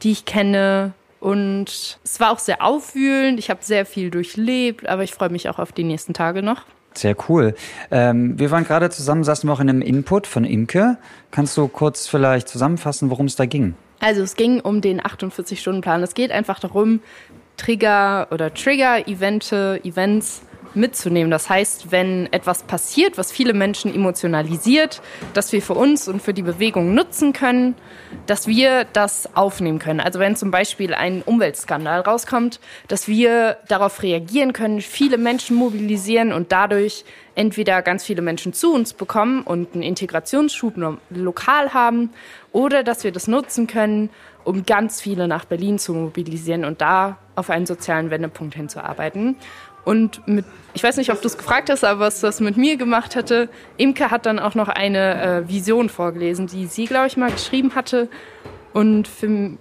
die 0.03 0.13
ich 0.13 0.25
kenne. 0.25 0.93
Und 1.21 1.99
es 2.03 2.19
war 2.19 2.33
auch 2.33 2.39
sehr 2.39 2.63
aufwühlend. 2.63 3.39
Ich 3.39 3.51
habe 3.51 3.61
sehr 3.63 3.87
viel 3.87 4.11
durchlebt, 4.11 4.89
aber 4.89 5.05
ich 5.05 5.13
freue 5.13 5.29
mich 5.29 5.49
auch 5.49 5.59
auf 5.59 5.71
die 5.71 5.85
nächsten 5.85 6.15
Tage 6.15 6.43
noch. 6.43 6.65
Sehr 6.95 7.17
cool. 7.29 7.55
Ähm, 7.91 8.39
wir 8.39 8.51
waren 8.51 8.65
gerade 8.65 8.91
zusammen, 8.91 9.25
saßen 9.25 9.49
wir 9.49 9.55
auch 9.55 9.61
in 9.61 9.69
einem 9.69 9.83
Input 9.83 10.27
von 10.27 10.45
Imke. 10.45 10.99
Kannst 11.31 11.57
du 11.57 11.69
kurz 11.69 12.07
vielleicht 12.07 12.49
zusammenfassen, 12.49 13.11
worum 13.11 13.27
es 13.27 13.37
da 13.37 13.47
ging? 13.47 13.75
Also 14.01 14.23
es 14.23 14.35
ging 14.35 14.61
um 14.61 14.81
den 14.81 15.01
48-Stunden-Plan. 15.01 16.03
Es 16.03 16.15
geht 16.15 16.33
einfach 16.33 16.59
darum, 16.59 17.01
Trigger 17.57 18.27
oder 18.31 18.53
Trigger-Evente, 18.53 19.81
Events 19.85 20.43
mitzunehmen. 20.75 21.31
Das 21.31 21.49
heißt, 21.49 21.91
wenn 21.91 22.33
etwas 22.33 22.62
passiert, 22.62 23.18
was 23.18 23.33
viele 23.33 23.55
Menschen 23.55 23.95
emotionalisiert, 23.95 25.03
dass 25.35 25.53
wir 25.53 25.62
für 25.62 25.75
uns 25.75 26.09
und 26.09 26.23
für 26.23 26.35
die 26.35 26.43
Bewegung 26.43 26.95
nutzen 26.95 27.33
können, 27.33 27.75
dass 28.27 28.47
wir 28.47 28.85
das 28.93 29.37
aufnehmen 29.37 29.79
können. 29.79 30.01
Also 30.01 30.18
wenn 30.18 30.37
zum 30.37 30.51
Beispiel 30.51 30.95
ein 30.95 31.23
Umweltskandal 31.23 32.01
rauskommt, 32.01 32.61
dass 32.89 33.09
wir 33.09 33.59
darauf 33.68 34.03
reagieren 34.03 34.53
können, 34.53 34.81
viele 34.81 35.18
Menschen 35.18 35.57
mobilisieren 35.57 36.33
und 36.33 36.53
dadurch 36.53 37.05
entweder 37.35 37.83
ganz 37.83 38.05
viele 38.05 38.23
Menschen 38.23 38.53
zu 38.53 38.75
uns 38.75 38.93
bekommen 38.93 39.43
und 39.43 39.75
einen 39.75 39.83
Integrationsschub 39.83 40.75
lokal 41.11 41.73
haben 41.73 42.11
oder 42.53 42.83
dass 42.83 43.05
wir 43.05 43.12
das 43.12 43.27
nutzen 43.27 43.66
können, 43.66 44.11
um 44.45 44.66
ganz 44.66 45.01
viele 45.01 45.29
nach 45.29 45.45
Berlin 45.45 45.79
zu 45.79 45.95
mobilisieren 45.95 46.64
und 46.64 46.81
da 46.81 47.18
auf 47.37 47.51
einen 47.51 47.66
sozialen 47.66 48.11
Wendepunkt 48.11 48.55
hinzuarbeiten. 48.55 49.37
Und 49.85 50.26
mit, 50.28 50.45
ich 50.74 50.83
weiß 50.83 50.97
nicht, 50.97 51.11
ob 51.11 51.20
du 51.20 51.26
es 51.26 51.37
gefragt 51.37 51.68
hast, 51.68 51.85
aber 51.85 52.01
was 52.01 52.20
das 52.20 52.41
mit 52.41 52.57
mir 52.57 52.76
gemacht 52.76 53.16
hatte, 53.16 53.49
Imke 53.76 54.11
hat 54.11 54.26
dann 54.26 54.39
auch 54.39 54.55
noch 54.55 54.68
eine 54.68 55.22
äh, 55.22 55.49
Vision 55.49 55.89
vorgelesen, 55.89 56.47
die 56.47 56.66
sie, 56.66 56.85
glaube 56.85 57.09
ich, 57.09 57.16
mal 57.16 57.33
geschrieben 57.33 57.74
hatte. 57.74 58.09
Und 58.72 59.09
für, 59.09 59.57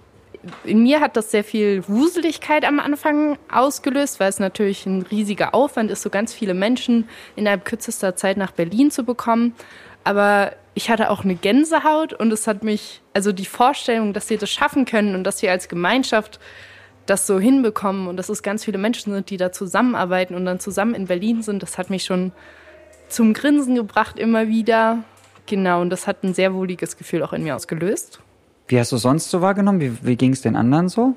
in 0.63 0.83
mir 0.83 0.99
hat 1.01 1.17
das 1.17 1.31
sehr 1.31 1.43
viel 1.43 1.83
Wuseligkeit 1.87 2.65
am 2.65 2.79
Anfang 2.79 3.37
ausgelöst, 3.51 4.19
weil 4.19 4.29
es 4.29 4.39
natürlich 4.39 4.85
ein 4.85 5.01
riesiger 5.03 5.55
Aufwand 5.55 5.91
ist, 5.91 6.03
so 6.03 6.09
ganz 6.09 6.33
viele 6.33 6.53
Menschen 6.53 7.09
innerhalb 7.35 7.65
kürzester 7.65 8.15
Zeit 8.15 8.37
nach 8.37 8.51
Berlin 8.51 8.91
zu 8.91 9.03
bekommen. 9.03 9.55
Aber 10.03 10.53
ich 10.73 10.89
hatte 10.89 11.09
auch 11.09 11.23
eine 11.23 11.35
Gänsehaut 11.35 12.13
und 12.13 12.31
es 12.31 12.47
hat 12.47 12.63
mich, 12.63 13.01
also 13.13 13.31
die 13.31 13.45
Vorstellung, 13.45 14.13
dass 14.13 14.29
wir 14.29 14.37
das 14.37 14.49
schaffen 14.49 14.85
können 14.85 15.15
und 15.15 15.23
dass 15.23 15.41
wir 15.41 15.51
als 15.51 15.67
Gemeinschaft 15.67 16.39
das 17.05 17.27
so 17.27 17.39
hinbekommen 17.39 18.07
und 18.07 18.17
dass 18.17 18.29
es 18.29 18.43
ganz 18.43 18.65
viele 18.65 18.77
Menschen 18.77 19.13
sind, 19.13 19.29
die 19.29 19.37
da 19.37 19.51
zusammenarbeiten 19.51 20.35
und 20.35 20.45
dann 20.45 20.59
zusammen 20.59 20.95
in 20.95 21.07
Berlin 21.07 21.41
sind, 21.41 21.63
das 21.63 21.77
hat 21.77 21.89
mich 21.89 22.03
schon 22.03 22.31
zum 23.09 23.33
Grinsen 23.33 23.75
gebracht 23.75 24.17
immer 24.19 24.47
wieder. 24.47 25.03
Genau, 25.45 25.81
und 25.81 25.89
das 25.89 26.07
hat 26.07 26.23
ein 26.23 26.33
sehr 26.33 26.53
wohliges 26.53 26.97
Gefühl 26.97 27.23
auch 27.23 27.33
in 27.33 27.43
mir 27.43 27.55
ausgelöst. 27.55 28.21
Wie 28.67 28.79
hast 28.79 28.91
du 28.91 28.97
sonst 28.97 29.29
so 29.29 29.41
wahrgenommen? 29.41 29.81
Wie, 29.81 30.05
wie 30.05 30.15
ging 30.15 30.31
es 30.31 30.41
den 30.41 30.55
anderen 30.55 30.87
so? 30.87 31.15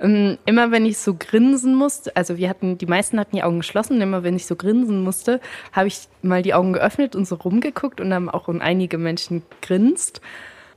Ähm, 0.00 0.38
immer 0.46 0.70
wenn 0.70 0.84
ich 0.84 0.98
so 0.98 1.14
grinsen 1.14 1.74
musste, 1.74 2.14
also 2.16 2.36
wir 2.36 2.48
hatten, 2.48 2.78
die 2.78 2.86
meisten 2.86 3.18
hatten 3.18 3.36
die 3.36 3.42
Augen 3.42 3.58
geschlossen, 3.58 4.00
immer 4.00 4.22
wenn 4.22 4.36
ich 4.36 4.46
so 4.46 4.56
grinsen 4.56 5.02
musste, 5.02 5.40
habe 5.72 5.88
ich 5.88 6.08
mal 6.22 6.42
die 6.42 6.54
Augen 6.54 6.72
geöffnet 6.72 7.16
und 7.16 7.26
so 7.26 7.36
rumgeguckt 7.36 8.00
und 8.00 8.10
dann 8.10 8.28
auch 8.28 8.48
einige 8.48 8.98
Menschen 8.98 9.42
grinst. 9.60 10.20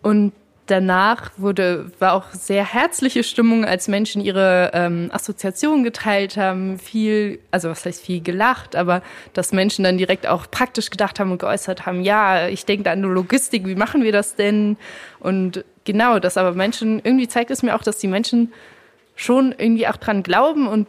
Und 0.01 0.31
danach 0.67 1.31
wurde, 1.37 1.91
war 1.99 2.13
auch 2.13 2.31
sehr 2.31 2.65
herzliche 2.65 3.23
Stimmung, 3.23 3.65
als 3.65 3.87
Menschen 3.87 4.21
ihre 4.21 4.71
ähm, 4.73 5.09
Assoziationen 5.11 5.83
geteilt 5.83 6.37
haben, 6.37 6.79
viel, 6.79 7.39
also 7.51 7.69
was 7.69 7.85
heißt 7.85 8.03
viel 8.03 8.21
gelacht, 8.21 8.75
aber 8.75 9.01
dass 9.33 9.51
Menschen 9.51 9.83
dann 9.83 9.97
direkt 9.97 10.27
auch 10.27 10.49
praktisch 10.49 10.89
gedacht 10.89 11.19
haben 11.19 11.31
und 11.31 11.39
geäußert 11.39 11.85
haben, 11.85 12.01
ja, 12.01 12.47
ich 12.47 12.65
denke 12.65 12.89
an 12.89 12.99
eine 12.99 13.07
Logistik, 13.07 13.67
wie 13.67 13.75
machen 13.75 14.03
wir 14.03 14.11
das 14.11 14.35
denn? 14.35 14.77
Und 15.19 15.63
genau, 15.83 16.19
das 16.19 16.37
aber 16.37 16.53
Menschen, 16.53 16.99
irgendwie 17.03 17.27
zeigt 17.27 17.51
es 17.51 17.61
mir 17.61 17.75
auch, 17.75 17.83
dass 17.83 17.97
die 17.97 18.07
Menschen 18.07 18.51
schon 19.15 19.53
irgendwie 19.57 19.87
auch 19.87 19.97
dran 19.97 20.23
glauben 20.23 20.67
und 20.67 20.87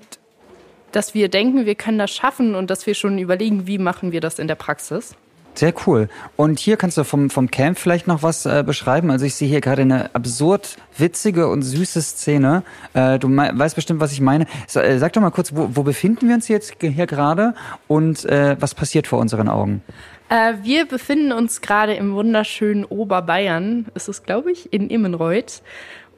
dass 0.93 1.15
wir 1.15 1.29
denken, 1.29 1.67
wir 1.67 1.75
können 1.75 1.99
das 1.99 2.11
schaffen 2.11 2.55
und 2.55 2.71
dass 2.71 2.87
wir 2.87 2.95
schon 2.95 3.19
überlegen, 3.19 3.67
wie 3.67 3.79
machen 3.79 4.13
wir 4.13 4.21
das 4.21 4.39
in 4.39 4.49
der 4.49 4.55
Praxis. 4.55 5.15
Sehr 5.57 5.73
cool. 5.87 6.09
Und 6.37 6.59
hier 6.59 6.77
kannst 6.77 6.99
du 6.99 7.05
vom, 7.05 7.31
vom 7.31 7.51
Camp 7.51 7.79
vielleicht 7.79 8.07
noch 8.07 8.23
was 8.23 8.45
äh, 8.45 8.63
beschreiben. 8.65 9.11
Also 9.11 9.25
ich 9.25 9.35
sehe 9.35 9.49
hier 9.49 9.63
gerade 9.63 9.83
eine 9.83 10.15
absurd 10.15 10.77
witzige 10.99 11.49
und 11.49 11.63
süße 11.63 12.03
Szene. 12.03 12.63
Äh, 12.93 13.19
du 13.19 13.35
weißt 13.35 13.75
bestimmt, 13.75 14.01
was 14.01 14.13
ich 14.13 14.21
meine. 14.21 14.47
So, 14.67 14.81
äh, 14.81 14.99
sag 14.99 15.15
doch 15.15 15.23
mal 15.23 15.31
kurz, 15.31 15.55
wo, 15.55 15.71
wo 15.73 15.83
befinden 15.83 16.29
wir 16.29 16.35
uns 16.35 16.49
jetzt 16.49 16.77
hier 16.79 17.07
gerade 17.07 17.55
und 17.89 18.27
äh, 18.27 18.57
was 18.61 18.75
passiert 18.75 19.07
vor 19.07 19.19
unseren 19.19 19.49
Augen? 19.49 19.83
Äh, 20.29 20.55
wir 20.63 20.87
befinden 20.87 21.33
uns 21.33 21.63
gerade 21.63 21.95
im 21.95 22.13
wunderschönen 22.13 22.85
Oberbayern, 22.85 23.87
ist 23.95 24.09
es, 24.09 24.25
glaube 24.25 24.53
ich, 24.53 24.73
in 24.75 24.91
Immenreuth. 24.91 25.63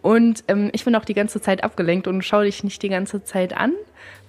Und 0.03 0.43
ähm, 0.49 0.71
ich 0.73 0.85
bin 0.85 0.97
auch 0.97 1.05
die 1.05 1.15
ganze 1.15 1.41
Zeit 1.41 1.63
abgelenkt 1.63 2.09
und 2.09 2.23
schaue 2.23 2.45
dich 2.45 2.65
nicht 2.65 2.83
die 2.83 2.89
ganze 2.89 3.23
Zeit 3.23 3.57
an, 3.57 3.75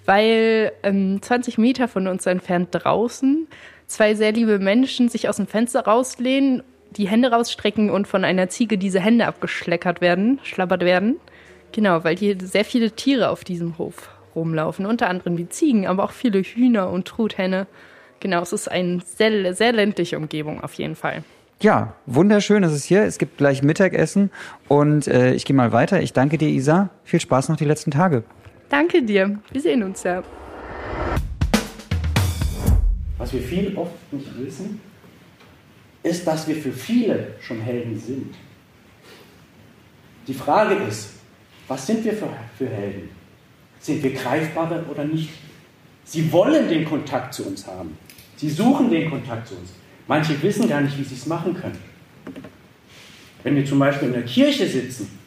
weil 0.06 0.72
ähm, 0.84 1.20
20 1.20 1.58
Meter 1.58 1.88
von 1.88 2.08
uns 2.08 2.28
entfernt 2.28 2.70
draußen 2.72 3.48
zwei 3.90 4.14
sehr 4.14 4.32
liebe 4.32 4.60
Menschen 4.60 5.10
sich 5.10 5.28
aus 5.28 5.36
dem 5.36 5.48
Fenster 5.48 5.82
rauslehnen, 5.82 6.64
die 6.92 7.08
Hände 7.08 7.32
rausstrecken 7.32 7.90
und 7.90 8.08
von 8.08 8.24
einer 8.24 8.48
Ziege 8.48 8.78
diese 8.78 9.02
Hände 9.02 9.28
abgeschleckert 9.28 10.00
werden, 10.00 10.40
schlabbert 10.44 10.82
werden. 10.82 11.18
Genau, 11.72 12.04
weil 12.04 12.16
hier 12.16 12.38
sehr 12.42 12.66
viele 12.66 12.92
Tiere 12.92 13.30
auf 13.30 13.44
diesem 13.44 13.78
Hof 13.78 14.10
rumlaufen, 14.36 14.86
unter 14.86 15.10
anderem 15.10 15.36
die 15.36 15.50
Ziegen, 15.50 15.86
aber 15.86 16.04
auch 16.04 16.12
viele 16.12 16.42
Hühner 16.42 16.90
und 16.90 17.08
Truthähne. 17.08 17.68
Genau, 18.20 18.42
es 18.42 18.54
ist 18.54 18.70
eine 18.70 19.02
sehr, 19.06 19.54
sehr 19.54 19.72
ländliche 19.72 20.18
Umgebung 20.18 20.64
auf 20.64 20.74
jeden 20.74 20.96
Fall. 20.96 21.24
Ja, 21.62 21.94
wunderschön 22.06 22.64
ist 22.64 22.72
es 22.72 22.86
hier. 22.86 23.04
Es 23.04 23.18
gibt 23.18 23.38
gleich 23.38 23.64
Mittagessen 23.64 24.32
und 24.68 25.08
äh, 25.08 25.34
ich 25.34 25.46
gehe 25.46 25.56
mal 25.56 25.74
weiter. 25.74 26.02
Ich 26.02 26.14
danke 26.14 26.38
dir, 26.38 26.48
Isa. 26.48 26.90
Viel 27.04 27.20
Spaß 27.20 27.50
noch 27.50 27.58
die 27.58 27.66
letzten 27.66 27.92
Tage. 27.92 28.24
Danke 28.70 29.02
dir. 29.04 29.40
Wir 29.52 29.62
sehen 29.62 29.84
uns 29.84 30.04
ja. 30.04 30.24
Was 33.20 33.34
wir 33.34 33.42
viel 33.42 33.76
oft 33.76 33.92
nicht 34.12 34.40
wissen, 34.40 34.80
ist, 36.02 36.26
dass 36.26 36.48
wir 36.48 36.56
für 36.56 36.72
viele 36.72 37.36
schon 37.42 37.60
Helden 37.60 38.00
sind. 38.00 38.34
Die 40.26 40.34
Frage 40.34 40.76
ist, 40.88 41.12
was 41.68 41.86
sind 41.86 42.04
wir 42.06 42.14
für, 42.14 42.30
für 42.58 42.68
Helden? 42.68 43.10
Sind 43.80 44.02
wir 44.02 44.14
greifbare 44.14 44.86
oder 44.90 45.04
nicht? 45.04 45.30
Sie 46.06 46.32
wollen 46.32 46.70
den 46.70 46.86
Kontakt 46.86 47.34
zu 47.34 47.46
uns 47.46 47.68
haben. 47.68 47.98
Sie 48.38 48.50
suchen 48.50 48.90
den 48.90 49.10
Kontakt 49.10 49.50
zu 49.50 49.56
uns. 49.56 49.72
Manche 50.08 50.42
wissen 50.42 50.70
gar 50.70 50.82
nicht, 50.82 50.98
wie 50.98 51.04
sie 51.04 51.16
es 51.16 51.26
machen 51.26 51.54
können. 51.54 51.78
Wenn 53.44 53.56
wir 53.56 53.66
zum 53.66 53.80
Beispiel 53.80 54.08
in 54.08 54.14
der 54.14 54.24
Kirche 54.24 54.66
sitzen 54.66 55.20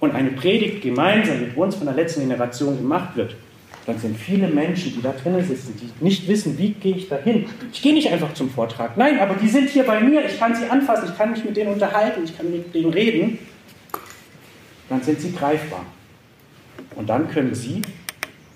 und 0.00 0.14
eine 0.14 0.32
Predigt 0.32 0.82
gemeinsam 0.82 1.40
mit 1.40 1.56
uns 1.56 1.76
von 1.76 1.86
der 1.86 1.94
letzten 1.94 2.22
Generation 2.22 2.76
gemacht 2.76 3.14
wird, 3.14 3.36
dann 3.86 3.98
sind 3.98 4.16
viele 4.16 4.48
Menschen, 4.48 4.94
die 4.94 5.02
da 5.02 5.12
drinnen 5.12 5.44
sitzen, 5.44 5.74
die 5.76 6.04
nicht 6.04 6.28
wissen, 6.28 6.56
wie 6.56 6.72
gehe 6.72 6.96
ich 6.96 7.08
da 7.08 7.16
hin. 7.16 7.46
Ich 7.72 7.82
gehe 7.82 7.92
nicht 7.92 8.08
einfach 8.10 8.32
zum 8.34 8.48
Vortrag. 8.48 8.96
Nein, 8.96 9.18
aber 9.18 9.34
die 9.34 9.48
sind 9.48 9.68
hier 9.70 9.84
bei 9.84 10.00
mir. 10.00 10.24
Ich 10.24 10.38
kann 10.38 10.54
sie 10.54 10.66
anfassen, 10.66 11.08
ich 11.10 11.18
kann 11.18 11.32
mich 11.32 11.44
mit 11.44 11.56
denen 11.56 11.72
unterhalten, 11.72 12.22
ich 12.24 12.36
kann 12.36 12.50
mit 12.50 12.72
denen 12.72 12.92
reden. 12.92 13.38
Dann 14.88 15.02
sind 15.02 15.20
sie 15.20 15.32
greifbar. 15.32 15.84
Und 16.94 17.08
dann 17.08 17.28
können 17.28 17.54
sie 17.54 17.82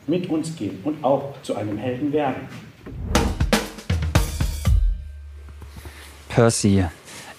mit 0.06 0.28
uns 0.28 0.54
gehen 0.54 0.78
und 0.84 1.02
auch 1.02 1.34
zu 1.42 1.56
einem 1.56 1.78
Helden 1.78 2.12
werden. 2.12 2.42
Percy. 6.28 6.84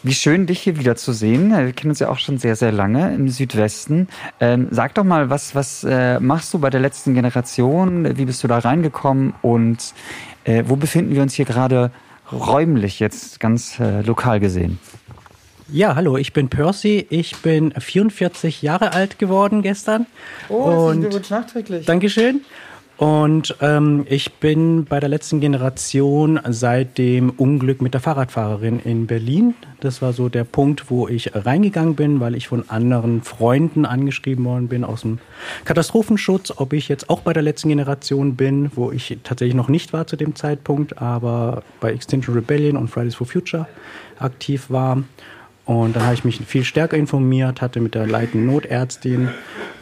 Wie 0.07 0.13
schön, 0.13 0.45
dich 0.45 0.61
hier 0.61 0.79
wieder 0.79 0.95
zu 0.95 1.11
sehen. 1.11 1.51
Wir 1.51 1.73
kennen 1.73 1.91
uns 1.91 1.99
ja 1.99 2.07
auch 2.07 2.17
schon 2.17 2.37
sehr, 2.37 2.55
sehr 2.55 2.71
lange 2.71 3.13
im 3.13 3.27
Südwesten. 3.27 4.07
Ähm, 4.39 4.69
sag 4.71 4.93
doch 4.93 5.03
mal, 5.03 5.29
was, 5.29 5.53
was 5.53 5.83
äh, 5.83 6.21
machst 6.21 6.53
du 6.53 6.59
bei 6.59 6.69
der 6.69 6.79
letzten 6.79 7.13
Generation? 7.13 8.17
Wie 8.17 8.23
bist 8.23 8.41
du 8.41 8.47
da 8.47 8.59
reingekommen? 8.59 9.33
Und 9.41 9.93
äh, 10.45 10.63
wo 10.65 10.77
befinden 10.77 11.13
wir 11.13 11.21
uns 11.21 11.33
hier 11.33 11.43
gerade 11.43 11.91
räumlich 12.31 13.01
jetzt 13.01 13.41
ganz 13.41 13.81
äh, 13.81 13.99
lokal 13.99 14.39
gesehen? 14.39 14.79
Ja, 15.67 15.97
hallo, 15.97 16.15
ich 16.15 16.31
bin 16.31 16.47
Percy. 16.47 17.05
Ich 17.09 17.35
bin 17.41 17.73
44 17.77 18.61
Jahre 18.61 18.93
alt 18.93 19.19
geworden 19.19 19.61
gestern. 19.61 20.05
Oh, 20.47 20.87
und 20.87 21.01
Glückwunsch 21.01 21.31
nachträglich. 21.31 21.85
Dankeschön. 21.85 22.45
Und 22.97 23.55
ähm, 23.61 24.07
ich 24.09 24.33
bin 24.33 24.85
bei 24.85 24.99
der 24.99 25.07
letzten 25.07 25.39
Generation 25.39 26.39
seit 26.49 26.97
dem 26.97 27.29
Unglück 27.29 27.79
mit 27.79 27.93
der 27.93 28.01
Fahrradfahrerin 28.01 28.79
in 28.79 29.05
Berlin. 29.05 29.53
Das 29.81 30.01
war 30.01 30.13
so 30.13 30.29
der 30.29 30.43
Punkt, 30.43 30.89
wo 30.89 31.07
ich 31.07 31.35
reingegangen 31.35 31.95
bin, 31.95 32.19
weil 32.19 32.35
ich 32.35 32.47
von 32.47 32.67
anderen 32.71 33.21
Freunden 33.21 33.85
angeschrieben 33.85 34.45
worden 34.45 34.67
bin 34.67 34.83
aus 34.83 35.01
dem 35.01 35.19
Katastrophenschutz, 35.65 36.51
ob 36.57 36.73
ich 36.73 36.89
jetzt 36.89 37.11
auch 37.11 37.19
bei 37.19 37.33
der 37.33 37.43
letzten 37.43 37.69
Generation 37.69 38.35
bin, 38.35 38.71
wo 38.73 38.91
ich 38.91 39.15
tatsächlich 39.23 39.55
noch 39.55 39.69
nicht 39.69 39.93
war 39.93 40.07
zu 40.07 40.15
dem 40.15 40.33
Zeitpunkt, 40.33 40.99
aber 40.99 41.61
bei 41.79 41.91
Extinction 41.91 42.33
Rebellion 42.33 42.77
und 42.77 42.87
Fridays 42.87 43.13
for 43.13 43.27
Future 43.27 43.67
aktiv 44.17 44.71
war. 44.71 45.03
Und 45.67 45.97
dann 45.97 46.03
habe 46.03 46.13
ich 46.13 46.23
mich 46.23 46.39
viel 46.45 46.63
stärker 46.63 46.95
informiert, 46.95 47.59
hatte 47.61 47.81
mit 47.81 47.93
der 47.93 48.07
leitenden 48.07 48.47
Notärztin 48.47 49.27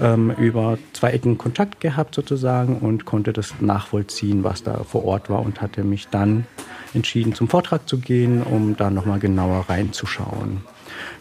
ähm, 0.02 0.32
über 0.32 0.80
zwei 0.94 1.12
Ecken 1.12 1.38
Kontakt 1.38 1.80
gehabt 1.80 2.16
sozusagen 2.16 2.80
und 2.80 3.06
konnte 3.06 3.34
das 3.34 3.54
nachvollziehen, 3.62 4.44
was 4.44 4.64
da 4.64 4.84
vor 4.84 5.06
Ort 5.06 5.30
war 5.30 5.46
und 5.46 5.62
hatte 5.62 5.84
mich 5.84 6.08
dann 6.08 6.48
entschieden, 6.96 7.36
zum 7.36 7.48
Vortrag 7.50 7.88
zu 7.88 8.00
gehen, 8.00 8.42
um 8.42 8.76
da 8.76 8.90
nochmal 8.90 9.20
genauer 9.20 9.66
reinzuschauen. 9.70 10.62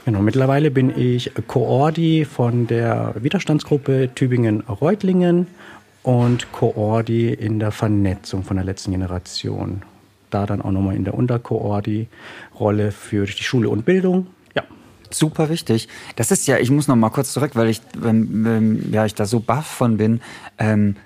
Genau, 0.06 0.20
mittlerweile 0.20 0.70
bin 0.70 0.98
ich 0.98 1.32
Koordi 1.46 2.24
von 2.24 2.66
der 2.66 3.14
Widerstandsgruppe 3.20 4.10
Tübingen-Reutlingen 4.14 5.46
und 6.02 6.52
Koordi 6.52 7.34
in 7.34 7.58
der 7.58 7.70
Vernetzung 7.70 8.44
von 8.44 8.56
der 8.56 8.64
letzten 8.64 8.92
Generation. 8.92 9.82
Da 10.30 10.46
dann 10.46 10.62
auch 10.62 10.70
nochmal 10.70 10.96
in 10.96 11.04
der 11.04 11.14
Unterkoordi-Rolle 11.14 12.92
für 12.92 13.26
die 13.26 13.44
Schule 13.44 13.68
und 13.68 13.84
Bildung. 13.84 14.28
Super 15.14 15.48
wichtig. 15.48 15.88
Das 16.16 16.30
ist 16.30 16.46
ja, 16.46 16.58
ich 16.58 16.70
muss 16.70 16.88
noch 16.88 16.96
mal 16.96 17.10
kurz 17.10 17.32
zurück, 17.32 17.52
weil 17.54 17.68
ich, 17.68 17.80
ähm, 18.04 18.90
ja, 18.90 19.06
ich 19.06 19.14
da 19.14 19.26
so 19.26 19.40
baff 19.40 19.66
von 19.66 19.96
bin. 19.96 20.20
Ähm, 20.58 20.96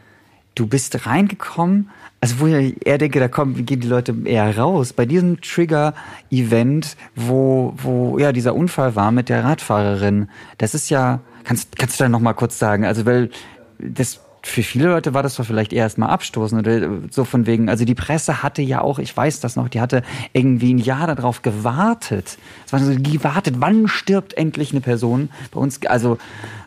du 0.55 0.67
bist 0.67 1.07
reingekommen, 1.07 1.91
also 2.21 2.41
wo 2.41 2.47
ich 2.47 2.75
eher 2.85 2.99
denke, 2.99 3.21
da 3.21 3.29
kommen, 3.29 3.67
gehen 3.67 3.81
die 3.81 3.87
Leute 3.87 4.15
eher 4.25 4.57
raus. 4.57 4.93
Bei 4.93 5.07
diesem 5.07 5.41
Trigger-Event, 5.41 6.97
wo, 7.15 7.75
wo 7.77 8.19
ja 8.19 8.33
dieser 8.33 8.55
Unfall 8.55 8.97
war 8.97 9.13
mit 9.13 9.29
der 9.29 9.45
Radfahrerin, 9.45 10.29
das 10.57 10.75
ist 10.75 10.89
ja, 10.89 11.21
kannst, 11.45 11.77
kannst 11.77 12.01
du 12.01 12.05
da 12.05 12.09
noch 12.09 12.21
mal 12.21 12.33
kurz 12.33 12.59
sagen? 12.59 12.85
Also 12.85 13.07
weil 13.07 13.31
das 13.79 14.21
für 14.43 14.63
viele 14.63 14.89
Leute 14.89 15.15
war 15.15 15.23
das 15.23 15.37
doch 15.37 15.45
vielleicht 15.45 15.73
erstmal 15.73 16.11
abstoßend 16.11 16.67
oder 16.67 16.89
so 17.11 17.25
von 17.25 17.47
wegen, 17.47 17.69
also 17.69 17.85
die 17.85 17.95
Presse 17.95 18.43
hatte 18.43 18.63
ja 18.63 18.81
auch, 18.81 18.99
ich 18.99 19.17
weiß 19.17 19.41
das 19.41 19.57
noch, 19.57 19.69
die 19.69 19.81
hatte 19.81 20.03
irgendwie 20.33 20.75
ein 20.75 20.79
Jahr 20.79 21.07
darauf 21.13 21.43
gewartet. 21.43 22.39
Es 22.67 22.73
war 22.73 22.81
so 22.81 22.93
gewartet, 22.95 23.57
wann 23.59 23.89
stirbt 23.89 24.35
endlich 24.35 24.73
eine 24.73 24.81
Person 24.81 25.31
bei 25.51 25.61
uns, 25.61 25.85
also 25.87 26.19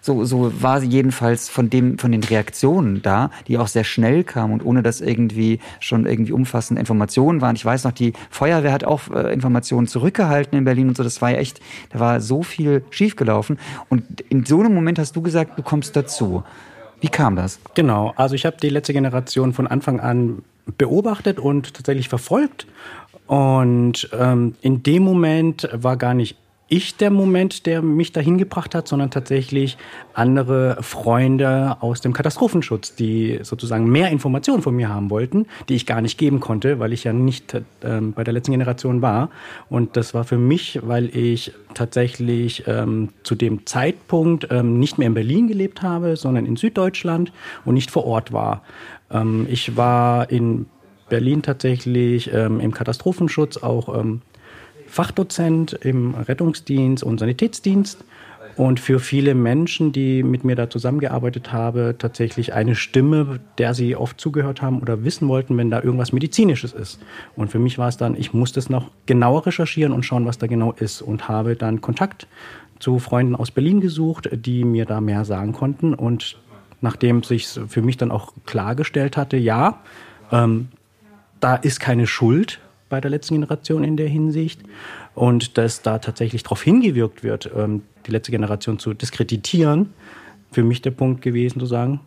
so, 0.01 0.25
so 0.25 0.51
war 0.61 0.81
sie 0.81 0.87
jedenfalls 0.87 1.49
von 1.49 1.69
dem, 1.69 1.97
von 1.97 2.11
den 2.11 2.23
Reaktionen 2.23 3.01
da, 3.01 3.29
die 3.47 3.57
auch 3.57 3.67
sehr 3.67 3.83
schnell 3.83 4.23
kamen 4.23 4.53
und 4.53 4.65
ohne 4.65 4.83
dass 4.83 4.99
irgendwie 4.99 5.59
schon 5.79 6.05
irgendwie 6.05 6.31
umfassende 6.31 6.79
Informationen 6.79 7.41
waren. 7.41 7.55
Ich 7.55 7.65
weiß 7.65 7.83
noch, 7.83 7.91
die 7.91 8.13
Feuerwehr 8.29 8.73
hat 8.73 8.83
auch 8.83 9.09
äh, 9.11 9.31
Informationen 9.33 9.87
zurückgehalten 9.87 10.57
in 10.57 10.65
Berlin 10.65 10.89
und 10.89 10.97
so, 10.97 11.03
das 11.03 11.21
war 11.21 11.31
ja 11.31 11.37
echt, 11.37 11.61
da 11.91 11.99
war 11.99 12.19
so 12.19 12.43
viel 12.43 12.83
schiefgelaufen 12.89 13.59
und 13.89 14.21
in 14.29 14.45
so 14.45 14.59
einem 14.59 14.73
Moment 14.73 14.99
hast 14.99 15.15
du 15.15 15.21
gesagt, 15.21 15.57
du 15.57 15.63
kommst 15.63 15.95
dazu. 15.95 16.43
Wie 17.01 17.09
kam 17.09 17.35
das? 17.35 17.59
Genau, 17.73 18.13
also 18.15 18.35
ich 18.35 18.45
habe 18.45 18.57
die 18.61 18.69
letzte 18.69 18.93
Generation 18.93 19.53
von 19.53 19.67
Anfang 19.67 19.99
an 19.99 20.43
beobachtet 20.77 21.39
und 21.39 21.73
tatsächlich 21.73 22.07
verfolgt. 22.07 22.67
Und 23.27 24.09
ähm, 24.13 24.55
in 24.61 24.83
dem 24.83 25.03
Moment 25.03 25.67
war 25.73 25.97
gar 25.97 26.13
nicht 26.13 26.37
ich 26.71 26.95
der 26.95 27.11
Moment, 27.11 27.65
der 27.65 27.81
mich 27.81 28.13
dahin 28.13 28.37
gebracht 28.37 28.73
hat, 28.75 28.87
sondern 28.87 29.11
tatsächlich 29.11 29.77
andere 30.13 30.77
Freunde 30.79 31.75
aus 31.81 31.99
dem 31.99 32.13
Katastrophenschutz, 32.13 32.95
die 32.95 33.39
sozusagen 33.43 33.91
mehr 33.91 34.09
Informationen 34.09 34.61
von 34.61 34.73
mir 34.73 34.87
haben 34.87 35.09
wollten, 35.09 35.47
die 35.67 35.75
ich 35.75 35.85
gar 35.85 35.99
nicht 35.99 36.17
geben 36.17 36.39
konnte, 36.39 36.79
weil 36.79 36.93
ich 36.93 37.03
ja 37.03 37.11
nicht 37.11 37.61
ähm, 37.83 38.13
bei 38.13 38.23
der 38.23 38.33
letzten 38.33 38.53
Generation 38.53 39.01
war. 39.01 39.29
Und 39.69 39.97
das 39.97 40.13
war 40.13 40.23
für 40.23 40.37
mich, 40.37 40.79
weil 40.81 41.13
ich 41.13 41.51
tatsächlich 41.73 42.63
ähm, 42.67 43.09
zu 43.23 43.35
dem 43.35 43.65
Zeitpunkt 43.65 44.47
ähm, 44.49 44.79
nicht 44.79 44.97
mehr 44.97 45.07
in 45.07 45.13
Berlin 45.13 45.49
gelebt 45.49 45.81
habe, 45.81 46.15
sondern 46.15 46.45
in 46.45 46.55
Süddeutschland 46.55 47.33
und 47.65 47.73
nicht 47.73 47.91
vor 47.91 48.05
Ort 48.05 48.31
war. 48.31 48.63
Ähm, 49.11 49.45
ich 49.49 49.75
war 49.75 50.31
in 50.31 50.67
Berlin 51.09 51.41
tatsächlich 51.41 52.33
ähm, 52.33 52.61
im 52.61 52.71
Katastrophenschutz 52.71 53.57
auch 53.57 53.93
ähm, 53.99 54.21
Fachdozent 54.91 55.71
im 55.71 56.15
Rettungsdienst 56.15 57.01
und 57.01 57.17
Sanitätsdienst 57.17 58.03
und 58.57 58.81
für 58.81 58.99
viele 58.99 59.35
Menschen, 59.35 59.93
die 59.93 60.21
mit 60.21 60.43
mir 60.43 60.57
da 60.57 60.69
zusammengearbeitet 60.69 61.53
haben, 61.53 61.97
tatsächlich 61.97 62.53
eine 62.53 62.75
Stimme, 62.75 63.39
der 63.57 63.73
sie 63.73 63.95
oft 63.95 64.19
zugehört 64.19 64.61
haben 64.61 64.81
oder 64.81 65.05
wissen 65.05 65.29
wollten, 65.29 65.55
wenn 65.55 65.71
da 65.71 65.81
irgendwas 65.81 66.11
Medizinisches 66.11 66.73
ist. 66.73 66.99
Und 67.37 67.49
für 67.49 67.57
mich 67.57 67.77
war 67.77 67.87
es 67.87 67.95
dann, 67.95 68.17
ich 68.17 68.33
musste 68.33 68.59
es 68.59 68.69
noch 68.69 68.91
genauer 69.05 69.45
recherchieren 69.45 69.93
und 69.93 70.03
schauen, 70.03 70.25
was 70.25 70.39
da 70.39 70.47
genau 70.47 70.73
ist 70.73 71.01
und 71.01 71.29
habe 71.29 71.55
dann 71.55 71.79
Kontakt 71.79 72.27
zu 72.79 72.99
Freunden 72.99 73.37
aus 73.37 73.49
Berlin 73.49 73.79
gesucht, 73.79 74.27
die 74.33 74.65
mir 74.65 74.83
da 74.83 74.99
mehr 74.99 75.23
sagen 75.23 75.53
konnten. 75.53 75.93
Und 75.93 76.37
nachdem 76.81 77.23
sich 77.23 77.47
für 77.47 77.81
mich 77.81 77.95
dann 77.95 78.11
auch 78.11 78.33
klargestellt 78.45 79.15
hatte, 79.15 79.37
ja, 79.37 79.79
ähm, 80.33 80.67
da 81.39 81.55
ist 81.55 81.79
keine 81.79 82.07
Schuld 82.07 82.59
bei 82.91 83.01
der 83.01 83.09
letzten 83.09 83.35
Generation 83.35 83.83
in 83.83 83.97
der 83.97 84.07
Hinsicht 84.07 84.61
und 85.15 85.57
dass 85.57 85.81
da 85.81 85.97
tatsächlich 85.97 86.43
darauf 86.43 86.61
hingewirkt 86.61 87.23
wird, 87.23 87.49
ähm, 87.55 87.81
die 88.05 88.11
letzte 88.11 88.31
Generation 88.31 88.77
zu 88.77 88.93
diskreditieren, 88.93 89.93
für 90.51 90.63
mich 90.63 90.81
der 90.83 90.91
Punkt 90.91 91.21
gewesen 91.21 91.59
zu 91.59 91.65
sagen, 91.65 92.01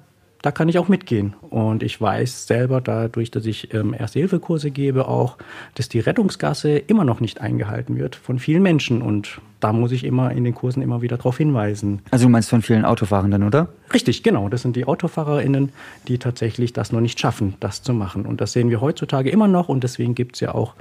da 0.45 0.51
kann 0.51 0.69
ich 0.69 0.79
auch 0.79 0.89
mitgehen. 0.89 1.33
Und 1.49 1.83
ich 1.83 1.99
weiß 1.99 2.47
selber 2.47 2.83
dadurch, 2.83 3.31
dass 3.31 3.47
ich 3.47 3.73
ähm, 3.73 3.95
Erste-Hilfe-Kurse 3.99 4.71
gebe, 4.71 5.09
auch, 5.09 5.39
dass 5.75 5.89
die 5.89 6.01
Rettungsgasse 6.01 6.77
immer 6.77 7.05
noch 7.05 7.21
nicht 7.21 7.41
eingehalten 7.41 7.97
wird 7.97 8.15
von 8.15 8.39
vielen 8.39 8.63
Menschen. 8.63 9.01
Und 9.01 9.41
da 9.61 9.73
muss 9.73 9.91
ich 9.91 10.05
immer 10.05 10.33
in 10.33 10.45
den 10.45 10.55
Kursen 10.55 10.83
immer 10.83 11.01
wieder 11.01 11.17
darauf 11.17 11.39
hinweisen. 11.39 12.03
Also 12.11 12.27
du 12.27 12.29
meinst 12.29 12.51
von 12.51 12.61
vielen 12.61 12.85
Autofahrenden, 12.85 13.43
oder? 13.43 13.69
Richtig, 13.95 14.23
genau. 14.23 14.51
Das 14.51 14.61
sind 14.61 14.77
die 14.77 14.87
AutofahrerInnen, 14.87 15.73
die 16.09 16.19
tatsächlich 16.19 16.75
das 16.75 16.93
noch 16.93 17.01
nicht 17.01 17.19
schaffen, 17.19 17.55
das 17.61 17.83
zu 17.83 17.95
machen. 17.95 18.27
Und 18.27 18.43
das 18.43 18.53
sehen 18.53 18.69
wir 18.69 18.83
heutzutage 18.83 19.31
immer 19.31 19.49
noch. 19.49 19.71
Und 19.71 19.83
deswegen 19.83 20.15
gibt 20.15 20.37
es 20.37 20.41
ja 20.41 20.55
auch 20.55 20.75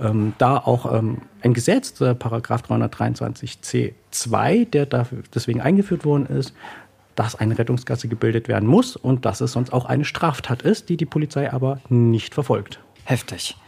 ähm, 0.00 0.32
da 0.38 0.56
auch 0.56 0.90
ähm, 0.94 1.18
ein 1.42 1.52
Gesetz, 1.52 1.92
der 1.92 2.14
Paragraph 2.14 2.62
323c2, 2.62 4.70
der 4.70 4.86
dafür 4.86 5.18
deswegen 5.34 5.60
eingeführt 5.60 6.06
worden 6.06 6.24
ist, 6.24 6.54
dass 7.20 7.36
eine 7.36 7.58
Rettungsgasse 7.58 8.08
gebildet 8.08 8.48
werden 8.48 8.66
muss 8.66 8.96
und 8.96 9.26
dass 9.26 9.42
es 9.42 9.52
sonst 9.52 9.74
auch 9.74 9.84
eine 9.84 10.06
Straftat 10.06 10.62
ist, 10.62 10.88
die 10.88 10.96
die 10.96 11.04
Polizei 11.04 11.52
aber 11.52 11.78
nicht 11.90 12.32
verfolgt. 12.32 12.80
Heftig. 13.04 13.58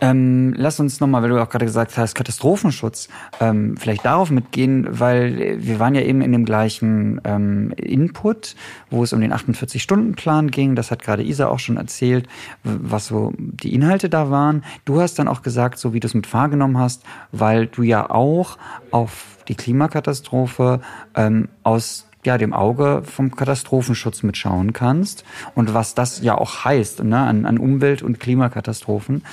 Ähm, 0.00 0.54
lass 0.56 0.80
uns 0.80 0.98
nochmal, 0.98 1.20
weil 1.20 1.28
du 1.28 1.42
auch 1.42 1.50
gerade 1.50 1.66
gesagt 1.66 1.98
hast, 1.98 2.14
Katastrophenschutz, 2.14 3.10
ähm, 3.38 3.76
vielleicht 3.76 4.06
darauf 4.06 4.30
mitgehen, 4.30 4.86
weil 4.88 5.58
wir 5.60 5.78
waren 5.78 5.94
ja 5.94 6.00
eben 6.00 6.22
in 6.22 6.32
dem 6.32 6.46
gleichen 6.46 7.20
ähm, 7.24 7.72
Input, 7.76 8.56
wo 8.88 9.04
es 9.04 9.12
um 9.12 9.20
den 9.20 9.34
48-Stunden-Plan 9.34 10.50
ging. 10.50 10.74
Das 10.74 10.90
hat 10.90 11.02
gerade 11.02 11.22
Isa 11.22 11.48
auch 11.48 11.58
schon 11.58 11.76
erzählt, 11.76 12.26
was 12.64 13.08
so 13.08 13.34
die 13.36 13.74
Inhalte 13.74 14.08
da 14.08 14.30
waren. 14.30 14.64
Du 14.86 15.02
hast 15.02 15.18
dann 15.18 15.28
auch 15.28 15.42
gesagt, 15.42 15.78
so 15.78 15.92
wie 15.92 16.00
du 16.00 16.06
es 16.06 16.14
mit 16.14 16.32
wahrgenommen 16.32 16.78
hast, 16.78 17.04
weil 17.30 17.66
du 17.66 17.82
ja 17.82 18.08
auch 18.08 18.56
auf 18.90 19.36
die 19.48 19.54
Klimakatastrophe 19.54 20.80
ähm, 21.14 21.48
aus 21.62 22.06
ja, 22.24 22.38
dem 22.38 22.52
Auge 22.52 23.02
vom 23.04 23.34
Katastrophenschutz 23.34 24.22
mitschauen 24.22 24.72
kannst 24.72 25.24
und 25.54 25.74
was 25.74 25.94
das 25.94 26.22
ja 26.22 26.36
auch 26.36 26.64
heißt 26.64 27.02
ne, 27.02 27.18
an, 27.18 27.46
an 27.46 27.58
Umwelt- 27.58 28.02
und 28.02 28.20
Klimakatastrophen. 28.20 29.24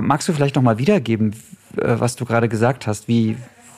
Magst 0.00 0.28
du 0.28 0.32
vielleicht 0.32 0.56
nochmal 0.56 0.78
wiedergeben, 0.78 1.34
äh, 1.76 1.96
was 1.98 2.16
du 2.16 2.24
gerade 2.24 2.48
gesagt 2.48 2.86
hast, 2.86 3.08
wie, 3.08 3.36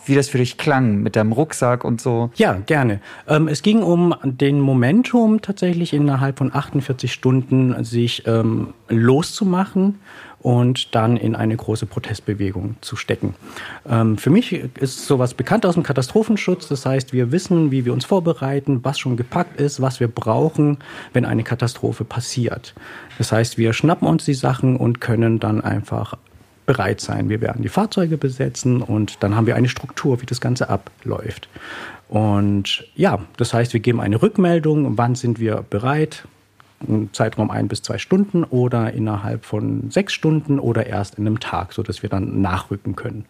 wie 0.09 0.15
das 0.15 0.29
für 0.29 0.39
dich 0.39 0.59
klang 0.59 1.03
mit 1.03 1.17
deinem 1.17 1.33
Rucksack 1.33 1.85
und 1.85 2.01
so. 2.01 2.31
Ja, 2.37 2.55
gerne. 2.55 3.01
Ähm, 3.27 3.49
es 3.49 3.63
ging 3.63 3.83
um 3.83 4.15
den 4.23 4.61
Momentum 4.61 5.43
tatsächlich 5.43 5.93
innerhalb 5.93 6.39
von 6.39 6.55
48 6.55 7.13
Stunden 7.13 7.85
sich 7.85 8.27
ähm, 8.27 8.75
loszumachen 8.89 9.99
und 10.41 10.95
dann 10.95 11.17
in 11.17 11.35
eine 11.35 11.57
große 11.57 11.87
Protestbewegung 11.87 12.77
zu 12.81 12.97
stecken. 12.97 13.35
Ähm, 13.89 14.17
für 14.19 14.31
mich 14.31 14.53
ist 14.53 15.07
sowas 15.07 15.35
bekannt 15.35 15.67
aus 15.67 15.75
dem 15.75 15.83
Katastrophenschutz. 15.83 16.69
Das 16.69 16.87
heißt, 16.87 17.13
wir 17.13 17.33
wissen, 17.33 17.71
wie 17.71 17.85
wir 17.85 17.93
uns 17.93 18.05
vorbereiten, 18.05 18.81
was 18.85 18.99
schon 18.99 19.17
gepackt 19.17 19.61
ist, 19.61 19.83
was 19.83 20.01
wir 20.01 20.09
brauchen, 20.09 20.79
wenn 21.13 21.25
eine 21.25 21.43
Katastrophe 21.43 22.05
passiert. 22.05 22.75
Das 23.19 23.33
heißt, 23.33 23.59
wir 23.59 23.73
schnappen 23.73 24.07
uns 24.07 24.25
die 24.25 24.35
Sachen 24.35 24.77
und 24.77 25.01
können 25.01 25.41
dann 25.41 25.61
einfach 25.61 26.17
bereit 26.69 27.01
sein. 27.01 27.31
Wir 27.31 27.41
werden 27.41 27.63
die 27.63 27.71
Fahrzeuge 27.71 28.19
besetzen 28.19 28.83
und 28.83 29.23
dann 29.23 29.35
haben 29.35 29.47
wir 29.47 29.57
eine 29.57 29.71
Struktur, 29.71 30.21
wie 30.21 30.27
das 30.27 30.39
Ganze 30.39 30.69
abläuft. 30.69 31.49
Und 32.11 32.85
ja, 32.95 33.21
das 33.39 33.55
heißt, 33.55 33.73
wir 33.73 33.81
geben 33.81 34.03
eine 34.03 34.21
Rückmeldung, 34.21 34.99
wann 34.99 35.15
sind 35.15 35.41
wir 35.41 35.65
bereit, 35.69 36.29
einen 36.87 37.11
Zeitraum 37.15 37.51
ein 37.51 37.69
bis 37.69 37.83
zwei 37.83 37.97
Stunden 37.97 38.45
oder 38.45 38.93
innerhalb 38.93 39.47
von 39.47 39.91
sechs 39.91 40.13
Stunden 40.13 40.61
oder 40.61 40.87
erst 40.87 41.15
in 41.15 41.27
einem 41.27 41.41
Tag, 41.41 41.73
sodass 41.73 42.03
wir 42.03 42.11
dann 42.11 42.43
nachrücken 42.43 42.95
können. 42.95 43.25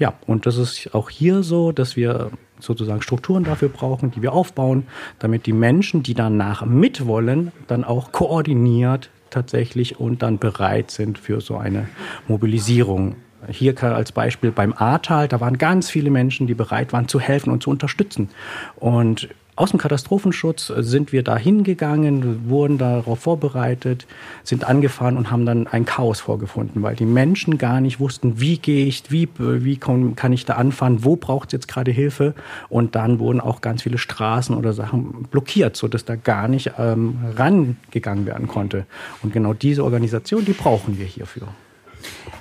Ja, 0.00 0.14
und 0.26 0.44
das 0.44 0.56
ist 0.58 0.92
auch 0.94 1.10
hier 1.10 1.44
so, 1.44 1.70
dass 1.70 1.94
wir 1.94 2.32
sozusagen 2.58 3.02
Strukturen 3.02 3.44
dafür 3.44 3.68
brauchen, 3.68 4.10
die 4.10 4.20
wir 4.20 4.32
aufbauen, 4.32 4.88
damit 5.20 5.46
die 5.46 5.52
Menschen, 5.52 6.02
die 6.02 6.14
danach 6.14 6.66
mitwollen, 6.66 7.52
dann 7.68 7.84
auch 7.84 8.10
koordiniert 8.10 9.10
tatsächlich 9.34 10.00
und 10.00 10.22
dann 10.22 10.38
bereit 10.38 10.90
sind 10.90 11.18
für 11.18 11.40
so 11.40 11.56
eine 11.56 11.88
Mobilisierung. 12.28 13.16
Hier 13.48 13.74
als 13.82 14.12
Beispiel 14.12 14.50
beim 14.52 14.72
Ahrtal, 14.72 15.28
da 15.28 15.40
waren 15.40 15.58
ganz 15.58 15.90
viele 15.90 16.10
Menschen, 16.10 16.46
die 16.46 16.54
bereit 16.54 16.92
waren 16.94 17.08
zu 17.08 17.20
helfen 17.20 17.50
und 17.52 17.62
zu 17.62 17.70
unterstützen. 17.70 18.30
Und 18.76 19.28
aus 19.56 19.70
dem 19.70 19.78
Katastrophenschutz 19.78 20.66
sind 20.66 21.12
wir 21.12 21.22
da 21.22 21.36
hingegangen, 21.36 22.48
wurden 22.48 22.76
darauf 22.76 23.20
vorbereitet, 23.20 24.06
sind 24.42 24.64
angefahren 24.64 25.16
und 25.16 25.30
haben 25.30 25.46
dann 25.46 25.68
ein 25.68 25.84
Chaos 25.84 26.20
vorgefunden, 26.20 26.82
weil 26.82 26.96
die 26.96 27.04
Menschen 27.04 27.56
gar 27.56 27.80
nicht 27.80 28.00
wussten, 28.00 28.40
wie 28.40 28.58
gehe 28.58 28.86
ich, 28.86 29.04
wie, 29.10 29.28
wie 29.38 29.76
kann 29.76 30.32
ich 30.32 30.44
da 30.44 30.54
anfahren, 30.54 31.04
wo 31.04 31.14
braucht 31.14 31.48
es 31.48 31.52
jetzt 31.52 31.68
gerade 31.68 31.92
Hilfe. 31.92 32.34
Und 32.68 32.96
dann 32.96 33.20
wurden 33.20 33.40
auch 33.40 33.60
ganz 33.60 33.82
viele 33.82 33.98
Straßen 33.98 34.56
oder 34.56 34.72
Sachen 34.72 35.24
blockiert, 35.30 35.76
sodass 35.76 36.04
da 36.04 36.16
gar 36.16 36.48
nicht 36.48 36.72
ähm, 36.76 37.18
rangegangen 37.36 38.26
werden 38.26 38.48
konnte. 38.48 38.86
Und 39.22 39.32
genau 39.32 39.54
diese 39.54 39.84
Organisation, 39.84 40.44
die 40.44 40.52
brauchen 40.52 40.98
wir 40.98 41.06
hierfür. 41.06 41.48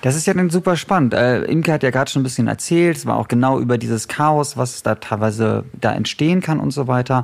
Das 0.03 0.17
ist 0.17 0.27
ja 0.27 0.33
dann 0.33 0.49
super 0.49 0.75
spannend. 0.75 1.13
Äh, 1.13 1.43
Imke 1.45 1.71
hat 1.71 1.81
ja 1.81 1.89
gerade 1.89 2.11
schon 2.11 2.19
ein 2.19 2.25
bisschen 2.25 2.49
erzählt, 2.49 2.97
es 2.97 3.05
war 3.05 3.15
auch 3.15 3.29
genau 3.29 3.57
über 3.61 3.77
dieses 3.77 4.09
Chaos, 4.09 4.57
was 4.57 4.83
da 4.83 4.95
teilweise 4.95 5.63
da 5.79 5.93
entstehen 5.93 6.41
kann 6.41 6.59
und 6.59 6.71
so 6.71 6.87
weiter. 6.87 7.23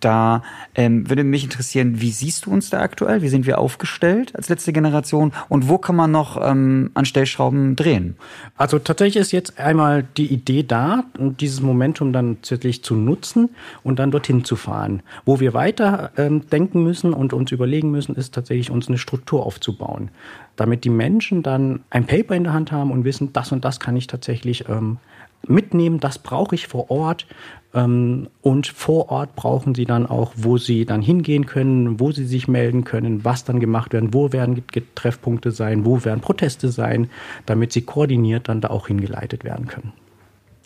Da 0.00 0.42
ähm, 0.74 1.08
würde 1.08 1.24
mich 1.24 1.44
interessieren, 1.44 2.00
wie 2.00 2.10
siehst 2.10 2.46
du 2.46 2.50
uns 2.50 2.70
da 2.70 2.80
aktuell? 2.80 3.22
Wie 3.22 3.28
sind 3.28 3.46
wir 3.46 3.58
aufgestellt 3.58 4.34
als 4.34 4.48
letzte 4.48 4.72
Generation? 4.72 5.32
Und 5.48 5.68
wo 5.68 5.78
kann 5.78 5.94
man 5.94 6.10
noch 6.10 6.40
ähm, 6.42 6.90
an 6.94 7.04
Stellschrauben 7.04 7.76
drehen? 7.76 8.16
Also 8.56 8.78
tatsächlich 8.78 9.20
ist 9.20 9.32
jetzt 9.32 9.58
einmal 9.58 10.04
die 10.16 10.32
Idee 10.32 10.62
da, 10.62 11.04
dieses 11.18 11.60
Momentum 11.60 12.12
dann 12.12 12.36
tatsächlich 12.36 12.82
zu 12.82 12.94
nutzen 12.94 13.50
und 13.82 13.98
dann 13.98 14.10
dorthin 14.10 14.44
zu 14.44 14.56
fahren. 14.56 15.02
Wo 15.24 15.38
wir 15.38 15.54
weiter 15.54 16.10
ähm, 16.16 16.48
denken 16.48 16.82
müssen 16.82 17.12
und 17.12 17.32
uns 17.32 17.52
überlegen 17.52 17.90
müssen, 17.90 18.16
ist 18.16 18.34
tatsächlich 18.34 18.70
uns 18.70 18.88
eine 18.88 18.98
Struktur 18.98 19.44
aufzubauen, 19.44 20.10
damit 20.56 20.84
die 20.84 20.90
Menschen 20.90 21.42
dann 21.42 21.80
ein 21.90 22.06
Paper 22.06 22.34
in 22.34 22.44
der 22.44 22.54
Hand 22.54 22.72
haben 22.72 22.90
und 22.90 23.04
wissen, 23.04 23.32
das 23.32 23.52
und 23.52 23.64
das 23.64 23.80
kann 23.80 23.96
ich 23.96 24.06
tatsächlich 24.06 24.68
ähm, 24.68 24.98
mitnehmen, 25.46 26.00
das 26.00 26.18
brauche 26.18 26.54
ich 26.54 26.66
vor 26.66 26.90
Ort. 26.90 27.26
Ähm, 27.72 28.28
und 28.42 28.66
vor 28.66 29.10
Ort 29.10 29.36
brauchen 29.36 29.74
sie 29.74 29.84
dann 29.84 30.06
auch, 30.06 30.32
wo 30.36 30.58
sie 30.58 30.84
dann 30.84 31.02
hingehen 31.02 31.46
können, 31.46 32.00
wo 32.00 32.10
sie 32.10 32.26
sich 32.26 32.48
melden 32.48 32.84
können, 32.84 33.24
was 33.24 33.44
dann 33.44 33.60
gemacht 33.60 33.92
werden, 33.92 34.12
wo 34.12 34.32
werden 34.32 34.62
Treffpunkte 34.94 35.52
sein, 35.52 35.84
wo 35.84 36.04
werden 36.04 36.20
Proteste 36.20 36.70
sein, 36.70 37.10
damit 37.46 37.72
sie 37.72 37.82
koordiniert 37.82 38.48
dann 38.48 38.60
da 38.60 38.68
auch 38.68 38.88
hingeleitet 38.88 39.44
werden 39.44 39.66
können. 39.66 39.92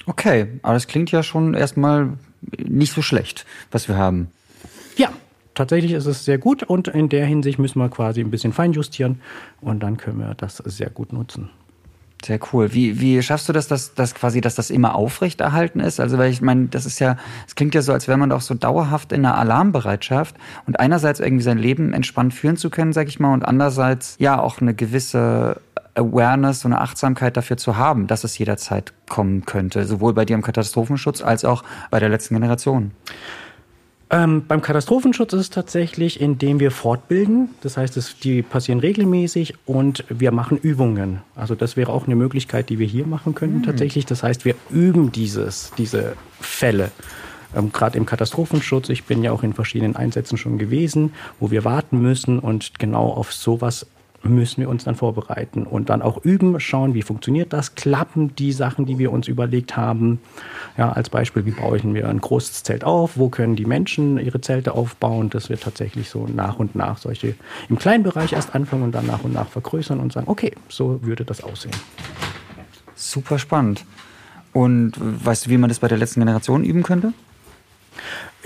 Okay, 0.07 0.47
aber 0.62 0.75
das 0.75 0.87
klingt 0.87 1.11
ja 1.11 1.22
schon 1.22 1.55
erstmal 1.55 2.11
nicht 2.59 2.93
so 2.93 3.03
schlecht, 3.03 3.47
was 3.70 3.89
wir 3.89 3.97
haben. 3.97 4.29
Ja, 4.97 5.11
tatsächlich 5.55 5.93
ist 5.93 6.07
es 6.07 6.25
sehr 6.25 6.39
gut 6.39 6.62
und 6.62 6.89
in 6.89 7.09
der 7.09 7.27
Hinsicht 7.27 7.59
müssen 7.59 7.79
wir 7.79 7.89
quasi 7.89 8.20
ein 8.20 8.31
bisschen 8.31 8.53
feinjustieren 8.53 9.20
und 9.61 9.83
dann 9.83 9.97
können 9.97 10.18
wir 10.18 10.35
das 10.35 10.59
sehr 10.59 10.91
gut 10.91 11.12
nutzen. 11.12 11.51
Sehr 12.25 12.41
cool. 12.53 12.72
Wie, 12.72 13.01
wie 13.01 13.22
schaffst 13.22 13.49
du 13.51 13.53
das, 13.53 13.68
dass, 13.68 13.93
dass 13.93 14.14
quasi, 14.14 14.41
dass 14.41 14.55
das 14.55 14.70
immer 14.70 14.95
aufrechterhalten 14.95 15.81
ist? 15.81 16.01
Also, 16.01 16.16
weil 16.16 16.31
ich 16.31 16.41
meine, 16.41 16.68
das 16.68 16.87
ist 16.87 16.99
ja, 16.99 17.18
es 17.47 17.55
klingt 17.55 17.75
ja 17.75 17.83
so, 17.83 17.93
als 17.93 18.09
wäre 18.09 18.16
man 18.16 18.31
doch 18.31 18.41
so 18.41 18.55
dauerhaft 18.55 19.12
in 19.12 19.27
einer 19.27 19.37
Alarmbereitschaft 19.37 20.35
und 20.66 20.81
einerseits 20.81 21.20
irgendwie 21.20 21.43
sein 21.43 21.59
Leben 21.59 21.93
entspannt 21.93 22.33
führen 22.33 22.57
zu 22.57 22.70
können, 22.70 22.95
sag 22.95 23.09
ich 23.09 23.20
mal, 23.20 23.35
und 23.35 23.45
andererseits 23.45 24.16
ja 24.18 24.41
auch 24.41 24.62
eine 24.62 24.75
gewisse 24.75 25.61
Awareness, 25.95 26.64
und 26.64 26.72
eine 26.72 26.81
Achtsamkeit 26.81 27.37
dafür 27.37 27.57
zu 27.57 27.77
haben, 27.77 28.07
dass 28.07 28.25
es 28.25 28.37
jederzeit 28.39 28.93
kommen 29.09 29.45
könnte, 29.45 29.85
sowohl 29.85 30.14
bei 30.14 30.25
dir 30.25 30.35
im 30.35 30.43
Katastrophenschutz 30.43 31.22
als 31.22 31.45
auch 31.45 31.62
bei 31.91 32.01
der 32.01 32.09
letzten 32.09 32.35
Generation. 32.35 32.93
Ähm, 34.11 34.45
beim 34.47 34.61
Katastrophenschutz 34.61 35.33
ist 35.33 35.41
es 35.41 35.51
tatsächlich, 35.51 36.21
indem 36.21 36.61
wir 36.61 36.71
fortbilden. 36.71 37.51
Das 37.63 37.77
heißt, 37.77 37.97
es, 37.97 38.19
die 38.19 38.43
passieren 38.43 38.81
regelmäßig 38.81 39.55
und 39.67 40.05
wir 40.09 40.31
machen 40.31 40.59
Übungen. 40.59 41.23
Also 41.35 41.55
das 41.55 41.77
wäre 41.77 41.93
auch 41.93 42.07
eine 42.07 42.15
Möglichkeit, 42.15 42.69
die 42.69 42.79
wir 42.79 42.87
hier 42.87 43.07
machen 43.07 43.35
könnten 43.35 43.59
mhm. 43.59 43.63
tatsächlich. 43.65 44.07
Das 44.07 44.23
heißt, 44.23 44.45
wir 44.45 44.55
üben 44.71 45.11
dieses, 45.11 45.73
diese 45.79 46.17
Fälle. 46.41 46.91
Ähm, 47.57 47.73
Gerade 47.73 47.97
im 47.97 48.07
Katastrophenschutz, 48.07 48.91
ich 48.91 49.05
bin 49.05 49.25
ja 49.25 49.33
auch 49.33 49.43
in 49.43 49.55
verschiedenen 49.55 49.97
Einsätzen 49.97 50.37
schon 50.37 50.59
gewesen, 50.59 51.13
wo 51.41 51.51
wir 51.51 51.65
warten 51.65 52.01
müssen 52.01 52.39
und 52.39 52.79
genau 52.79 53.09
auf 53.09 53.33
sowas 53.33 53.87
müssen 54.25 54.61
wir 54.61 54.68
uns 54.68 54.85
dann 54.85 54.95
vorbereiten 54.95 55.64
und 55.64 55.89
dann 55.91 56.03
auch 56.03 56.25
üben, 56.25 56.59
schauen, 56.61 56.95
wie 56.95 57.03
funktioniert 57.03 57.53
das, 57.53 57.75
klappen 57.75 58.35
die 58.37 58.53
Sachen, 58.53 58.87
die 58.87 58.99
wir 58.99 59.12
uns 59.12 59.29
überlegt 59.29 59.77
haben. 59.77 60.20
Ja, 60.77 60.93
als 60.93 61.11
Beispiel, 61.11 61.47
wie 61.47 61.51
baue 61.51 61.77
ich 61.77 61.85
mir 61.85 62.09
ein 62.09 62.20
großes 62.20 62.62
Zelt 62.62 62.85
auf, 62.85 63.16
wo 63.16 63.29
können 63.29 63.57
die 63.57 63.66
Menschen 63.66 64.18
ihre 64.18 64.41
Zelte 64.41 64.72
aufbauen, 64.72 65.31
dass 65.31 65.49
wir 65.49 65.59
tatsächlich 65.59 66.11
so 66.11 66.27
nach 66.27 66.59
und 66.59 66.75
nach 66.75 66.99
solche 66.99 67.35
im 67.68 67.79
kleinen 67.79 68.03
Bereich 68.03 68.33
erst 68.33 68.55
anfangen 68.55 68.83
und 68.83 68.93
dann 68.93 69.07
nach 69.07 69.25
und 69.25 69.33
nach 69.33 69.49
vergrößern 69.49 70.01
und 70.01 70.12
sagen, 70.12 70.27
okay, 70.29 70.53
so 70.68 71.03
würde 71.03 71.25
das 71.25 71.43
aussehen. 71.43 71.75
Super 72.95 73.39
spannend. 73.39 73.85
Und 74.53 74.93
weißt 74.97 75.47
du, 75.47 75.51
wie 75.51 75.59
man 75.59 75.68
das 75.68 75.81
bei 75.81 75.89
der 75.89 75.99
letzten 75.99 76.20
Generation 76.20 76.64
üben 76.64 76.83
könnte? 76.83 77.12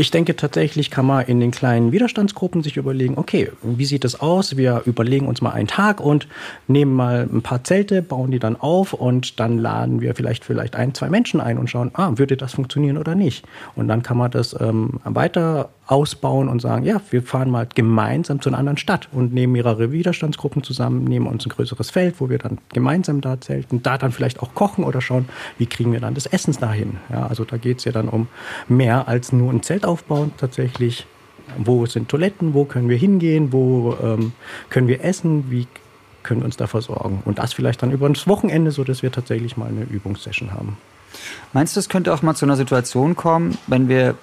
Ich 0.00 0.12
denke 0.12 0.36
tatsächlich 0.36 0.92
kann 0.92 1.06
man 1.06 1.26
in 1.26 1.40
den 1.40 1.50
kleinen 1.50 1.90
Widerstandsgruppen 1.90 2.62
sich 2.62 2.76
überlegen, 2.76 3.18
okay, 3.18 3.50
wie 3.62 3.84
sieht 3.84 4.04
es 4.04 4.20
aus? 4.20 4.56
Wir 4.56 4.82
überlegen 4.84 5.26
uns 5.26 5.40
mal 5.40 5.50
einen 5.50 5.66
Tag 5.66 6.00
und 6.00 6.28
nehmen 6.68 6.94
mal 6.94 7.28
ein 7.28 7.42
paar 7.42 7.64
Zelte, 7.64 8.00
bauen 8.00 8.30
die 8.30 8.38
dann 8.38 8.54
auf 8.54 8.92
und 8.92 9.40
dann 9.40 9.58
laden 9.58 10.00
wir 10.00 10.14
vielleicht 10.14 10.44
vielleicht 10.44 10.76
ein, 10.76 10.94
zwei 10.94 11.10
Menschen 11.10 11.40
ein 11.40 11.58
und 11.58 11.68
schauen, 11.68 11.90
ah, 11.94 12.12
würde 12.14 12.36
das 12.36 12.54
funktionieren 12.54 12.96
oder 12.96 13.16
nicht? 13.16 13.44
Und 13.74 13.88
dann 13.88 14.04
kann 14.04 14.16
man 14.16 14.30
das 14.30 14.54
ähm, 14.60 15.00
weiter 15.02 15.70
ausbauen 15.88 16.48
und 16.48 16.60
sagen, 16.60 16.84
ja, 16.84 17.00
wir 17.10 17.22
fahren 17.22 17.50
mal 17.50 17.66
gemeinsam 17.74 18.42
zu 18.42 18.50
einer 18.50 18.58
anderen 18.58 18.76
Stadt 18.76 19.08
und 19.10 19.32
nehmen 19.32 19.54
mehrere 19.54 19.90
Widerstandsgruppen 19.90 20.62
zusammen, 20.62 21.04
nehmen 21.04 21.26
uns 21.26 21.46
ein 21.46 21.48
größeres 21.48 21.90
Feld, 21.90 22.16
wo 22.20 22.28
wir 22.28 22.38
dann 22.38 22.58
gemeinsam 22.72 23.22
da 23.22 23.40
zelten, 23.40 23.82
da 23.82 23.96
dann 23.96 24.12
vielleicht 24.12 24.40
auch 24.42 24.54
kochen 24.54 24.84
oder 24.84 25.00
schauen, 25.00 25.28
wie 25.56 25.66
kriegen 25.66 25.92
wir 25.92 26.00
dann 26.00 26.14
das 26.14 26.26
Essen 26.26 26.54
dahin. 26.60 26.98
Ja, 27.10 27.26
also 27.26 27.44
da 27.44 27.56
geht 27.56 27.78
es 27.78 27.84
ja 27.84 27.92
dann 27.92 28.08
um 28.08 28.28
mehr 28.68 29.08
als 29.08 29.32
nur 29.32 29.50
ein 29.50 29.62
Zelt 29.62 29.86
aufbauen 29.88 30.32
tatsächlich. 30.36 31.06
Wo 31.56 31.86
sind 31.86 32.08
Toiletten, 32.08 32.52
wo 32.52 32.64
können 32.64 32.88
wir 32.88 32.98
hingehen, 32.98 33.52
wo 33.52 33.96
ähm, 34.02 34.32
können 34.68 34.86
wir 34.86 35.02
essen, 35.02 35.50
wie 35.50 35.66
können 36.22 36.42
wir 36.42 36.44
uns 36.44 36.58
da 36.58 36.66
versorgen. 36.66 37.22
Und 37.24 37.38
das 37.38 37.54
vielleicht 37.54 37.82
dann 37.82 37.90
über 37.90 38.08
das 38.08 38.26
Wochenende, 38.26 38.70
so 38.70 38.84
dass 38.84 39.02
wir 39.02 39.10
tatsächlich 39.10 39.56
mal 39.56 39.68
eine 39.68 39.84
Übungssession 39.84 40.52
haben. 40.52 40.76
Meinst 41.54 41.74
du, 41.74 41.80
es 41.80 41.88
könnte 41.88 42.12
auch 42.12 42.20
mal 42.20 42.34
zu 42.34 42.44
einer 42.44 42.56
Situation 42.56 43.16
kommen, 43.16 43.56
wenn 43.66 43.88
wir 43.88 44.14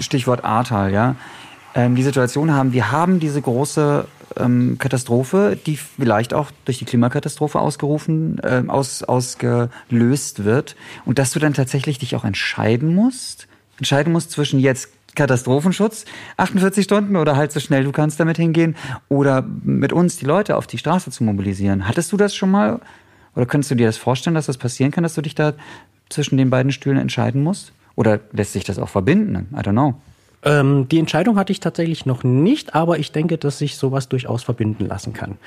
Stichwort 0.00 0.44
Ahrtal, 0.44 0.92
ja, 0.92 1.16
ähm, 1.74 1.94
die 1.94 2.02
Situation 2.02 2.52
haben, 2.52 2.72
wir 2.72 2.90
haben 2.90 3.20
diese 3.20 3.42
große 3.42 4.06
ähm, 4.36 4.76
Katastrophe, 4.78 5.58
die 5.66 5.76
vielleicht 5.76 6.34
auch 6.34 6.50
durch 6.64 6.78
die 6.78 6.84
Klimakatastrophe 6.84 7.58
ausgerufen, 7.58 8.38
äh, 8.42 8.62
aus, 8.68 9.02
ausgelöst 9.02 10.44
wird 10.44 10.76
und 11.04 11.18
dass 11.18 11.32
du 11.32 11.38
dann 11.38 11.54
tatsächlich 11.54 11.98
dich 11.98 12.16
auch 12.16 12.24
entscheiden 12.24 12.94
musst, 12.94 13.48
entscheiden 13.78 14.12
musst 14.12 14.30
zwischen 14.30 14.60
jetzt 14.60 14.90
Katastrophenschutz, 15.14 16.04
48 16.36 16.84
Stunden 16.84 17.16
oder 17.16 17.36
halt 17.36 17.52
so 17.52 17.60
schnell 17.60 17.84
du 17.84 17.92
kannst 17.92 18.18
damit 18.18 18.36
hingehen 18.36 18.76
oder 19.08 19.42
mit 19.62 19.92
uns 19.92 20.16
die 20.16 20.24
Leute 20.24 20.56
auf 20.56 20.66
die 20.66 20.78
Straße 20.78 21.10
zu 21.10 21.24
mobilisieren. 21.24 21.86
Hattest 21.86 22.10
du 22.12 22.16
das 22.16 22.34
schon 22.34 22.50
mal 22.50 22.80
oder 23.36 23.46
könntest 23.46 23.70
du 23.70 23.74
dir 23.74 23.86
das 23.86 23.96
vorstellen, 23.96 24.34
dass 24.34 24.46
das 24.46 24.58
passieren 24.58 24.90
kann, 24.90 25.02
dass 25.02 25.14
du 25.14 25.22
dich 25.22 25.34
da 25.34 25.54
zwischen 26.08 26.36
den 26.36 26.50
beiden 26.50 26.72
Stühlen 26.72 26.98
entscheiden 26.98 27.42
musst? 27.42 27.72
Oder 27.96 28.20
lässt 28.32 28.52
sich 28.52 28.64
das 28.64 28.78
auch 28.78 28.88
verbinden? 28.88 29.48
I 29.52 29.60
don't 29.60 29.72
know. 29.72 29.94
Ähm, 30.44 30.88
die 30.88 30.98
Entscheidung 30.98 31.36
hatte 31.36 31.52
ich 31.52 31.60
tatsächlich 31.60 32.04
noch 32.04 32.22
nicht, 32.22 32.74
aber 32.74 32.98
ich 32.98 33.12
denke, 33.12 33.38
dass 33.38 33.58
sich 33.58 33.76
sowas 33.76 34.08
durchaus 34.08 34.42
verbinden 34.42 34.86
lassen 34.86 35.14
kann. 35.14 35.38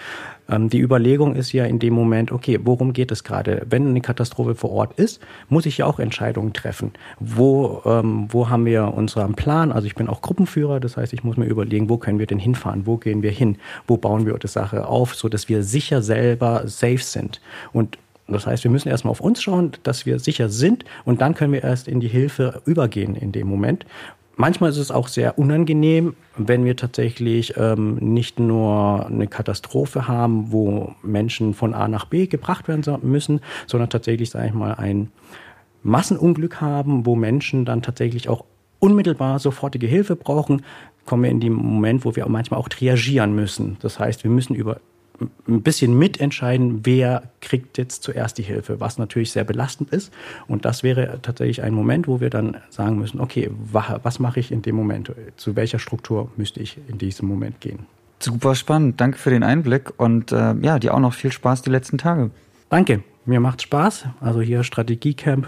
Ähm, 0.49 0.69
die 0.69 0.79
Überlegung 0.79 1.35
ist 1.35 1.51
ja 1.51 1.65
in 1.65 1.77
dem 1.79 1.93
Moment, 1.93 2.31
okay, 2.31 2.59
worum 2.63 2.93
geht 2.93 3.11
es 3.11 3.23
gerade? 3.23 3.65
Wenn 3.69 3.87
eine 3.87 4.01
Katastrophe 4.01 4.55
vor 4.55 4.71
Ort 4.71 4.99
ist, 4.99 5.21
muss 5.49 5.67
ich 5.67 5.77
ja 5.77 5.85
auch 5.85 5.99
Entscheidungen 5.99 6.53
treffen. 6.53 6.91
Wo, 7.19 7.81
ähm, 7.85 8.27
wo 8.29 8.49
haben 8.49 8.65
wir 8.65 8.93
unseren 8.93 9.35
Plan? 9.35 9.71
Also 9.71 9.85
ich 9.85 9.95
bin 9.95 10.07
auch 10.07 10.21
Gruppenführer, 10.21 10.79
das 10.79 10.97
heißt, 10.97 11.13
ich 11.13 11.23
muss 11.23 11.37
mir 11.37 11.45
überlegen, 11.45 11.89
wo 11.89 11.97
können 11.97 12.17
wir 12.17 12.27
denn 12.27 12.39
hinfahren? 12.39 12.87
Wo 12.87 12.97
gehen 12.97 13.21
wir 13.21 13.31
hin? 13.31 13.57
Wo 13.87 13.97
bauen 13.97 14.25
wir 14.25 14.37
die 14.37 14.47
Sache 14.47 14.87
auf, 14.87 15.15
so 15.15 15.29
dass 15.29 15.47
wir 15.47 15.63
sicher 15.63 16.01
selber 16.01 16.63
safe 16.65 16.99
sind? 16.99 17.39
Und 17.71 17.97
das 18.27 18.45
heißt, 18.45 18.63
wir 18.63 18.71
müssen 18.71 18.89
erstmal 18.89 19.11
auf 19.11 19.21
uns 19.21 19.41
schauen, 19.41 19.71
dass 19.83 20.05
wir 20.05 20.19
sicher 20.19 20.49
sind 20.49 20.83
und 21.05 21.21
dann 21.21 21.33
können 21.33 21.53
wir 21.53 21.63
erst 21.63 21.87
in 21.87 22.01
die 22.01 22.09
Hilfe 22.09 22.61
übergehen 22.65 23.15
in 23.15 23.31
dem 23.31 23.47
Moment. 23.47 23.85
Manchmal 24.39 24.69
ist 24.69 24.77
es 24.77 24.91
auch 24.91 25.07
sehr 25.07 25.39
unangenehm, 25.39 26.15
wenn 26.37 26.63
wir 26.63 26.75
tatsächlich 26.75 27.55
ähm, 27.57 27.95
nicht 27.95 28.39
nur 28.39 29.07
eine 29.07 29.25
Katastrophe 29.25 30.07
haben, 30.07 30.51
wo 30.51 30.93
Menschen 31.01 31.55
von 31.55 31.73
A 31.73 31.87
nach 31.87 32.05
B 32.05 32.27
gebracht 32.27 32.67
werden 32.67 32.83
müssen, 33.01 33.41
sondern 33.65 33.89
tatsächlich, 33.89 34.29
sage 34.29 34.47
ich 34.47 34.53
mal, 34.53 34.75
ein 34.75 35.11
Massenunglück 35.81 36.61
haben, 36.61 37.07
wo 37.07 37.15
Menschen 37.15 37.65
dann 37.65 37.81
tatsächlich 37.81 38.29
auch 38.29 38.45
unmittelbar 38.77 39.39
sofortige 39.39 39.87
Hilfe 39.87 40.15
brauchen, 40.15 40.61
kommen 41.07 41.23
wir 41.23 41.31
in 41.31 41.39
den 41.39 41.53
Moment, 41.53 42.05
wo 42.05 42.15
wir 42.15 42.27
manchmal 42.27 42.59
auch 42.59 42.69
triagieren 42.69 43.33
müssen. 43.33 43.77
Das 43.81 43.99
heißt, 43.99 44.23
wir 44.23 44.29
müssen 44.29 44.53
über 44.53 44.79
ein 45.47 45.61
bisschen 45.61 45.97
mitentscheiden, 45.97 46.85
wer 46.85 47.23
kriegt 47.41 47.77
jetzt 47.77 48.03
zuerst 48.03 48.37
die 48.37 48.43
Hilfe, 48.43 48.79
was 48.79 48.97
natürlich 48.97 49.31
sehr 49.31 49.43
belastend 49.43 49.91
ist. 49.91 50.13
Und 50.47 50.65
das 50.65 50.83
wäre 50.83 51.19
tatsächlich 51.21 51.63
ein 51.63 51.73
Moment, 51.73 52.07
wo 52.07 52.19
wir 52.19 52.29
dann 52.29 52.57
sagen 52.69 52.97
müssen, 52.99 53.19
okay, 53.19 53.49
was 53.71 54.19
mache 54.19 54.39
ich 54.39 54.51
in 54.51 54.61
dem 54.61 54.75
Moment? 54.75 55.11
Zu 55.37 55.55
welcher 55.55 55.79
Struktur 55.79 56.31
müsste 56.37 56.59
ich 56.59 56.77
in 56.87 56.97
diesem 56.97 57.27
Moment 57.27 57.61
gehen? 57.61 57.79
Super 58.19 58.55
spannend. 58.55 58.99
Danke 58.99 59.17
für 59.17 59.29
den 59.29 59.43
Einblick 59.43 59.93
und 59.97 60.31
äh, 60.31 60.55
ja, 60.61 60.79
dir 60.79 60.93
auch 60.93 60.99
noch 60.99 61.13
viel 61.13 61.31
Spaß 61.31 61.61
die 61.61 61.69
letzten 61.69 61.97
Tage. 61.97 62.31
Danke. 62.69 63.03
Mir 63.25 63.39
macht 63.41 63.61
Spaß. 63.61 64.05
Also 64.21 64.41
hier 64.41 64.63
Strategiecamp 64.63 65.47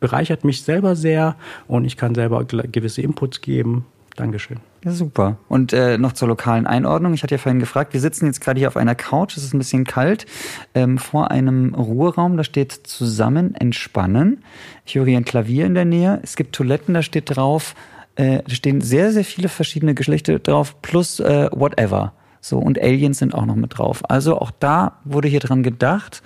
bereichert 0.00 0.44
mich 0.44 0.62
selber 0.62 0.96
sehr 0.96 1.36
und 1.68 1.84
ich 1.84 1.96
kann 1.96 2.14
selber 2.14 2.44
gewisse 2.44 3.02
Inputs 3.02 3.42
geben. 3.42 3.84
Dankeschön. 4.16 4.58
Ja, 4.84 4.92
super. 4.92 5.36
Und 5.48 5.72
äh, 5.72 5.98
noch 5.98 6.12
zur 6.12 6.28
lokalen 6.28 6.66
Einordnung. 6.66 7.14
Ich 7.14 7.22
hatte 7.22 7.34
ja 7.34 7.38
vorhin 7.38 7.60
gefragt, 7.60 7.92
wir 7.92 8.00
sitzen 8.00 8.26
jetzt 8.26 8.40
gerade 8.40 8.58
hier 8.58 8.68
auf 8.68 8.76
einer 8.76 8.94
Couch, 8.94 9.36
es 9.36 9.44
ist 9.44 9.54
ein 9.54 9.58
bisschen 9.58 9.84
kalt, 9.84 10.26
ähm, 10.74 10.98
vor 10.98 11.30
einem 11.30 11.74
Ruheraum, 11.74 12.36
da 12.36 12.44
steht 12.44 12.72
zusammen 12.72 13.54
entspannen. 13.54 14.42
Ich 14.84 14.94
höre 14.94 15.06
hier 15.06 15.18
ein 15.18 15.24
Klavier 15.24 15.66
in 15.66 15.74
der 15.74 15.84
Nähe. 15.84 16.20
Es 16.22 16.36
gibt 16.36 16.54
Toiletten, 16.54 16.94
da 16.94 17.02
steht 17.02 17.36
drauf, 17.36 17.74
äh, 18.16 18.42
da 18.46 18.54
stehen 18.54 18.80
sehr, 18.80 19.12
sehr 19.12 19.24
viele 19.24 19.48
verschiedene 19.48 19.94
Geschlechter 19.94 20.38
drauf, 20.38 20.80
plus 20.82 21.20
äh, 21.20 21.48
whatever. 21.52 22.12
So, 22.40 22.58
und 22.58 22.80
Aliens 22.80 23.18
sind 23.18 23.34
auch 23.34 23.44
noch 23.44 23.56
mit 23.56 23.78
drauf. 23.78 24.08
Also 24.08 24.40
auch 24.40 24.50
da 24.50 24.98
wurde 25.04 25.28
hier 25.28 25.40
dran 25.40 25.62
gedacht. 25.62 26.22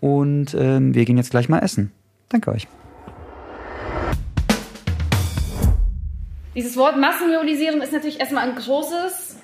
Und 0.00 0.56
ähm, 0.58 0.94
wir 0.94 1.04
gehen 1.04 1.18
jetzt 1.18 1.30
gleich 1.30 1.50
mal 1.50 1.58
essen. 1.58 1.92
Danke 2.30 2.50
euch. 2.52 2.66
Dieses 6.60 6.76
Wort 6.76 6.98
Massenmobilisierung 6.98 7.80
ist 7.80 7.90
natürlich 7.90 8.20
erstmal 8.20 8.46
ein 8.46 8.54
großes. 8.54 9.38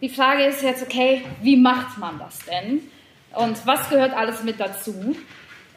Die 0.00 0.08
Frage 0.08 0.46
ist 0.46 0.64
jetzt, 0.64 0.82
okay, 0.82 1.22
wie 1.42 1.56
macht 1.56 1.96
man 1.96 2.18
das 2.18 2.40
denn? 2.40 2.80
Und 3.36 3.64
was 3.68 3.88
gehört 3.88 4.12
alles 4.12 4.42
mit 4.42 4.58
dazu? 4.58 5.14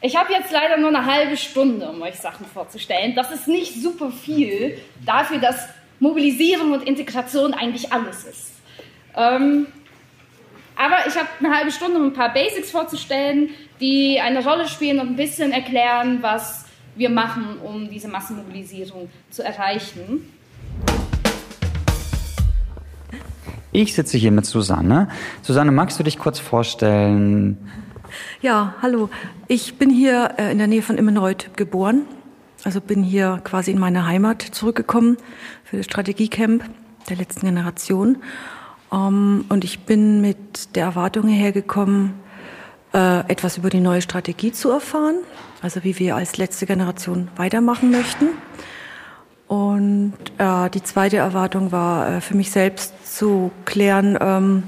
Ich 0.02 0.16
habe 0.16 0.32
jetzt 0.32 0.50
leider 0.50 0.76
nur 0.78 0.88
eine 0.88 1.06
halbe 1.06 1.36
Stunde, 1.36 1.88
um 1.88 2.02
euch 2.02 2.16
Sachen 2.16 2.44
vorzustellen. 2.44 3.14
Das 3.14 3.30
ist 3.30 3.46
nicht 3.46 3.80
super 3.80 4.10
viel 4.10 4.76
dafür, 5.06 5.38
dass 5.38 5.68
Mobilisierung 6.00 6.72
und 6.72 6.82
Integration 6.82 7.54
eigentlich 7.54 7.92
alles 7.92 8.24
ist. 8.24 8.54
Ähm, 9.16 9.68
aber 10.74 11.06
ich 11.06 11.14
habe 11.14 11.28
eine 11.38 11.56
halbe 11.56 11.70
Stunde, 11.70 11.98
um 11.98 12.06
ein 12.06 12.14
paar 12.14 12.32
Basics 12.32 12.72
vorzustellen, 12.72 13.50
die 13.80 14.18
eine 14.18 14.42
Rolle 14.42 14.66
spielen 14.66 14.98
und 14.98 15.10
ein 15.10 15.16
bisschen 15.16 15.52
erklären, 15.52 16.18
was 16.20 16.64
wir 16.96 17.10
machen, 17.10 17.60
um 17.62 17.88
diese 17.88 18.08
Massenmobilisierung 18.08 19.08
zu 19.30 19.44
erreichen. 19.44 20.33
Ich 23.76 23.96
sitze 23.96 24.16
hier 24.16 24.30
mit 24.30 24.46
Susanne. 24.46 25.08
Susanne, 25.42 25.72
magst 25.72 25.98
du 25.98 26.04
dich 26.04 26.16
kurz 26.16 26.38
vorstellen? 26.38 27.58
Ja, 28.40 28.76
hallo. 28.80 29.10
Ich 29.48 29.78
bin 29.78 29.90
hier 29.90 30.34
äh, 30.38 30.52
in 30.52 30.58
der 30.58 30.68
Nähe 30.68 30.80
von 30.80 30.96
Immenreuth 30.96 31.56
geboren. 31.56 32.02
Also 32.62 32.80
bin 32.80 33.02
hier 33.02 33.40
quasi 33.42 33.72
in 33.72 33.80
meine 33.80 34.06
Heimat 34.06 34.42
zurückgekommen 34.42 35.16
für 35.64 35.78
das 35.78 35.86
Strategiecamp 35.86 36.62
der 37.10 37.16
letzten 37.16 37.46
Generation. 37.46 38.18
Ähm, 38.92 39.44
und 39.48 39.64
ich 39.64 39.80
bin 39.80 40.20
mit 40.20 40.76
der 40.76 40.84
Erwartung 40.84 41.26
hergekommen, 41.26 42.14
äh, 42.94 43.28
etwas 43.28 43.58
über 43.58 43.70
die 43.70 43.80
neue 43.80 44.02
Strategie 44.02 44.52
zu 44.52 44.70
erfahren. 44.70 45.16
Also 45.62 45.82
wie 45.82 45.98
wir 45.98 46.14
als 46.14 46.36
letzte 46.36 46.66
Generation 46.66 47.26
weitermachen 47.34 47.90
möchten. 47.90 48.26
Und 49.46 50.14
äh, 50.38 50.70
die 50.70 50.82
zweite 50.82 51.18
Erwartung 51.18 51.70
war 51.70 52.16
äh, 52.16 52.20
für 52.20 52.36
mich 52.36 52.50
selbst 52.50 53.16
zu 53.16 53.50
klären, 53.64 54.18
ähm, 54.20 54.62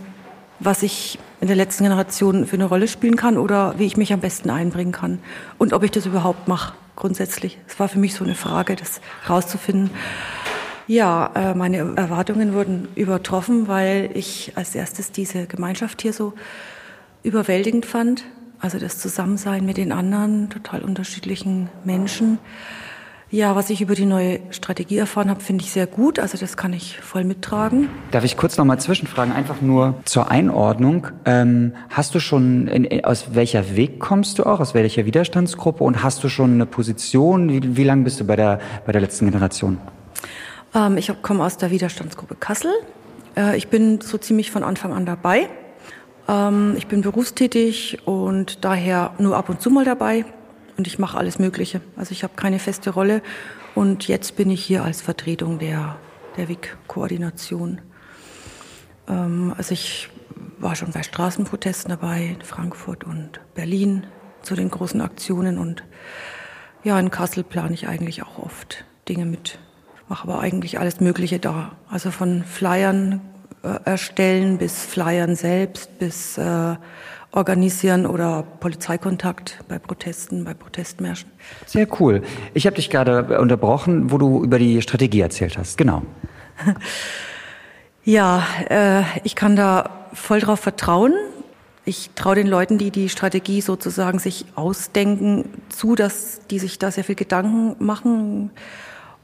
was 0.60 0.82
ich 0.82 1.18
in 1.40 1.48
der 1.48 1.56
letzten 1.56 1.84
Generation 1.84 2.46
für 2.46 2.56
eine 2.56 2.64
Rolle 2.64 2.88
spielen 2.88 3.16
kann 3.16 3.38
oder 3.38 3.78
wie 3.78 3.84
ich 3.84 3.96
mich 3.96 4.12
am 4.12 4.20
besten 4.20 4.50
einbringen 4.50 4.92
kann 4.92 5.18
und 5.58 5.72
ob 5.72 5.82
ich 5.82 5.90
das 5.90 6.06
überhaupt 6.06 6.48
mache 6.48 6.74
grundsätzlich. 6.96 7.58
Es 7.68 7.78
war 7.78 7.88
für 7.88 7.98
mich 7.98 8.14
so 8.14 8.24
eine 8.24 8.34
Frage, 8.34 8.74
das 8.74 9.00
rauszufinden. 9.28 9.90
Ja, 10.86 11.30
äh, 11.34 11.54
meine 11.54 11.78
Erwartungen 11.96 12.54
wurden 12.54 12.88
übertroffen, 12.94 13.68
weil 13.68 14.10
ich 14.14 14.52
als 14.56 14.74
erstes 14.74 15.12
diese 15.12 15.46
Gemeinschaft 15.46 16.00
hier 16.02 16.12
so 16.12 16.32
überwältigend 17.22 17.86
fand. 17.86 18.24
Also 18.60 18.78
das 18.78 18.98
Zusammensein 18.98 19.66
mit 19.66 19.76
den 19.76 19.92
anderen, 19.92 20.48
total 20.48 20.82
unterschiedlichen 20.82 21.68
Menschen. 21.84 22.38
Ja, 23.30 23.56
was 23.56 23.70
ich 23.70 23.80
über 23.80 23.96
die 23.96 24.06
neue 24.06 24.38
Strategie 24.50 24.98
erfahren 24.98 25.30
habe, 25.30 25.40
finde 25.40 25.64
ich 25.64 25.72
sehr 25.72 25.88
gut. 25.88 26.20
Also 26.20 26.38
das 26.38 26.56
kann 26.56 26.72
ich 26.72 27.00
voll 27.00 27.24
mittragen. 27.24 27.88
Darf 28.12 28.22
ich 28.22 28.36
kurz 28.36 28.56
noch 28.56 28.64
mal 28.64 28.78
zwischenfragen, 28.78 29.34
einfach 29.34 29.60
nur 29.60 29.94
zur 30.04 30.30
Einordnung. 30.30 31.08
Ähm, 31.24 31.72
hast 31.90 32.14
du 32.14 32.20
schon, 32.20 32.68
in, 32.68 33.04
aus 33.04 33.34
welcher 33.34 33.74
Weg 33.74 33.98
kommst 33.98 34.38
du 34.38 34.44
auch, 34.44 34.60
aus 34.60 34.74
welcher 34.74 35.06
Widerstandsgruppe 35.06 35.82
und 35.82 36.04
hast 36.04 36.22
du 36.22 36.28
schon 36.28 36.52
eine 36.52 36.66
Position? 36.66 37.48
Wie, 37.48 37.76
wie 37.76 37.82
lange 37.82 38.04
bist 38.04 38.20
du 38.20 38.24
bei 38.24 38.36
der, 38.36 38.60
bei 38.86 38.92
der 38.92 39.00
letzten 39.00 39.24
Generation? 39.26 39.78
Ähm, 40.72 40.96
ich 40.96 41.10
komme 41.22 41.44
aus 41.44 41.56
der 41.56 41.72
Widerstandsgruppe 41.72 42.36
Kassel. 42.36 42.70
Äh, 43.36 43.56
ich 43.56 43.66
bin 43.66 44.00
so 44.00 44.18
ziemlich 44.18 44.52
von 44.52 44.62
Anfang 44.62 44.92
an 44.92 45.04
dabei. 45.04 45.48
Ähm, 46.28 46.74
ich 46.76 46.86
bin 46.86 47.02
berufstätig 47.02 48.06
und 48.06 48.64
daher 48.64 49.14
nur 49.18 49.36
ab 49.36 49.48
und 49.48 49.60
zu 49.60 49.68
mal 49.70 49.84
dabei 49.84 50.24
und 50.76 50.86
ich 50.86 50.98
mache 50.98 51.18
alles 51.18 51.38
Mögliche. 51.38 51.80
Also 51.96 52.12
ich 52.12 52.22
habe 52.22 52.34
keine 52.36 52.58
feste 52.58 52.90
Rolle 52.90 53.22
und 53.74 54.08
jetzt 54.08 54.36
bin 54.36 54.50
ich 54.50 54.64
hier 54.64 54.84
als 54.84 55.00
Vertretung 55.00 55.58
der, 55.58 55.96
der 56.36 56.48
WIC-Koordination. 56.48 57.80
Ähm, 59.08 59.54
also 59.56 59.72
ich 59.72 60.08
war 60.58 60.74
schon 60.76 60.92
bei 60.92 61.02
Straßenprotesten 61.02 61.90
dabei 61.90 62.36
in 62.38 62.42
Frankfurt 62.42 63.04
und 63.04 63.40
Berlin 63.54 64.06
zu 64.42 64.54
den 64.54 64.70
großen 64.70 65.00
Aktionen 65.00 65.58
und 65.58 65.82
ja, 66.84 66.98
in 67.00 67.10
Kassel 67.10 67.42
plane 67.42 67.74
ich 67.74 67.88
eigentlich 67.88 68.22
auch 68.22 68.38
oft 68.38 68.84
Dinge 69.08 69.24
mit, 69.24 69.58
mache 70.08 70.28
aber 70.28 70.40
eigentlich 70.40 70.78
alles 70.78 71.00
Mögliche 71.00 71.40
da. 71.40 71.72
Also 71.90 72.10
von 72.10 72.44
Flyern 72.44 73.20
äh, 73.62 73.80
erstellen 73.84 74.58
bis 74.58 74.84
Flyern 74.84 75.34
selbst 75.34 75.98
bis 75.98 76.38
äh, 76.38 76.76
organisieren 77.37 78.07
oder 78.07 78.43
Polizeikontakt 78.61 79.62
bei 79.68 79.78
Protesten, 79.78 80.45
bei 80.45 80.55
Protestmärschen. 80.55 81.30
Sehr 81.66 81.87
cool. 82.01 82.22
Ich 82.55 82.66
habe 82.66 82.76
dich 82.76 82.89
gerade 82.89 83.39
unterbrochen, 83.39 84.11
wo 84.11 84.16
du 84.16 84.43
über 84.43 84.59
die 84.59 84.80
Strategie 84.80 85.20
erzählt 85.20 85.59
hast. 85.59 85.76
Genau. 85.76 86.03
ja, 88.05 88.43
äh, 88.70 89.03
ich 89.22 89.37
kann 89.37 89.55
da 89.55 90.09
voll 90.14 90.41
drauf 90.41 90.61
vertrauen. 90.61 91.12
Ich 91.84 92.11
traue 92.14 92.37
den 92.37 92.47
Leuten, 92.47 92.78
die 92.78 92.91
die 92.91 93.11
Strategie 93.11 93.61
sozusagen 93.61 94.18
sich 94.18 94.47
ausdenken, 94.55 95.45
zu, 95.68 95.95
dass 95.95 96.41
die 96.49 96.59
sich 96.59 96.78
da 96.78 96.91
sehr 96.91 97.05
viel 97.05 97.16
Gedanken 97.16 97.76
machen. 97.84 98.51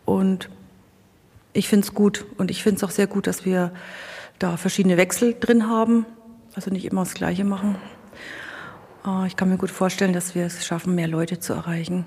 Und 0.05 0.51
ich 1.55 1.67
finde 1.67 1.87
es 1.87 1.95
gut. 1.95 2.27
Und 2.37 2.51
ich 2.51 2.63
finde 2.63 2.77
es 2.77 2.85
auch 2.85 2.91
sehr 2.91 3.07
gut, 3.07 3.27
dass 3.27 3.47
wir 3.47 3.73
da 4.39 4.59
verschiedene 4.59 4.99
Wechsel 4.99 5.35
drin 5.41 5.67
haben. 5.67 6.05
Also 6.55 6.71
nicht 6.71 6.85
immer 6.85 7.05
das 7.05 7.15
Gleiche 7.15 7.45
machen. 7.45 7.77
Ah, 9.05 9.24
ich 9.26 9.36
kann 9.36 9.48
mir 9.48 9.57
gut 9.57 9.70
vorstellen, 9.70 10.12
dass 10.12 10.34
wir 10.34 10.46
es 10.46 10.64
schaffen, 10.64 10.94
mehr 10.94 11.09
Leute 11.09 11.40
zu 11.40 11.53
erreichen. 11.53 12.05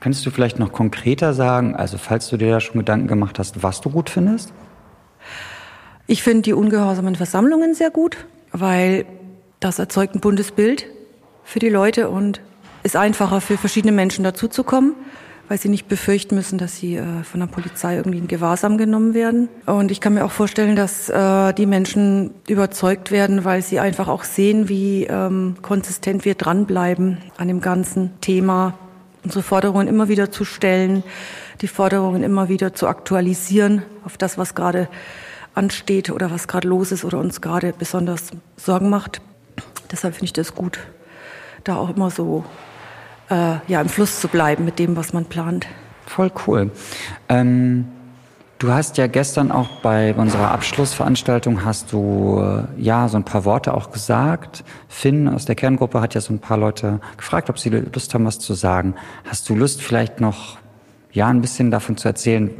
Könntest 0.00 0.26
du 0.26 0.30
vielleicht 0.30 0.58
noch 0.58 0.72
konkreter 0.72 1.34
sagen, 1.34 1.76
also 1.76 1.98
falls 1.98 2.28
du 2.28 2.36
dir 2.36 2.50
da 2.50 2.60
schon 2.60 2.78
Gedanken 2.78 3.06
gemacht 3.06 3.38
hast, 3.38 3.62
was 3.62 3.80
du 3.80 3.90
gut 3.90 4.10
findest? 4.10 4.52
Ich 6.06 6.22
finde 6.22 6.42
die 6.42 6.52
ungehorsamen 6.52 7.16
Versammlungen 7.16 7.74
sehr 7.74 7.90
gut, 7.90 8.16
weil 8.52 9.06
das 9.60 9.78
erzeugt 9.78 10.14
ein 10.14 10.20
buntes 10.20 10.52
Bild 10.52 10.86
für 11.44 11.58
die 11.58 11.68
Leute 11.68 12.08
und 12.08 12.40
ist 12.82 12.96
einfacher 12.96 13.40
für 13.40 13.56
verschiedene 13.56 13.92
Menschen 13.92 14.24
dazuzukommen 14.24 14.94
weil 15.48 15.58
sie 15.58 15.68
nicht 15.68 15.88
befürchten 15.88 16.34
müssen, 16.34 16.58
dass 16.58 16.76
sie 16.76 16.96
äh, 16.96 17.22
von 17.24 17.40
der 17.40 17.46
Polizei 17.46 17.96
irgendwie 17.96 18.18
in 18.18 18.28
Gewahrsam 18.28 18.76
genommen 18.76 19.14
werden. 19.14 19.48
Und 19.66 19.90
ich 19.90 20.00
kann 20.00 20.14
mir 20.14 20.24
auch 20.24 20.30
vorstellen, 20.30 20.76
dass 20.76 21.08
äh, 21.08 21.52
die 21.54 21.66
Menschen 21.66 22.32
überzeugt 22.46 23.10
werden, 23.10 23.44
weil 23.44 23.62
sie 23.62 23.80
einfach 23.80 24.08
auch 24.08 24.24
sehen, 24.24 24.68
wie 24.68 25.04
ähm, 25.04 25.56
konsistent 25.62 26.24
wir 26.24 26.34
dranbleiben 26.34 27.18
an 27.38 27.48
dem 27.48 27.60
ganzen 27.60 28.20
Thema, 28.20 28.74
unsere 29.24 29.42
Forderungen 29.42 29.88
immer 29.88 30.08
wieder 30.08 30.30
zu 30.30 30.44
stellen, 30.44 31.02
die 31.60 31.68
Forderungen 31.68 32.22
immer 32.22 32.48
wieder 32.48 32.74
zu 32.74 32.86
aktualisieren 32.86 33.82
auf 34.04 34.16
das, 34.16 34.38
was 34.38 34.54
gerade 34.54 34.88
ansteht 35.54 36.10
oder 36.10 36.30
was 36.30 36.46
gerade 36.46 36.68
los 36.68 36.92
ist 36.92 37.04
oder 37.04 37.18
uns 37.18 37.40
gerade 37.40 37.74
besonders 37.76 38.30
Sorgen 38.56 38.90
macht. 38.90 39.20
Deshalb 39.90 40.14
finde 40.14 40.26
ich 40.26 40.32
das 40.34 40.54
gut, 40.54 40.78
da 41.64 41.76
auch 41.76 41.94
immer 41.96 42.10
so 42.10 42.44
äh, 43.30 43.56
ja, 43.66 43.80
im 43.80 43.88
Fluss 43.88 44.20
zu 44.20 44.28
bleiben 44.28 44.64
mit 44.64 44.78
dem, 44.78 44.96
was 44.96 45.12
man 45.12 45.24
plant. 45.24 45.66
Voll 46.06 46.30
cool. 46.46 46.70
Ähm, 47.28 47.86
du 48.58 48.72
hast 48.72 48.96
ja 48.96 49.06
gestern 49.06 49.52
auch 49.52 49.68
bei 49.82 50.14
unserer 50.14 50.50
Abschlussveranstaltung 50.50 51.64
hast 51.64 51.92
du 51.92 52.40
äh, 52.40 52.82
ja 52.82 53.08
so 53.08 53.16
ein 53.16 53.24
paar 53.24 53.44
Worte 53.44 53.74
auch 53.74 53.90
gesagt. 53.90 54.64
Finn 54.88 55.28
aus 55.28 55.44
der 55.44 55.54
Kerngruppe 55.54 56.00
hat 56.00 56.14
ja 56.14 56.20
so 56.20 56.32
ein 56.32 56.38
paar 56.38 56.56
Leute 56.56 57.00
gefragt, 57.16 57.50
ob 57.50 57.58
sie 57.58 57.68
Lust 57.68 58.14
haben, 58.14 58.24
was 58.24 58.38
zu 58.38 58.54
sagen. 58.54 58.94
Hast 59.28 59.48
du 59.48 59.54
Lust, 59.54 59.82
vielleicht 59.82 60.20
noch 60.20 60.58
ja 61.12 61.28
ein 61.28 61.40
bisschen 61.40 61.70
davon 61.70 61.96
zu 61.96 62.08
erzählen, 62.08 62.50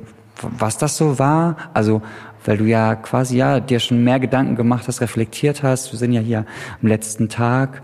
was 0.40 0.78
das 0.78 0.96
so 0.96 1.18
war? 1.18 1.56
Also 1.74 2.02
weil 2.44 2.56
du 2.56 2.64
ja 2.64 2.94
quasi 2.94 3.36
ja 3.36 3.60
dir 3.60 3.80
schon 3.80 4.02
mehr 4.04 4.20
Gedanken 4.20 4.56
gemacht 4.56 4.88
hast, 4.88 5.00
reflektiert 5.00 5.62
hast. 5.62 5.92
Wir 5.92 5.98
sind 5.98 6.12
ja 6.12 6.20
hier 6.20 6.46
am 6.80 6.88
letzten 6.88 7.28
Tag. 7.28 7.82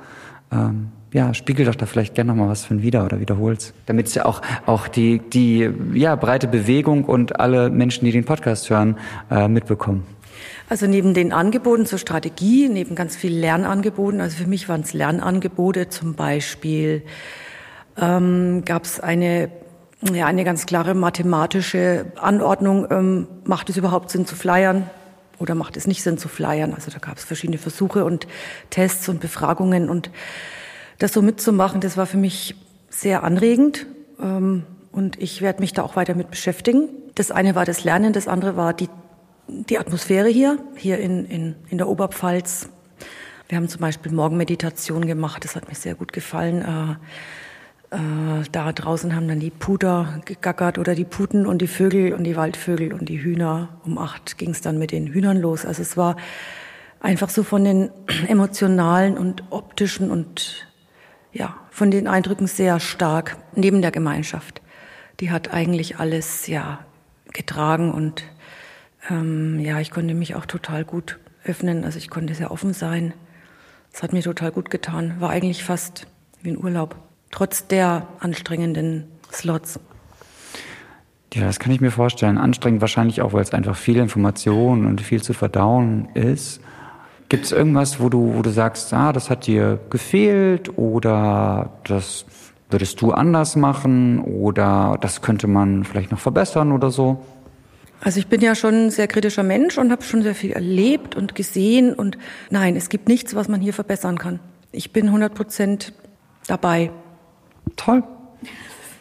Ähm, 0.53 0.91
ja, 1.15 1.33
spiegel 1.33 1.65
doch 1.65 1.77
da 1.77 1.87
vielleicht 1.87 2.17
gerne 2.17 2.33
noch 2.33 2.37
mal 2.37 2.49
was 2.49 2.65
von 2.65 2.83
wieder 2.83 3.05
oder 3.05 3.21
wiederholst, 3.21 3.73
damit 3.87 4.09
es 4.09 4.15
ja 4.17 4.27
auch 4.27 4.43
auch 4.67 4.89
die 4.89 5.21
die 5.21 5.71
ja 5.95 6.17
breite 6.17 6.49
Bewegung 6.49 7.05
und 7.05 7.39
alle 7.39 7.71
Menschen, 7.71 8.05
die 8.05 8.11
den 8.11 8.25
Podcast 8.25 8.69
hören, 8.69 8.99
äh, 9.31 9.47
mitbekommen. 9.47 10.05
Also 10.69 10.87
neben 10.89 11.15
den 11.15 11.33
Angeboten 11.33 11.87
zur 11.87 12.01
Strategie, 12.01 12.69
neben 12.69 12.97
ganz 12.97 13.15
vielen 13.15 13.41
Lernangeboten, 13.41 14.21
also 14.21 14.39
für 14.39 14.49
mich 14.49 14.69
waren 14.69 14.81
es 14.81 14.93
Lernangebote, 14.93 15.89
zum 15.89 16.15
Beispiel 16.15 17.03
ähm, 17.97 18.65
gab 18.65 18.85
es 18.85 18.99
eine 18.99 19.51
ja, 20.13 20.27
eine 20.27 20.45
ganz 20.45 20.67
klare 20.67 20.95
mathematische 20.95 22.07
Anordnung. 22.17 22.89
Ähm, 22.91 23.29
macht 23.45 23.71
es 23.71 23.77
überhaupt 23.77 24.11
Sinn 24.11 24.27
zu 24.27 24.35
flyern 24.35 24.91
oder 25.39 25.55
macht 25.55 25.77
es 25.77 25.87
nicht 25.87 26.03
Sinn 26.03 26.19
zu 26.19 26.29
flyern? 26.29 26.75
Also 26.75 26.91
da 26.91 26.99
gab 26.99 27.19
es 27.19 27.25
verschiedene 27.25 27.57
Versuche 27.57 28.05
und 28.05 28.27
Tests 28.69 29.09
und 29.09 29.21
Befragungen 29.21 29.89
und 29.89 30.11
das 30.99 31.13
so 31.13 31.23
mitzumachen, 31.23 31.81
das 31.81 31.97
war 31.97 32.07
für 32.07 32.17
mich 32.17 32.55
sehr 32.89 33.25
anregend 33.25 33.87
ähm, 34.21 34.65
und 34.93 35.21
ich 35.21 35.43
werde 35.43 35.61
mich 35.61 35.73
da 35.73 35.83
auch 35.83 35.97
weiter 35.97 36.15
mit 36.15 36.31
beschäftigen. 36.31 36.89
Das 37.15 37.31
eine 37.31 37.55
war 37.55 37.65
das 37.65 37.85
Lernen, 37.85 38.13
das 38.13 38.29
andere 38.29 38.57
war 38.57 38.73
die, 38.73 38.89
die 39.49 39.79
Atmosphäre 39.79 40.29
hier, 40.29 40.59
hier 40.77 40.99
in, 40.99 41.27
in, 41.27 41.55
in 41.69 41.79
der 41.79 41.89
Oberpfalz. 41.89 42.69
Wir 43.49 43.59
haben 43.59 43.69
zum 43.69 43.81
Beispiel 43.81 44.13
Morgenmeditation 44.13 45.07
gemacht, 45.07 45.45
das 45.45 45.57
hat 45.57 45.69
mir 45.69 45.75
sehr 45.75 45.95
gut 45.95 46.13
gefallen. 46.13 46.63
Äh, 46.63 47.95
äh, 47.95 48.45
da 48.51 48.73
draußen 48.73 49.15
haben 49.15 49.29
dann 49.29 49.41
die 49.41 49.51
Puder 49.51 50.21
gegackert 50.25 50.79
oder 50.79 50.95
die 50.95 51.05
Puten 51.05 51.47
und 51.47 51.59
die 51.59 51.67
Vögel 51.67 52.13
und 52.15 52.25
die 52.25 52.37
Waldvögel 52.37 52.93
und 52.93 53.09
die 53.09 53.23
Hühner. 53.23 53.69
Um 53.85 53.99
acht 53.99 54.39
ging 54.39 54.51
es 54.51 54.61
dann 54.61 54.79
mit 54.79 54.91
den 54.91 55.07
Hühnern 55.07 55.41
los. 55.41 55.65
Also 55.65 55.83
es 55.83 55.97
war 55.97 56.17
einfach 57.01 57.29
so 57.29 57.43
von 57.43 57.65
den 57.65 57.91
emotionalen 58.29 59.17
und 59.19 59.45
optischen 59.51 60.11
und 60.11 60.67
ja, 61.35 61.57
von 61.71 61.91
den 61.91 62.07
Eindrücken 62.07 62.47
sehr 62.47 62.81
stark 62.81 63.37
neben 63.55 63.83
der 63.83 63.91
Gemeinschaft. 63.91 64.63
Die 65.21 65.31
hat 65.31 65.53
eigentlich 65.53 65.99
alles 65.99 66.47
ja 66.47 66.79
getragen 67.33 67.93
und 67.93 68.25
ähm, 69.11 69.61
ja, 69.61 69.81
ich 69.81 69.91
konnte 69.91 70.15
mich 70.15 70.37
auch 70.37 70.47
total 70.47 70.85
gut 70.85 71.19
öffnen. 71.45 71.85
Also 71.85 71.99
ich 71.99 72.09
konnte 72.09 72.35
sehr 72.35 72.51
offen 72.51 72.73
sein. 72.73 73.13
Es 73.93 74.03
hat 74.03 74.13
mir 74.13 74.23
total 74.23 74.53
gut 74.53 74.71
getan. 74.71 75.17
War 75.19 75.31
eigentlich 75.31 75.65
fast 75.65 76.07
wie 76.41 76.51
ein 76.51 76.59
Urlaub 76.59 76.97
trotz 77.31 77.67
der 77.67 78.07
anstrengenden 78.21 79.09
Slots. 79.33 79.81
Ja, 81.33 81.47
das 81.47 81.59
kann 81.59 81.73
ich 81.73 81.81
mir 81.81 81.91
vorstellen. 81.91 82.39
Anstrengend 82.39 82.81
wahrscheinlich 82.81 83.21
auch, 83.23 83.33
weil 83.33 83.43
es 83.43 83.53
einfach 83.53 83.77
viel 83.77 83.97
Information 83.97 84.87
und 84.87 85.01
viel 85.01 85.21
zu 85.21 85.33
verdauen 85.33 86.09
ist. 86.15 86.61
Gibt 87.35 87.47
es 87.47 87.51
irgendwas, 87.51 87.99
wo 87.99 88.09
du, 88.09 88.35
wo 88.37 88.43
du 88.43 88.51
sagst, 88.51 88.95
ah, 88.95 89.13
das 89.13 89.29
hat 89.29 89.49
dir 89.49 89.81
gefehlt 89.91 90.79
oder 90.79 91.73
das 91.83 92.27
würdest 92.71 93.01
du 93.01 93.11
anders 93.11 93.57
machen 93.57 94.21
oder 94.21 94.97
das 95.01 95.21
könnte 95.21 95.49
man 95.49 95.83
vielleicht 95.83 96.13
noch 96.13 96.21
verbessern 96.21 96.71
oder 96.71 96.93
so? 96.93 97.25
Also 98.01 98.21
ich 98.21 98.29
bin 98.29 98.41
ja 98.41 98.55
schon 98.55 98.87
ein 98.87 98.91
sehr 98.93 99.09
kritischer 99.09 99.43
Mensch 99.43 99.79
und 99.79 99.91
habe 99.91 100.05
schon 100.05 100.23
sehr 100.23 100.37
viel 100.37 100.53
erlebt 100.53 101.17
und 101.17 101.35
gesehen 101.35 101.93
und 101.93 102.19
nein, 102.51 102.77
es 102.77 102.89
gibt 102.89 103.09
nichts, 103.09 103.35
was 103.35 103.49
man 103.49 103.61
hier 103.61 103.73
verbessern 103.73 104.17
kann. 104.17 104.39
Ich 104.71 104.93
bin 104.93 105.07
100 105.07 105.35
Prozent 105.35 105.93
dabei. 106.47 106.93
Toll. 107.75 108.05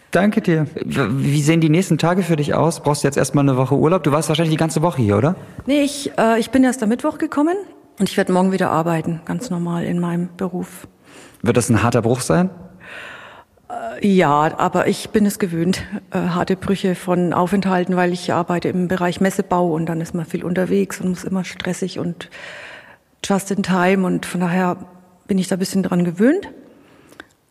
Danke 0.09 0.41
dir. 0.41 0.65
Wie 0.83 1.43
sehen 1.43 1.61
die 1.61 1.69
nächsten 1.69 1.99
Tage 1.99 2.23
für 2.23 2.35
dich 2.35 2.55
aus? 2.55 2.79
Brauchst 2.79 3.03
du 3.03 3.07
jetzt 3.07 3.17
erstmal 3.17 3.47
eine 3.47 3.57
Woche 3.57 3.75
Urlaub? 3.75 4.01
Du 4.01 4.11
warst 4.11 4.27
wahrscheinlich 4.29 4.55
die 4.55 4.59
ganze 4.59 4.81
Woche 4.81 5.03
hier, 5.03 5.19
oder? 5.19 5.35
Nee, 5.67 5.83
ich, 5.83 6.11
äh, 6.17 6.39
ich 6.39 6.49
bin 6.49 6.63
erst 6.63 6.81
am 6.81 6.89
Mittwoch 6.89 7.19
gekommen 7.19 7.57
und 7.99 8.09
ich 8.09 8.17
werde 8.17 8.33
morgen 8.33 8.51
wieder 8.51 8.71
arbeiten, 8.71 9.21
ganz 9.25 9.49
normal 9.49 9.85
in 9.85 9.99
meinem 9.99 10.29
Beruf. 10.35 10.87
Wird 11.41 11.57
das 11.57 11.69
ein 11.69 11.83
harter 11.83 12.01
Bruch 12.01 12.21
sein? 12.21 12.49
Äh, 13.69 14.07
ja, 14.07 14.57
aber 14.57 14.87
ich 14.87 15.09
bin 15.09 15.25
es 15.25 15.39
gewöhnt, 15.39 15.83
äh, 16.11 16.19
harte 16.19 16.55
Brüche 16.55 16.95
von 16.95 17.33
Aufenthalten, 17.33 17.95
weil 17.95 18.13
ich 18.13 18.33
arbeite 18.33 18.69
im 18.69 18.87
Bereich 18.87 19.21
Messebau 19.21 19.73
und 19.73 19.85
dann 19.87 20.01
ist 20.01 20.13
man 20.13 20.25
viel 20.25 20.43
unterwegs 20.43 20.99
und 21.01 21.09
muss 21.09 21.23
immer 21.23 21.43
stressig 21.43 21.99
und 21.99 22.29
just 23.23 23.51
in 23.51 23.63
time 23.63 24.05
und 24.05 24.25
von 24.25 24.41
daher 24.41 24.77
bin 25.27 25.37
ich 25.37 25.47
da 25.47 25.55
ein 25.55 25.59
bisschen 25.59 25.83
dran 25.83 26.03
gewöhnt. 26.03 26.49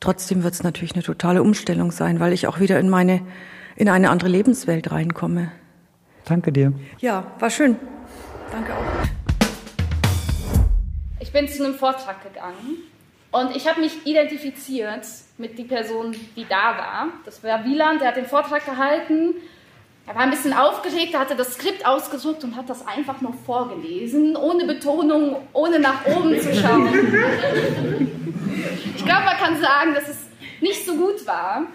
Trotzdem 0.01 0.43
wird 0.43 0.55
es 0.55 0.63
natürlich 0.63 0.95
eine 0.95 1.03
totale 1.03 1.43
Umstellung 1.43 1.93
sein, 1.93 2.19
weil 2.19 2.33
ich 2.33 2.47
auch 2.47 2.61
wieder 2.61 2.79
in 2.81 2.89
meine, 2.89 3.23
in 3.77 3.89
eine 3.89 4.11
andere 4.11 4.29
Lebenswelt 4.29 4.91
reinkomme. 4.91 5.53
Danke 6.25 6.53
dir. 6.53 6.73
Ja, 6.99 7.25
war 7.39 7.51
schön. 7.51 7.77
Danke 8.51 8.75
auch. 8.75 9.22
Ich 11.23 11.31
bin 11.31 11.47
zu 11.47 11.65
einem 11.65 11.77
Vortrag 11.77 12.21
gegangen 12.25 12.83
und 13.31 13.55
ich 13.55 13.69
habe 13.69 13.81
mich 13.81 14.05
identifiziert 14.05 15.07
mit 15.39 15.57
die 15.57 15.63
Person, 15.63 16.17
die 16.35 16.45
da 16.49 16.77
war. 16.77 17.09
Das 17.25 17.45
war 17.45 17.65
Wieland, 17.65 18.01
der 18.01 18.09
hat 18.09 18.17
den 18.17 18.27
Vortrag 18.27 18.67
gehalten. 18.67 19.37
Er 20.09 20.17
war 20.17 20.23
ein 20.23 20.31
bisschen 20.31 20.53
aufgeregt, 20.53 21.15
er 21.15 21.21
hatte 21.21 21.37
das 21.37 21.55
Skript 21.55 21.87
ausgedruckt 21.87 22.43
und 22.43 22.57
hat 22.57 22.69
das 22.69 22.85
einfach 22.89 23.21
noch 23.21 23.37
vorgelesen, 23.47 24.35
ohne 24.35 24.65
Betonung, 24.65 25.37
ohne 25.53 25.79
nach 25.79 26.05
oben 26.07 26.41
zu 26.41 26.53
schauen. 26.57 26.89
Ich 28.97 29.05
glaube, 29.05 29.25
man 29.25 29.37
kann 29.37 29.61
sagen, 29.61 29.95
dass 29.95 30.09
es 30.09 30.27
nicht 30.61 30.85
so 30.85 30.97
gut 30.97 31.25
war. 31.25 31.69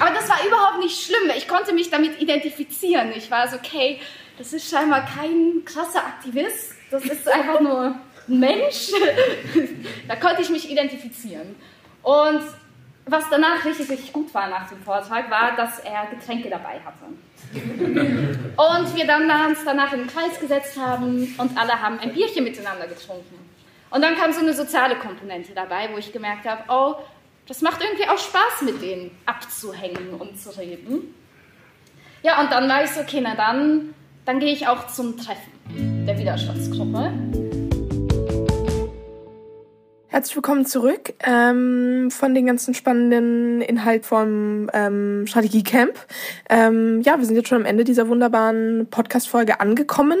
Aber 0.00 0.10
das 0.14 0.26
war 0.26 0.38
überhaupt 0.46 0.78
nicht 0.78 1.04
schlimm. 1.04 1.30
Ich 1.36 1.46
konnte 1.46 1.74
mich 1.74 1.90
damit 1.90 2.18
identifizieren. 2.18 3.12
Ich 3.14 3.30
war 3.30 3.46
so, 3.46 3.56
okay, 3.56 4.00
das 4.38 4.54
ist 4.54 4.70
scheinbar 4.70 5.04
kein 5.04 5.66
krasser 5.66 5.98
Aktivist. 5.98 6.72
Das 6.90 7.04
ist 7.04 7.28
einfach 7.28 7.60
nur 7.60 7.96
Mensch. 8.26 8.90
da 10.08 10.16
konnte 10.16 10.42
ich 10.42 10.50
mich 10.50 10.70
identifizieren. 10.70 11.56
Und 12.02 12.42
was 13.06 13.24
danach 13.30 13.64
richtig, 13.64 13.88
richtig 13.88 14.12
gut 14.12 14.34
war 14.34 14.48
nach 14.48 14.68
dem 14.68 14.82
Vortrag, 14.82 15.30
war, 15.30 15.54
dass 15.56 15.78
er 15.78 16.06
Getränke 16.06 16.50
dabei 16.50 16.80
hatte. 16.84 17.06
Und 17.54 18.96
wir 18.96 19.06
dann 19.06 19.30
uns 19.48 19.60
danach 19.64 19.92
in 19.92 20.00
den 20.00 20.08
Kreis 20.08 20.40
gesetzt 20.40 20.76
haben 20.78 21.34
und 21.38 21.56
alle 21.56 21.80
haben 21.80 22.00
ein 22.00 22.12
Bierchen 22.12 22.42
miteinander 22.42 22.88
getrunken. 22.88 23.36
Und 23.90 24.02
dann 24.02 24.16
kam 24.16 24.32
so 24.32 24.40
eine 24.40 24.52
soziale 24.52 24.96
Komponente 24.96 25.52
dabei, 25.54 25.88
wo 25.92 25.98
ich 25.98 26.12
gemerkt 26.12 26.46
habe, 26.48 26.64
oh, 26.68 26.96
das 27.46 27.62
macht 27.62 27.80
irgendwie 27.80 28.08
auch 28.08 28.18
Spaß, 28.18 28.62
mit 28.62 28.82
denen 28.82 29.12
abzuhängen 29.24 30.14
und 30.18 30.40
zu 30.40 30.50
reden. 30.58 31.14
Ja, 32.22 32.40
und 32.40 32.50
dann 32.50 32.68
war 32.68 32.82
ich 32.82 32.90
so, 32.90 33.00
okay, 33.00 33.20
na 33.22 33.36
dann, 33.36 33.94
dann 34.24 34.40
gehe 34.40 34.52
ich 34.52 34.66
auch 34.66 34.88
zum 34.88 35.16
Treffen 35.16 35.52
der 36.06 36.18
Widerstandsgruppe. 36.18 37.45
Herzlich 40.16 40.36
willkommen 40.36 40.64
zurück 40.64 41.12
ähm, 41.26 42.10
von 42.10 42.34
den 42.34 42.46
ganzen 42.46 42.72
spannenden 42.72 43.60
Inhalt 43.60 44.06
vom 44.06 44.70
ähm, 44.72 45.26
Strategiecamp. 45.26 45.92
Ähm, 46.48 47.02
ja, 47.02 47.18
wir 47.18 47.26
sind 47.26 47.36
jetzt 47.36 47.50
schon 47.50 47.58
am 47.58 47.66
Ende 47.66 47.84
dieser 47.84 48.08
wunderbaren 48.08 48.86
Podcast-Folge 48.90 49.60
angekommen 49.60 50.18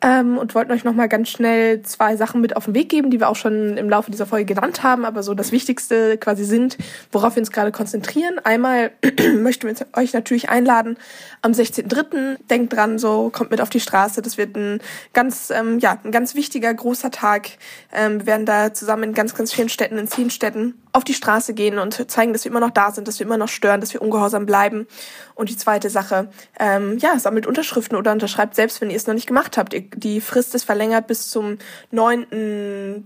ähm, 0.00 0.38
und 0.38 0.54
wollten 0.54 0.72
euch 0.72 0.84
nochmal 0.84 1.08
ganz 1.08 1.28
schnell 1.28 1.82
zwei 1.82 2.16
Sachen 2.16 2.40
mit 2.40 2.56
auf 2.56 2.66
den 2.66 2.74
Weg 2.74 2.88
geben, 2.88 3.10
die 3.10 3.18
wir 3.18 3.28
auch 3.28 3.36
schon 3.36 3.76
im 3.76 3.90
Laufe 3.90 4.10
dieser 4.10 4.26
Folge 4.26 4.54
genannt 4.54 4.82
haben, 4.82 5.04
aber 5.04 5.22
so 5.22 5.34
das 5.34 5.50
Wichtigste 5.50 6.18
quasi 6.18 6.44
sind, 6.44 6.78
worauf 7.10 7.36
wir 7.36 7.40
uns 7.40 7.50
gerade 7.50 7.72
konzentrieren. 7.72 8.38
Einmal 8.44 8.92
möchten 9.36 9.66
wir 9.66 9.74
euch 9.94 10.12
natürlich 10.12 10.48
einladen 10.48 10.96
am 11.42 11.52
16.3. 11.52 12.36
Denkt 12.48 12.72
dran, 12.72 12.98
so 12.98 13.30
kommt 13.30 13.50
mit 13.50 13.60
auf 13.60 13.70
die 13.70 13.80
Straße. 13.80 14.22
Das 14.22 14.38
wird 14.38 14.56
ein 14.56 14.80
ganz, 15.14 15.50
ähm, 15.50 15.78
ja, 15.80 15.98
ein 16.04 16.12
ganz 16.12 16.34
wichtiger, 16.34 16.72
großer 16.72 17.10
Tag. 17.10 17.50
Ähm, 17.92 18.20
wir 18.20 18.26
werden 18.26 18.46
da 18.46 18.72
zusammen 18.72 19.04
in 19.04 19.14
ganz, 19.14 19.34
ganz 19.34 19.52
vielen 19.52 19.68
Städten, 19.68 19.98
in 19.98 20.06
zehn 20.06 20.30
Städten 20.30 20.74
auf 20.92 21.04
die 21.04 21.14
Straße 21.14 21.54
gehen 21.54 21.78
und 21.78 22.10
zeigen, 22.10 22.32
dass 22.32 22.44
wir 22.44 22.50
immer 22.50 22.60
noch 22.60 22.70
da 22.70 22.90
sind, 22.90 23.08
dass 23.08 23.18
wir 23.18 23.26
immer 23.26 23.36
noch 23.36 23.48
stören, 23.48 23.80
dass 23.80 23.92
wir 23.92 24.02
ungehorsam 24.02 24.46
bleiben. 24.46 24.86
Und 25.34 25.48
die 25.50 25.56
zweite 25.56 25.90
Sache, 25.90 26.30
ähm, 26.58 26.98
ja, 26.98 27.18
sammelt 27.18 27.46
Unterschriften 27.46 27.96
oder 27.96 28.12
unterschreibt 28.12 28.54
selbst, 28.54 28.80
wenn 28.80 28.90
ihr 28.90 28.96
es 28.96 29.06
noch 29.06 29.14
nicht 29.14 29.26
gemacht 29.26 29.56
habt. 29.56 29.74
Die 29.94 30.20
Frist 30.20 30.54
ist 30.54 30.64
verlängert 30.64 31.06
bis 31.06 31.30
zum 31.30 31.58
9.3. 31.92 33.02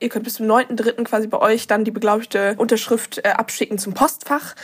Ihr 0.00 0.08
könnt 0.08 0.24
bis 0.24 0.34
zum 0.34 0.46
9.3. 0.46 1.04
quasi 1.04 1.26
bei 1.26 1.38
euch 1.38 1.66
dann 1.66 1.84
die 1.84 1.90
beglaubigte 1.90 2.54
Unterschrift 2.58 3.18
äh, 3.24 3.30
abschicken 3.30 3.78
zum 3.78 3.94
Postfach. 3.94 4.54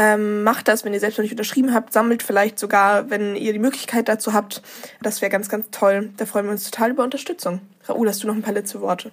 Ähm, 0.00 0.44
macht 0.44 0.68
das, 0.68 0.84
wenn 0.84 0.94
ihr 0.94 1.00
selbst 1.00 1.18
noch 1.18 1.24
nicht 1.24 1.32
unterschrieben 1.32 1.74
habt, 1.74 1.92
sammelt 1.92 2.22
vielleicht 2.22 2.60
sogar, 2.60 3.10
wenn 3.10 3.34
ihr 3.34 3.52
die 3.52 3.58
Möglichkeit 3.58 4.08
dazu 4.08 4.32
habt. 4.32 4.62
Das 5.02 5.20
wäre 5.20 5.30
ganz, 5.30 5.48
ganz 5.48 5.66
toll. 5.72 6.10
Da 6.16 6.24
freuen 6.24 6.44
wir 6.44 6.52
uns 6.52 6.70
total 6.70 6.92
über 6.92 7.02
Unterstützung. 7.02 7.60
Raoul, 7.88 8.08
hast 8.08 8.22
du 8.22 8.28
noch 8.28 8.36
ein 8.36 8.42
paar 8.42 8.54
letzte 8.54 8.80
Worte? 8.80 9.10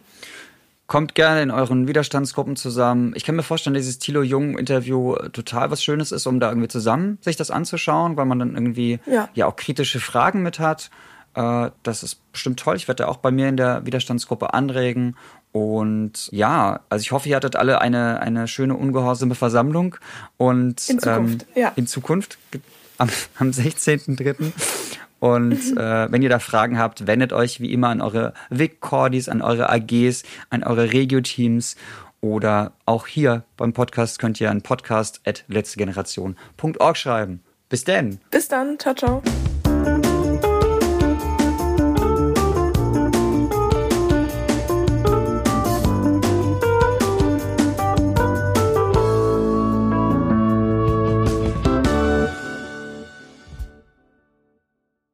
Kommt 0.88 1.16
gerne 1.16 1.42
in 1.42 1.50
euren 1.50 1.88
Widerstandsgruppen 1.88 2.56
zusammen. 2.56 3.14
Ich 3.16 3.24
kann 3.24 3.36
mir 3.36 3.44
vorstellen, 3.44 3.74
dass 3.74 3.84
dieses 3.84 3.98
Thilo 3.98 4.22
Jung-Interview 4.22 5.16
total 5.34 5.72
was 5.72 5.84
Schönes 5.84 6.12
ist, 6.12 6.28
um 6.28 6.40
da 6.40 6.50
irgendwie 6.50 6.68
zusammen 6.68 7.18
sich 7.22 7.36
das 7.36 7.50
anzuschauen, 7.50 8.18
weil 8.18 8.26
man 8.26 8.38
dann 8.38 8.54
irgendwie 8.54 9.00
ja, 9.08 9.30
ja 9.34 9.48
auch 9.48 9.56
kritische 9.56 10.00
Fragen 10.00 10.44
mit 10.44 10.60
hat. 10.60 10.92
Äh, 11.34 11.72
das 11.84 12.04
ist 12.04 12.32
bestimmt 12.32 12.60
toll. 12.60 12.76
Ich 12.76 12.88
werde 12.88 13.04
da 13.04 13.10
auch 13.10 13.18
bei 13.18 13.32
mir 13.32 13.50
in 13.50 13.58
der 13.58 13.86
Widerstandsgruppe 13.86 14.54
anregen. 14.54 15.16
Und 15.52 16.30
ja, 16.32 16.82
also 16.90 17.02
ich 17.02 17.12
hoffe, 17.12 17.30
ihr 17.30 17.36
hattet 17.36 17.56
alle 17.56 17.82
eine, 17.82 18.20
eine 18.20 18.48
schöne, 18.48 18.76
ungehorsame 18.76 19.36
Versammlung. 19.36 19.96
Und 20.38 20.90
in 20.90 21.00
Zukunft, 21.00 21.46
ähm, 21.56 21.62
ja. 21.62 21.72
in 21.76 21.88
Zukunft 21.88 22.38
am, 22.98 23.10
am 23.38 23.50
16.03. 23.50 24.52
Und 25.26 25.76
äh, 25.76 26.12
wenn 26.12 26.22
ihr 26.22 26.30
da 26.30 26.38
Fragen 26.38 26.78
habt, 26.78 27.08
wendet 27.08 27.34
euch 27.34 27.60
wie 27.60 27.74
immer 27.74 27.90
an 27.90 28.00
eure 28.00 28.34
WIC-Cordis, 28.52 29.28
an 29.28 29.42
eure 29.42 29.72
AGs, 29.72 30.22
an 30.52 30.64
eure 30.64 30.94
Regio-Teams 30.94 31.78
oder 32.22 32.74
auch 32.86 33.08
hier 33.08 33.44
beim 33.58 33.74
Podcast 33.74 34.20
könnt 34.20 34.40
ihr 34.40 34.52
an 34.52 34.62
podcast 34.62 35.22
at 35.26 35.44
letztegeneration.org 35.48 36.96
schreiben. 36.98 37.44
Bis 37.70 37.84
denn. 37.86 38.20
Bis 38.30 38.50
dann. 38.50 38.78
Ciao, 38.78 38.94
ciao. 38.94 39.24